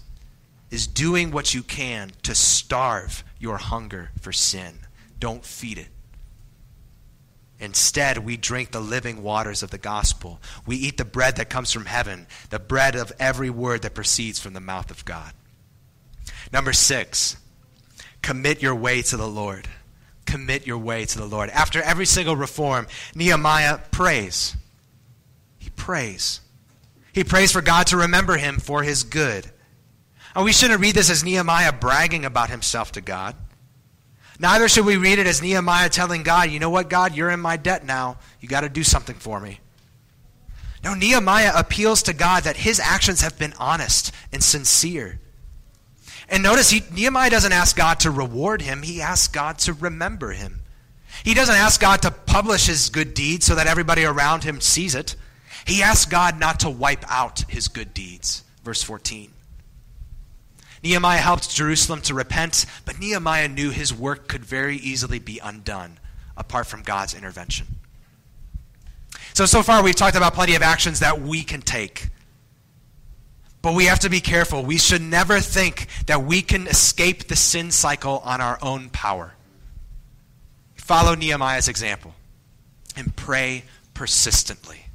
is 0.72 0.88
doing 0.88 1.30
what 1.30 1.54
you 1.54 1.62
can 1.62 2.12
to 2.24 2.34
starve 2.34 3.24
your 3.40 3.58
hunger 3.58 4.10
for 4.20 4.32
sin. 4.32 4.80
Don't 5.20 5.46
feed 5.46 5.78
it. 5.78 5.90
Instead, 7.60 8.18
we 8.18 8.36
drink 8.36 8.72
the 8.72 8.82
living 8.82 9.24
waters 9.24 9.64
of 9.64 9.72
the 9.72 9.78
gospel. 9.78 10.42
We 10.66 10.76
eat 10.76 10.98
the 10.98 11.06
bread 11.06 11.38
that 11.38 11.50
comes 11.50 11.72
from 11.72 11.86
heaven, 11.86 12.28
the 12.50 12.60
bread 12.60 12.96
of 12.96 13.14
every 13.20 13.50
word 13.50 13.82
that 13.84 13.94
proceeds 13.94 14.40
from 14.40 14.54
the 14.54 14.60
mouth 14.60 14.92
of 14.92 15.06
God. 15.06 15.34
Number 16.52 16.74
six, 16.74 17.38
commit 18.22 18.62
your 18.62 18.76
way 18.76 19.02
to 19.04 19.18
the 19.18 19.28
Lord. 19.28 19.68
Commit 20.26 20.68
your 20.68 20.78
way 20.78 21.06
to 21.06 21.18
the 21.18 21.26
Lord. 21.26 21.50
After 21.50 21.82
every 21.82 22.06
single 22.06 22.36
reform, 22.36 22.88
Nehemiah 23.14 23.80
prays. 23.92 24.56
He 25.58 25.70
prays. 25.70 26.42
He 27.14 27.24
prays 27.24 27.52
for 27.52 27.62
God 27.62 27.88
to 27.88 27.98
remember 27.98 28.36
him 28.36 28.60
for 28.60 28.84
his 28.84 29.04
good. 29.04 29.50
And 30.36 30.44
we 30.44 30.52
shouldn't 30.52 30.82
read 30.82 30.96
this 30.96 31.10
as 31.10 31.24
Nehemiah 31.24 31.72
bragging 31.72 32.26
about 32.26 32.50
himself 32.50 32.92
to 32.94 33.02
God. 33.02 33.36
Neither 34.40 34.68
should 34.68 34.86
we 34.86 34.98
read 34.98 35.20
it 35.20 35.28
as 35.28 35.42
Nehemiah 35.42 35.90
telling 35.90 36.24
God, 36.24 36.50
you 36.50 36.60
know 36.60 36.70
what, 36.70 36.90
God, 36.90 37.16
you're 37.16 37.30
in 37.30 37.40
my 37.40 37.58
debt 37.58 37.86
now. 37.86 38.18
You 38.42 38.50
got 38.50 38.62
to 38.62 38.70
do 38.70 38.84
something 38.84 39.16
for 39.16 39.40
me. 39.40 39.60
No, 40.84 40.94
Nehemiah 40.94 41.54
appeals 41.56 42.04
to 42.04 42.14
God 42.14 42.44
that 42.44 42.58
his 42.58 42.80
actions 42.80 43.22
have 43.22 43.40
been 43.40 43.54
honest 43.60 44.12
and 44.32 44.44
sincere. 44.44 45.20
And 46.30 46.44
notice, 46.44 46.70
he, 46.70 46.84
Nehemiah 46.94 47.30
doesn't 47.30 47.52
ask 47.52 47.76
God 47.76 48.02
to 48.02 48.12
reward 48.12 48.62
him, 48.62 48.82
he 48.82 49.02
asks 49.02 49.28
God 49.28 49.58
to 49.60 49.74
remember 49.74 50.32
him. 50.32 50.62
He 51.24 51.34
doesn't 51.34 51.56
ask 51.56 51.80
God 51.80 52.02
to 52.02 52.12
publish 52.12 52.68
his 52.68 52.90
good 52.90 53.14
deeds 53.14 53.46
so 53.46 53.56
that 53.56 53.68
everybody 53.68 54.04
around 54.04 54.44
him 54.44 54.60
sees 54.60 54.96
it. 54.96 55.16
He 55.66 55.82
asks 55.82 56.06
God 56.06 56.40
not 56.40 56.60
to 56.60 56.70
wipe 56.70 57.04
out 57.10 57.44
his 57.48 57.68
good 57.68 57.94
deeds. 57.94 58.44
Verse 58.64 58.84
14. 58.84 59.32
Nehemiah 60.86 61.18
helped 61.18 61.50
Jerusalem 61.50 62.02
to 62.02 62.14
repent, 62.14 62.68
but 62.86 63.00
Nehemiah 63.00 63.48
knew 63.48 63.72
his 63.72 63.92
work 63.92 64.28
could 64.28 64.46
very 64.46 64.78
easily 64.78 65.18
be 65.18 65.40
undone 65.40 65.98
apart 66.38 66.68
from 66.68 66.84
God's 66.84 67.16
intervention. 67.16 67.66
So, 69.34 69.48
so 69.48 69.64
far 69.64 69.82
we've 69.82 69.96
talked 69.96 70.16
about 70.16 70.36
plenty 70.36 70.54
of 70.54 70.62
actions 70.62 71.00
that 71.00 71.20
we 71.20 71.42
can 71.42 71.64
take. 71.64 72.10
But 73.64 73.74
we 73.74 73.86
have 73.86 73.98
to 74.02 74.12
be 74.12 74.20
careful. 74.20 74.64
We 74.64 74.78
should 74.78 75.02
never 75.02 75.40
think 75.40 75.88
that 76.06 76.22
we 76.24 76.44
can 76.44 76.68
escape 76.68 77.30
the 77.30 77.36
sin 77.36 77.72
cycle 77.72 78.20
on 78.20 78.40
our 78.40 78.60
own 78.62 78.90
power. 78.90 79.34
Follow 80.76 81.16
Nehemiah's 81.16 81.68
example 81.68 82.14
and 82.96 83.16
pray 83.16 83.64
persistently. 83.96 84.86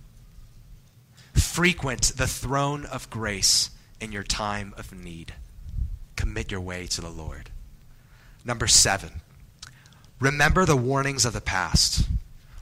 Frequent 1.34 2.12
the 2.16 2.28
throne 2.28 2.84
of 2.84 3.10
grace 3.10 3.70
in 4.00 4.12
your 4.12 4.22
time 4.22 4.72
of 4.78 4.94
need 4.94 5.34
commit 6.20 6.50
your 6.50 6.60
way 6.60 6.86
to 6.86 7.00
the 7.00 7.08
Lord. 7.08 7.48
Number 8.44 8.66
seven, 8.66 9.22
remember 10.20 10.66
the 10.66 10.76
warnings 10.76 11.24
of 11.24 11.32
the 11.32 11.40
past. 11.40 12.06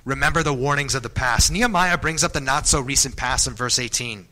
Remember 0.04 0.42
the 0.42 0.54
warnings 0.54 0.94
of 0.94 1.02
the 1.02 1.10
past. 1.10 1.50
Nehemiah 1.50 1.98
brings 1.98 2.22
up 2.22 2.32
the 2.32 2.40
not 2.40 2.68
so 2.68 2.80
recent 2.80 3.16
past 3.16 3.46
in 3.46 3.54
verse 3.54 3.78
18. 3.78 4.26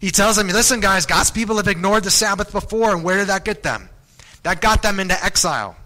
He 0.00 0.10
tells 0.10 0.36
them, 0.36 0.48
listen, 0.48 0.80
guys, 0.80 1.06
God's 1.06 1.30
people 1.30 1.56
have 1.56 1.68
ignored 1.68 2.02
the 2.02 2.10
Sabbath 2.10 2.50
before, 2.50 2.92
and 2.92 3.04
where 3.04 3.18
did 3.18 3.28
that 3.28 3.44
get 3.44 3.62
them? 3.62 3.88
That 4.42 4.60
got 4.60 4.82
them 4.82 4.98
into 4.98 5.24
exile. 5.24 5.76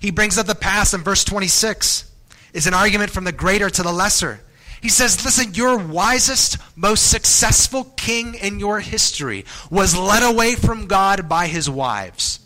He 0.00 0.10
brings 0.10 0.38
up 0.38 0.46
the 0.46 0.56
past 0.56 0.92
in 0.92 1.02
verse 1.02 1.24
26. 1.24 2.10
Is 2.52 2.66
an 2.66 2.74
argument 2.74 3.10
from 3.10 3.24
the 3.24 3.32
greater 3.32 3.70
to 3.70 3.82
the 3.82 3.92
lesser. 3.92 4.40
He 4.82 4.88
says, 4.88 5.24
Listen, 5.24 5.54
your 5.54 5.78
wisest, 5.78 6.58
most 6.74 7.08
successful 7.08 7.84
king 7.96 8.34
in 8.34 8.58
your 8.58 8.80
history 8.80 9.44
was 9.70 9.96
led 9.96 10.24
away 10.24 10.56
from 10.56 10.88
God 10.88 11.28
by 11.28 11.46
his 11.46 11.70
wives. 11.70 12.40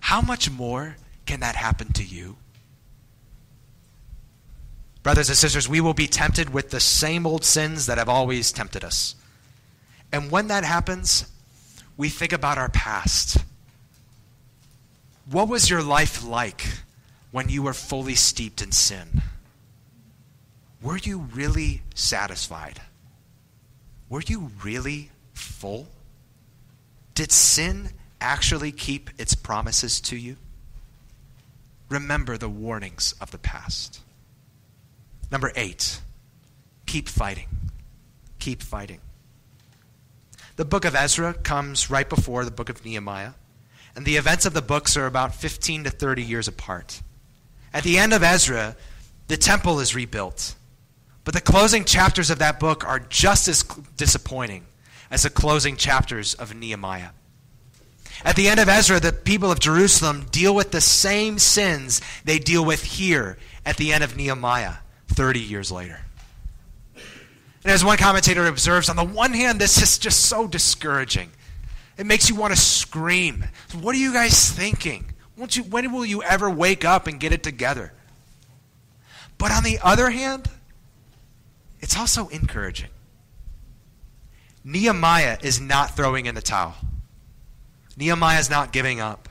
How 0.00 0.20
much 0.20 0.50
more 0.50 0.96
can 1.26 1.40
that 1.40 1.54
happen 1.54 1.92
to 1.92 2.04
you? 2.04 2.36
Brothers 5.04 5.28
and 5.28 5.38
sisters, 5.38 5.68
we 5.68 5.80
will 5.80 5.94
be 5.94 6.08
tempted 6.08 6.52
with 6.52 6.70
the 6.70 6.80
same 6.80 7.24
old 7.24 7.44
sins 7.44 7.86
that 7.86 7.98
have 7.98 8.08
always 8.08 8.50
tempted 8.50 8.82
us. 8.82 9.14
And 10.10 10.32
when 10.32 10.48
that 10.48 10.64
happens, 10.64 11.30
we 11.96 12.08
think 12.08 12.32
about 12.32 12.58
our 12.58 12.68
past. 12.68 13.38
What 15.30 15.48
was 15.48 15.70
your 15.70 15.82
life 15.82 16.24
like 16.24 16.66
when 17.30 17.48
you 17.48 17.62
were 17.62 17.74
fully 17.74 18.16
steeped 18.16 18.60
in 18.60 18.72
sin? 18.72 19.22
Were 20.82 20.96
you 20.96 21.28
really 21.34 21.82
satisfied? 21.94 22.80
Were 24.08 24.22
you 24.26 24.50
really 24.62 25.10
full? 25.34 25.88
Did 27.14 27.32
sin 27.32 27.90
actually 28.20 28.72
keep 28.72 29.10
its 29.18 29.34
promises 29.34 30.00
to 30.02 30.16
you? 30.16 30.36
Remember 31.88 32.36
the 32.36 32.48
warnings 32.48 33.14
of 33.20 33.30
the 33.30 33.38
past. 33.38 34.00
Number 35.30 35.52
eight, 35.56 36.00
keep 36.86 37.08
fighting. 37.08 37.48
Keep 38.38 38.62
fighting. 38.62 39.00
The 40.56 40.64
book 40.64 40.84
of 40.84 40.94
Ezra 40.94 41.34
comes 41.34 41.90
right 41.90 42.08
before 42.08 42.44
the 42.44 42.50
book 42.50 42.68
of 42.68 42.84
Nehemiah, 42.84 43.32
and 43.94 44.04
the 44.04 44.16
events 44.16 44.46
of 44.46 44.54
the 44.54 44.62
books 44.62 44.96
are 44.96 45.06
about 45.06 45.34
15 45.34 45.84
to 45.84 45.90
30 45.90 46.22
years 46.22 46.48
apart. 46.48 47.02
At 47.72 47.84
the 47.84 47.98
end 47.98 48.12
of 48.12 48.22
Ezra, 48.22 48.76
the 49.28 49.36
temple 49.36 49.80
is 49.80 49.94
rebuilt. 49.94 50.54
But 51.28 51.34
the 51.34 51.42
closing 51.42 51.84
chapters 51.84 52.30
of 52.30 52.38
that 52.38 52.58
book 52.58 52.86
are 52.86 53.00
just 53.00 53.48
as 53.48 53.62
disappointing 53.98 54.64
as 55.10 55.24
the 55.24 55.28
closing 55.28 55.76
chapters 55.76 56.32
of 56.32 56.54
Nehemiah. 56.54 57.10
At 58.24 58.34
the 58.34 58.48
end 58.48 58.58
of 58.58 58.68
Ezra, 58.70 58.98
the 58.98 59.12
people 59.12 59.52
of 59.52 59.60
Jerusalem 59.60 60.24
deal 60.30 60.54
with 60.54 60.70
the 60.70 60.80
same 60.80 61.38
sins 61.38 62.00
they 62.24 62.38
deal 62.38 62.64
with 62.64 62.82
here 62.82 63.36
at 63.66 63.76
the 63.76 63.92
end 63.92 64.04
of 64.04 64.16
Nehemiah 64.16 64.76
30 65.08 65.40
years 65.40 65.70
later. 65.70 66.00
And 66.94 67.72
as 67.72 67.84
one 67.84 67.98
commentator 67.98 68.46
observes, 68.46 68.88
on 68.88 68.96
the 68.96 69.04
one 69.04 69.34
hand, 69.34 69.60
this 69.60 69.82
is 69.82 69.98
just 69.98 70.20
so 70.20 70.48
discouraging. 70.48 71.30
It 71.98 72.06
makes 72.06 72.30
you 72.30 72.36
want 72.36 72.54
to 72.54 72.58
scream. 72.58 73.44
What 73.78 73.94
are 73.94 73.98
you 73.98 74.14
guys 74.14 74.50
thinking? 74.50 75.12
You, 75.36 75.62
when 75.64 75.92
will 75.92 76.06
you 76.06 76.22
ever 76.22 76.48
wake 76.48 76.86
up 76.86 77.06
and 77.06 77.20
get 77.20 77.34
it 77.34 77.42
together? 77.42 77.92
But 79.36 79.52
on 79.52 79.62
the 79.62 79.78
other 79.82 80.08
hand, 80.08 80.48
it's 81.80 81.96
also 81.96 82.28
encouraging. 82.28 82.90
Nehemiah 84.64 85.38
is 85.42 85.60
not 85.60 85.96
throwing 85.96 86.26
in 86.26 86.34
the 86.34 86.42
towel. 86.42 86.74
Nehemiah 87.96 88.38
is 88.38 88.50
not 88.50 88.72
giving 88.72 89.00
up. 89.00 89.28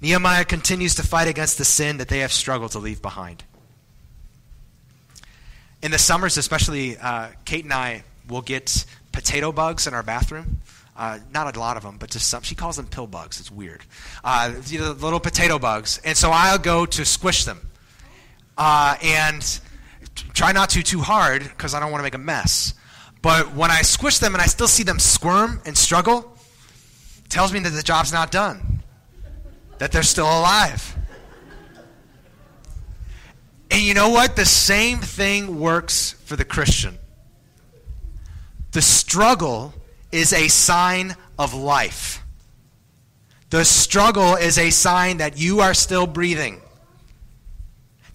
Nehemiah 0.00 0.44
continues 0.44 0.94
to 0.96 1.02
fight 1.02 1.28
against 1.28 1.58
the 1.58 1.64
sin 1.64 1.96
that 1.98 2.08
they 2.08 2.20
have 2.20 2.32
struggled 2.32 2.72
to 2.72 2.78
leave 2.78 3.02
behind. 3.02 3.42
In 5.82 5.90
the 5.90 5.98
summers, 5.98 6.36
especially, 6.36 6.96
uh, 6.98 7.28
Kate 7.44 7.64
and 7.64 7.72
I 7.72 8.04
will 8.28 8.42
get 8.42 8.84
potato 9.12 9.52
bugs 9.52 9.86
in 9.86 9.94
our 9.94 10.02
bathroom. 10.02 10.60
Uh, 10.96 11.18
not 11.32 11.54
a 11.54 11.60
lot 11.60 11.76
of 11.76 11.84
them, 11.84 11.96
but 11.98 12.10
just 12.10 12.28
some. 12.28 12.42
She 12.42 12.56
calls 12.56 12.76
them 12.76 12.86
pill 12.86 13.06
bugs. 13.06 13.38
It's 13.38 13.50
weird. 13.50 13.82
Uh, 14.24 14.54
you 14.66 14.80
know, 14.80 14.92
little 14.92 15.20
potato 15.20 15.58
bugs. 15.58 16.00
And 16.04 16.16
so 16.16 16.30
I'll 16.30 16.58
go 16.58 16.86
to 16.86 17.04
squish 17.04 17.44
them. 17.44 17.60
Uh, 18.56 18.96
and 19.02 19.60
try 20.32 20.52
not 20.52 20.70
to 20.70 20.82
too 20.82 21.00
hard 21.00 21.42
because 21.42 21.74
I 21.74 21.80
don't 21.80 21.90
want 21.90 22.00
to 22.00 22.04
make 22.04 22.14
a 22.14 22.18
mess. 22.18 22.74
But 23.22 23.54
when 23.54 23.70
I 23.70 23.82
squish 23.82 24.18
them 24.18 24.34
and 24.34 24.42
I 24.42 24.46
still 24.46 24.68
see 24.68 24.82
them 24.82 24.98
squirm 24.98 25.60
and 25.64 25.76
struggle, 25.76 26.36
tells 27.28 27.52
me 27.52 27.58
that 27.60 27.70
the 27.70 27.82
job's 27.82 28.12
not 28.12 28.30
done, 28.30 28.82
that 29.78 29.92
they're 29.92 30.02
still 30.02 30.26
alive. 30.26 30.96
And 33.70 33.82
you 33.82 33.94
know 33.94 34.08
what? 34.08 34.36
The 34.36 34.46
same 34.46 34.98
thing 34.98 35.60
works 35.60 36.12
for 36.24 36.36
the 36.36 36.44
Christian. 36.44 36.96
The 38.72 38.82
struggle 38.82 39.74
is 40.10 40.32
a 40.32 40.48
sign 40.48 41.16
of 41.38 41.52
life. 41.54 42.22
The 43.50 43.64
struggle 43.64 44.34
is 44.34 44.58
a 44.58 44.70
sign 44.70 45.18
that 45.18 45.38
you 45.38 45.60
are 45.60 45.74
still 45.74 46.06
breathing. 46.06 46.60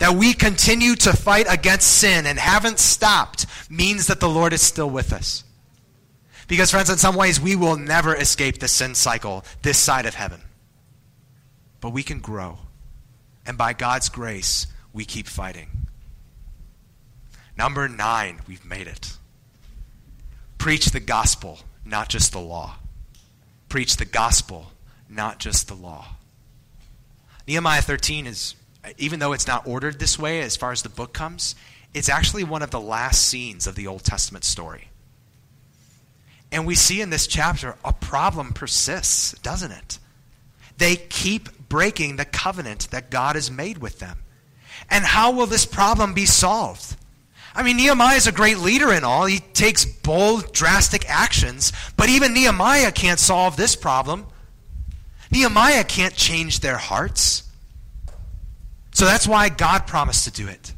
That 0.04 0.16
we 0.16 0.34
continue 0.34 0.96
to 0.96 1.14
fight 1.14 1.46
against 1.50 2.00
sin 2.00 2.26
and 2.26 2.38
haven't 2.38 2.80
stopped 2.80 3.46
means 3.70 4.08
that 4.08 4.20
the 4.20 4.28
Lord 4.28 4.52
is 4.52 4.62
still 4.62 4.90
with 4.90 5.14
us. 5.14 5.46
Because, 6.50 6.72
friends, 6.72 6.90
in 6.90 6.98
some 6.98 7.16
ways, 7.16 7.40
we 7.40 7.56
will 7.56 7.78
never 7.78 8.14
escape 8.14 8.60
the 8.60 8.68
sin 8.68 8.96
cycle 8.96 9.46
this 9.62 9.78
side 9.78 10.06
of 10.06 10.14
heaven. 10.14 10.42
But 11.80 11.92
we 11.92 12.04
can 12.04 12.20
grow. 12.20 12.58
And 13.46 13.58
by 13.58 13.72
God's 13.72 14.10
grace, 14.10 14.68
we 14.92 15.06
keep 15.06 15.26
fighting. 15.26 15.88
Number 17.58 17.88
nine, 17.88 18.42
we've 18.46 18.66
made 18.66 18.88
it. 18.88 19.14
Preach 20.58 20.88
the 20.88 21.00
gospel, 21.00 21.60
not 21.86 22.10
just 22.10 22.34
the 22.34 22.42
law. 22.42 22.76
Preach 23.70 23.96
the 23.96 24.04
gospel, 24.04 24.74
not 25.08 25.40
just 25.40 25.70
the 25.70 25.76
law. 25.76 26.08
Nehemiah 27.48 27.82
13 27.82 28.28
is, 28.28 28.56
even 28.98 29.20
though 29.20 29.34
it's 29.34 29.48
not 29.48 29.68
ordered 29.68 30.00
this 30.00 30.20
way 30.20 30.42
as 30.42 30.56
far 30.56 30.72
as 30.72 30.82
the 30.82 30.90
book 30.90 31.14
comes, 31.14 31.56
it's 31.94 32.10
actually 32.10 32.44
one 32.44 32.62
of 32.62 32.72
the 32.72 32.80
last 32.80 33.26
scenes 33.26 33.68
of 33.68 33.76
the 33.76 33.88
Old 33.88 34.04
Testament 34.04 34.44
story. 34.44 34.90
And 36.52 36.68
we 36.68 36.76
see 36.76 37.02
in 37.02 37.10
this 37.10 37.28
chapter 37.28 37.76
a 37.84 37.94
problem 37.94 38.54
persists, 38.54 39.34
doesn't 39.40 39.72
it? 39.72 40.00
They 40.78 40.96
keep 40.96 41.70
breaking 41.70 42.16
the 42.16 42.26
covenant 42.26 42.92
that 42.92 43.10
God 43.10 43.36
has 43.36 43.50
made 43.50 43.80
with 43.80 44.00
them. 44.00 44.20
And 44.90 45.04
how 45.04 45.32
will 45.32 45.48
this 45.48 45.66
problem 45.66 46.14
be 46.14 46.26
solved? 46.26 46.96
I 47.56 47.64
mean, 47.64 47.78
Nehemiah 47.78 48.18
is 48.18 48.28
a 48.28 48.32
great 48.32 48.58
leader 48.58 48.92
and 48.92 49.06
all. 49.06 49.26
He 49.26 49.40
takes 49.40 49.86
bold, 49.86 50.54
drastic 50.54 51.10
actions. 51.10 51.72
But 51.96 52.10
even 52.10 52.34
Nehemiah 52.34 52.92
can't 52.92 53.20
solve 53.20 53.56
this 53.56 53.76
problem. 53.76 54.26
Nehemiah 55.32 55.84
can't 55.84 56.16
change 56.16 56.60
their 56.60 56.78
hearts. 56.78 57.44
So 58.94 59.06
that's 59.06 59.28
why 59.28 59.50
God 59.50 59.88
promised 59.88 60.26
to 60.26 60.32
do 60.32 60.48
it. 60.48 60.74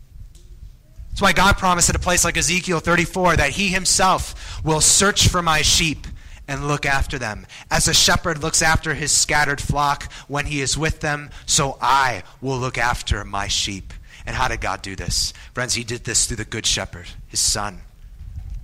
That's 1.10 1.22
why 1.22 1.34
God 1.34 1.58
promised 1.58 1.90
at 1.90 1.96
a 1.96 2.00
place 2.00 2.26
like 2.26 2.38
Ezekiel 2.38 2.80
34 2.80 3.38
that 3.38 3.52
he 3.52 3.70
himself 3.70 4.62
will 4.66 4.82
search 4.82 5.30
for 5.30 5.42
my 5.42 5.62
sheep 5.62 6.08
and 6.48 6.68
look 6.68 6.86
after 6.86 7.18
them. 7.18 7.46
As 7.72 7.88
a 7.88 7.94
shepherd 7.94 8.42
looks 8.42 8.62
after 8.62 8.94
his 8.94 9.12
scattered 9.12 9.62
flock 9.62 10.12
when 10.28 10.46
he 10.46 10.62
is 10.62 10.78
with 10.78 11.00
them, 11.00 11.30
so 11.46 11.78
I 11.82 12.24
will 12.42 12.58
look 12.58 12.78
after 12.78 13.24
my 13.24 13.48
sheep. 13.48 13.94
And 14.26 14.36
how 14.36 14.48
did 14.48 14.62
God 14.62 14.82
do 14.82 14.96
this? 14.96 15.34
Friends, 15.54 15.74
he 15.74 15.84
did 15.84 16.04
this 16.04 16.26
through 16.26 16.38
the 16.38 16.46
good 16.46 16.66
shepherd, 16.66 17.08
his 17.28 17.40
son. 17.40 17.82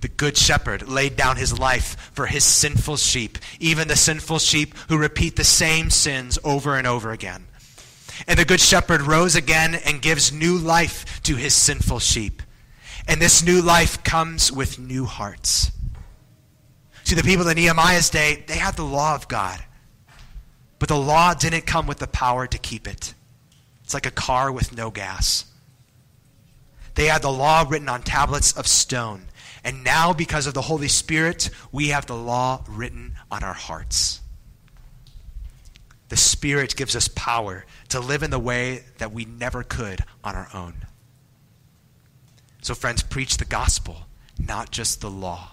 The 0.00 0.08
good 0.08 0.36
shepherd 0.36 0.88
laid 0.88 1.16
down 1.16 1.36
his 1.36 1.58
life 1.58 2.10
for 2.12 2.26
his 2.26 2.44
sinful 2.44 2.96
sheep, 2.96 3.38
even 3.60 3.86
the 3.86 3.96
sinful 3.96 4.40
sheep 4.40 4.76
who 4.88 4.98
repeat 4.98 5.36
the 5.36 5.44
same 5.44 5.90
sins 5.90 6.38
over 6.42 6.76
and 6.76 6.86
over 6.86 7.12
again. 7.12 7.46
And 8.26 8.38
the 8.38 8.44
Good 8.44 8.60
Shepherd 8.60 9.02
rose 9.02 9.34
again 9.34 9.74
and 9.74 10.02
gives 10.02 10.32
new 10.32 10.58
life 10.58 11.22
to 11.22 11.36
his 11.36 11.54
sinful 11.54 11.98
sheep. 11.98 12.42
And 13.08 13.20
this 13.20 13.44
new 13.44 13.60
life 13.60 14.02
comes 14.04 14.52
with 14.52 14.78
new 14.78 15.04
hearts. 15.04 15.72
See, 17.04 17.16
the 17.16 17.22
people 17.22 17.46
in 17.48 17.56
Nehemiah's 17.56 18.10
day, 18.10 18.44
they 18.46 18.56
had 18.56 18.76
the 18.76 18.84
law 18.84 19.14
of 19.14 19.28
God. 19.28 19.62
But 20.78 20.88
the 20.88 20.96
law 20.96 21.34
didn't 21.34 21.66
come 21.66 21.86
with 21.86 21.98
the 21.98 22.06
power 22.06 22.46
to 22.46 22.58
keep 22.58 22.88
it. 22.88 23.14
It's 23.84 23.94
like 23.94 24.06
a 24.06 24.10
car 24.10 24.50
with 24.50 24.74
no 24.74 24.90
gas. 24.90 25.44
They 26.94 27.06
had 27.06 27.22
the 27.22 27.30
law 27.30 27.66
written 27.68 27.88
on 27.88 28.02
tablets 28.02 28.52
of 28.52 28.66
stone. 28.66 29.26
And 29.62 29.84
now, 29.84 30.12
because 30.12 30.46
of 30.46 30.54
the 30.54 30.62
Holy 30.62 30.88
Spirit, 30.88 31.50
we 31.70 31.88
have 31.88 32.06
the 32.06 32.16
law 32.16 32.64
written 32.68 33.14
on 33.30 33.44
our 33.44 33.52
hearts. 33.52 34.21
The 36.12 36.18
Spirit 36.18 36.76
gives 36.76 36.94
us 36.94 37.08
power 37.08 37.64
to 37.88 37.98
live 37.98 38.22
in 38.22 38.30
the 38.30 38.38
way 38.38 38.84
that 38.98 39.14
we 39.14 39.24
never 39.24 39.62
could 39.62 40.04
on 40.22 40.34
our 40.34 40.46
own. 40.52 40.84
So, 42.60 42.74
friends, 42.74 43.02
preach 43.02 43.38
the 43.38 43.46
gospel, 43.46 43.96
not 44.38 44.70
just 44.70 45.00
the 45.00 45.10
law. 45.10 45.52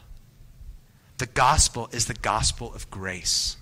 The 1.17 1.27
gospel 1.27 1.87
is 1.93 2.07
the 2.07 2.13
gospel 2.13 2.73
of 2.75 2.91
grace. 2.91 3.55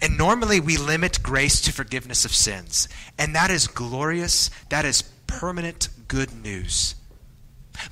And 0.00 0.16
normally 0.16 0.60
we 0.60 0.78
limit 0.78 1.22
grace 1.22 1.60
to 1.60 1.74
forgiveness 1.74 2.24
of 2.24 2.34
sins. 2.34 2.88
And 3.18 3.34
that 3.34 3.50
is 3.50 3.66
glorious, 3.66 4.48
that 4.70 4.86
is 4.86 5.02
permanent 5.26 5.90
good 6.08 6.32
news. 6.42 6.94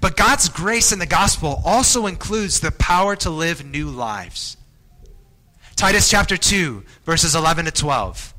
But 0.00 0.16
God's 0.16 0.48
grace 0.48 0.90
in 0.90 1.00
the 1.00 1.04
gospel 1.04 1.60
also 1.66 2.06
includes 2.06 2.60
the 2.60 2.72
power 2.72 3.14
to 3.16 3.28
live 3.28 3.62
new 3.62 3.90
lives. 3.90 4.55
Titus 5.76 6.08
chapter 6.08 6.38
2, 6.38 6.82
verses 7.04 7.34
11 7.34 7.66
to 7.66 7.70
12. 7.70 8.32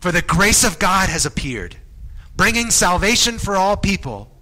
For 0.00 0.10
the 0.10 0.20
grace 0.20 0.64
of 0.64 0.80
God 0.80 1.08
has 1.08 1.24
appeared, 1.24 1.76
bringing 2.36 2.70
salvation 2.70 3.38
for 3.38 3.54
all 3.54 3.76
people, 3.76 4.32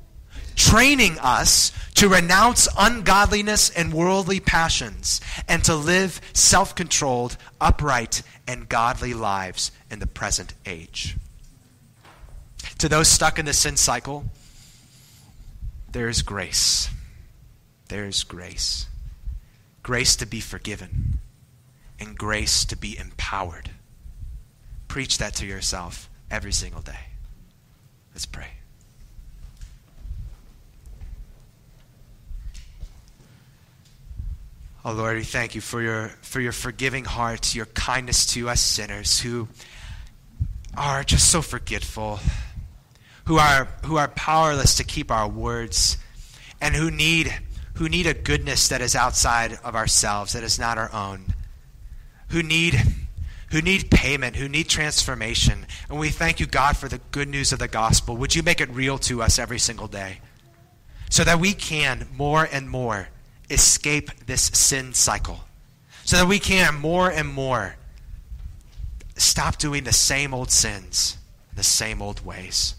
training 0.57 1.19
us 1.21 1.71
to 1.97 2.09
renounce 2.09 2.67
ungodliness 2.79 3.69
and 3.69 3.93
worldly 3.93 4.41
passions, 4.41 5.21
and 5.49 5.63
to 5.65 5.75
live 5.75 6.19
self 6.33 6.75
controlled, 6.75 7.37
upright, 7.61 8.23
and 8.49 8.71
godly 8.71 9.13
lives 9.13 9.71
in 9.91 9.99
the 9.99 10.07
present 10.07 10.55
age. 10.65 11.19
To 12.79 12.89
those 12.89 13.09
stuck 13.09 13.39
in 13.39 13.45
the 13.45 13.53
sin 13.53 13.77
cycle, 13.77 14.25
there 15.93 16.09
is 16.09 16.23
grace. 16.23 16.89
There 17.89 18.07
is 18.07 18.25
grace. 18.25 18.87
Grace 19.83 20.17
to 20.17 20.27
be 20.27 20.41
forgiven 20.41 21.21
and 21.99 22.17
grace 22.17 22.65
to 22.67 22.77
be 22.77 22.97
empowered. 22.99 23.71
Preach 24.89 25.19
that 25.19 25.35
to 25.37 25.47
yourself 25.47 26.09
every 26.31 26.53
single 26.53 26.83
day. 26.83 26.99
Let's 28.13 28.27
pray. 28.27 28.49
Oh 34.85 34.93
Lord, 34.93 35.17
we 35.17 35.25
thank 35.25 35.55
you 35.55 35.61
for 35.61 35.81
your 35.81 36.09
for 36.21 36.41
your 36.41 36.53
forgiving 36.53 37.05
heart, 37.05 37.55
your 37.55 37.67
kindness 37.67 38.27
to 38.35 38.51
us 38.51 38.61
sinners 38.61 39.19
who 39.21 39.49
are 40.77 41.03
just 41.03 41.31
so 41.31 41.41
forgetful, 41.41 42.21
who 43.25 43.39
are 43.39 43.69
who 43.85 43.97
are 43.97 44.09
powerless 44.09 44.77
to 44.77 44.85
keep 44.85 45.11
our 45.11 45.27
words, 45.27 45.97
and 46.61 46.75
who 46.75 46.91
need 46.91 47.35
who 47.75 47.89
need 47.89 48.07
a 48.07 48.15
goodness 48.15 48.69
that 48.69 48.81
is 48.81 48.95
outside 48.95 49.59
of 49.65 49.75
ourselves, 49.75 50.35
that 50.35 50.43
is 50.43 50.59
not 50.59 50.77
our 50.77 50.93
own 50.93 51.34
who 52.35 52.43
need 52.43 52.83
who 53.53 53.63
need 53.63 53.89
payment, 53.89 54.35
who 54.35 54.49
need 54.49 54.69
transformation. 54.69 55.65
And 55.89 56.01
we 56.01 56.11
thank 56.11 56.41
you, 56.41 56.47
God, 56.47 56.77
for 56.77 56.89
the 56.89 56.99
good 57.13 57.29
news 57.29 57.53
of 57.53 57.61
the 57.61 57.69
gospel. 57.69 58.17
Would 58.17 58.35
you 58.35 58.43
make 58.43 58.61
it 58.61 58.69
real 58.71 58.99
to 58.99 59.23
us 59.23 59.39
every 59.39 59.61
single 59.61 59.87
day 59.87 60.19
so 61.09 61.23
that 61.23 61.39
we 61.39 61.53
can 61.53 62.09
more 62.17 62.49
and 62.51 62.69
more 62.69 63.09
escape 63.49 64.11
this 64.27 64.43
sin 64.47 64.93
cycle? 64.95 65.45
So 66.05 66.17
that 66.17 66.27
we 66.27 66.41
can 66.41 66.75
more 66.75 67.09
and 67.09 67.29
more 67.29 67.77
stop 69.15 69.59
doing 69.59 69.85
the 69.85 69.93
same 69.93 70.35
old 70.35 70.51
sins, 70.51 71.17
the 71.55 71.63
same 71.63 72.03
old 72.03 72.27
ways. 72.27 72.75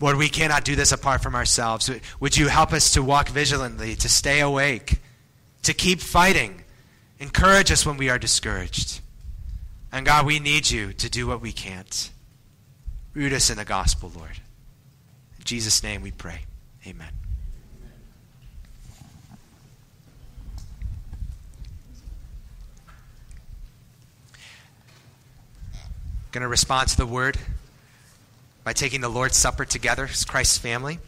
Lord, 0.00 0.16
we 0.16 0.28
cannot 0.28 0.64
do 0.64 0.74
this 0.74 0.90
apart 0.90 1.22
from 1.22 1.36
ourselves. 1.36 1.88
Would 2.18 2.36
you 2.36 2.48
help 2.48 2.72
us 2.72 2.90
to 2.94 3.02
walk 3.04 3.28
vigilantly, 3.28 3.94
to 3.94 4.08
stay 4.08 4.40
awake, 4.40 4.98
to 5.62 5.72
keep 5.72 6.00
fighting? 6.00 6.64
Encourage 7.20 7.70
us 7.70 7.84
when 7.84 7.98
we 7.98 8.08
are 8.08 8.18
discouraged. 8.18 9.00
And 9.92 10.06
God, 10.06 10.24
we 10.24 10.38
need 10.38 10.70
you 10.70 10.94
to 10.94 11.10
do 11.10 11.26
what 11.26 11.42
we 11.42 11.52
can't. 11.52 12.10
Root 13.12 13.32
us 13.34 13.50
in 13.50 13.58
the 13.58 13.64
gospel, 13.64 14.10
Lord. 14.16 14.40
In 15.38 15.44
Jesus' 15.44 15.82
name 15.82 16.00
we 16.00 16.12
pray. 16.12 16.40
Amen. 16.86 17.12
Going 26.32 26.42
to 26.42 26.48
respond 26.48 26.88
to 26.88 26.96
the 26.96 27.06
word 27.06 27.36
by 28.64 28.72
taking 28.72 29.02
the 29.02 29.08
Lord's 29.08 29.36
Supper 29.36 29.66
together 29.66 30.04
as 30.04 30.24
Christ's 30.24 30.56
family. 30.56 31.00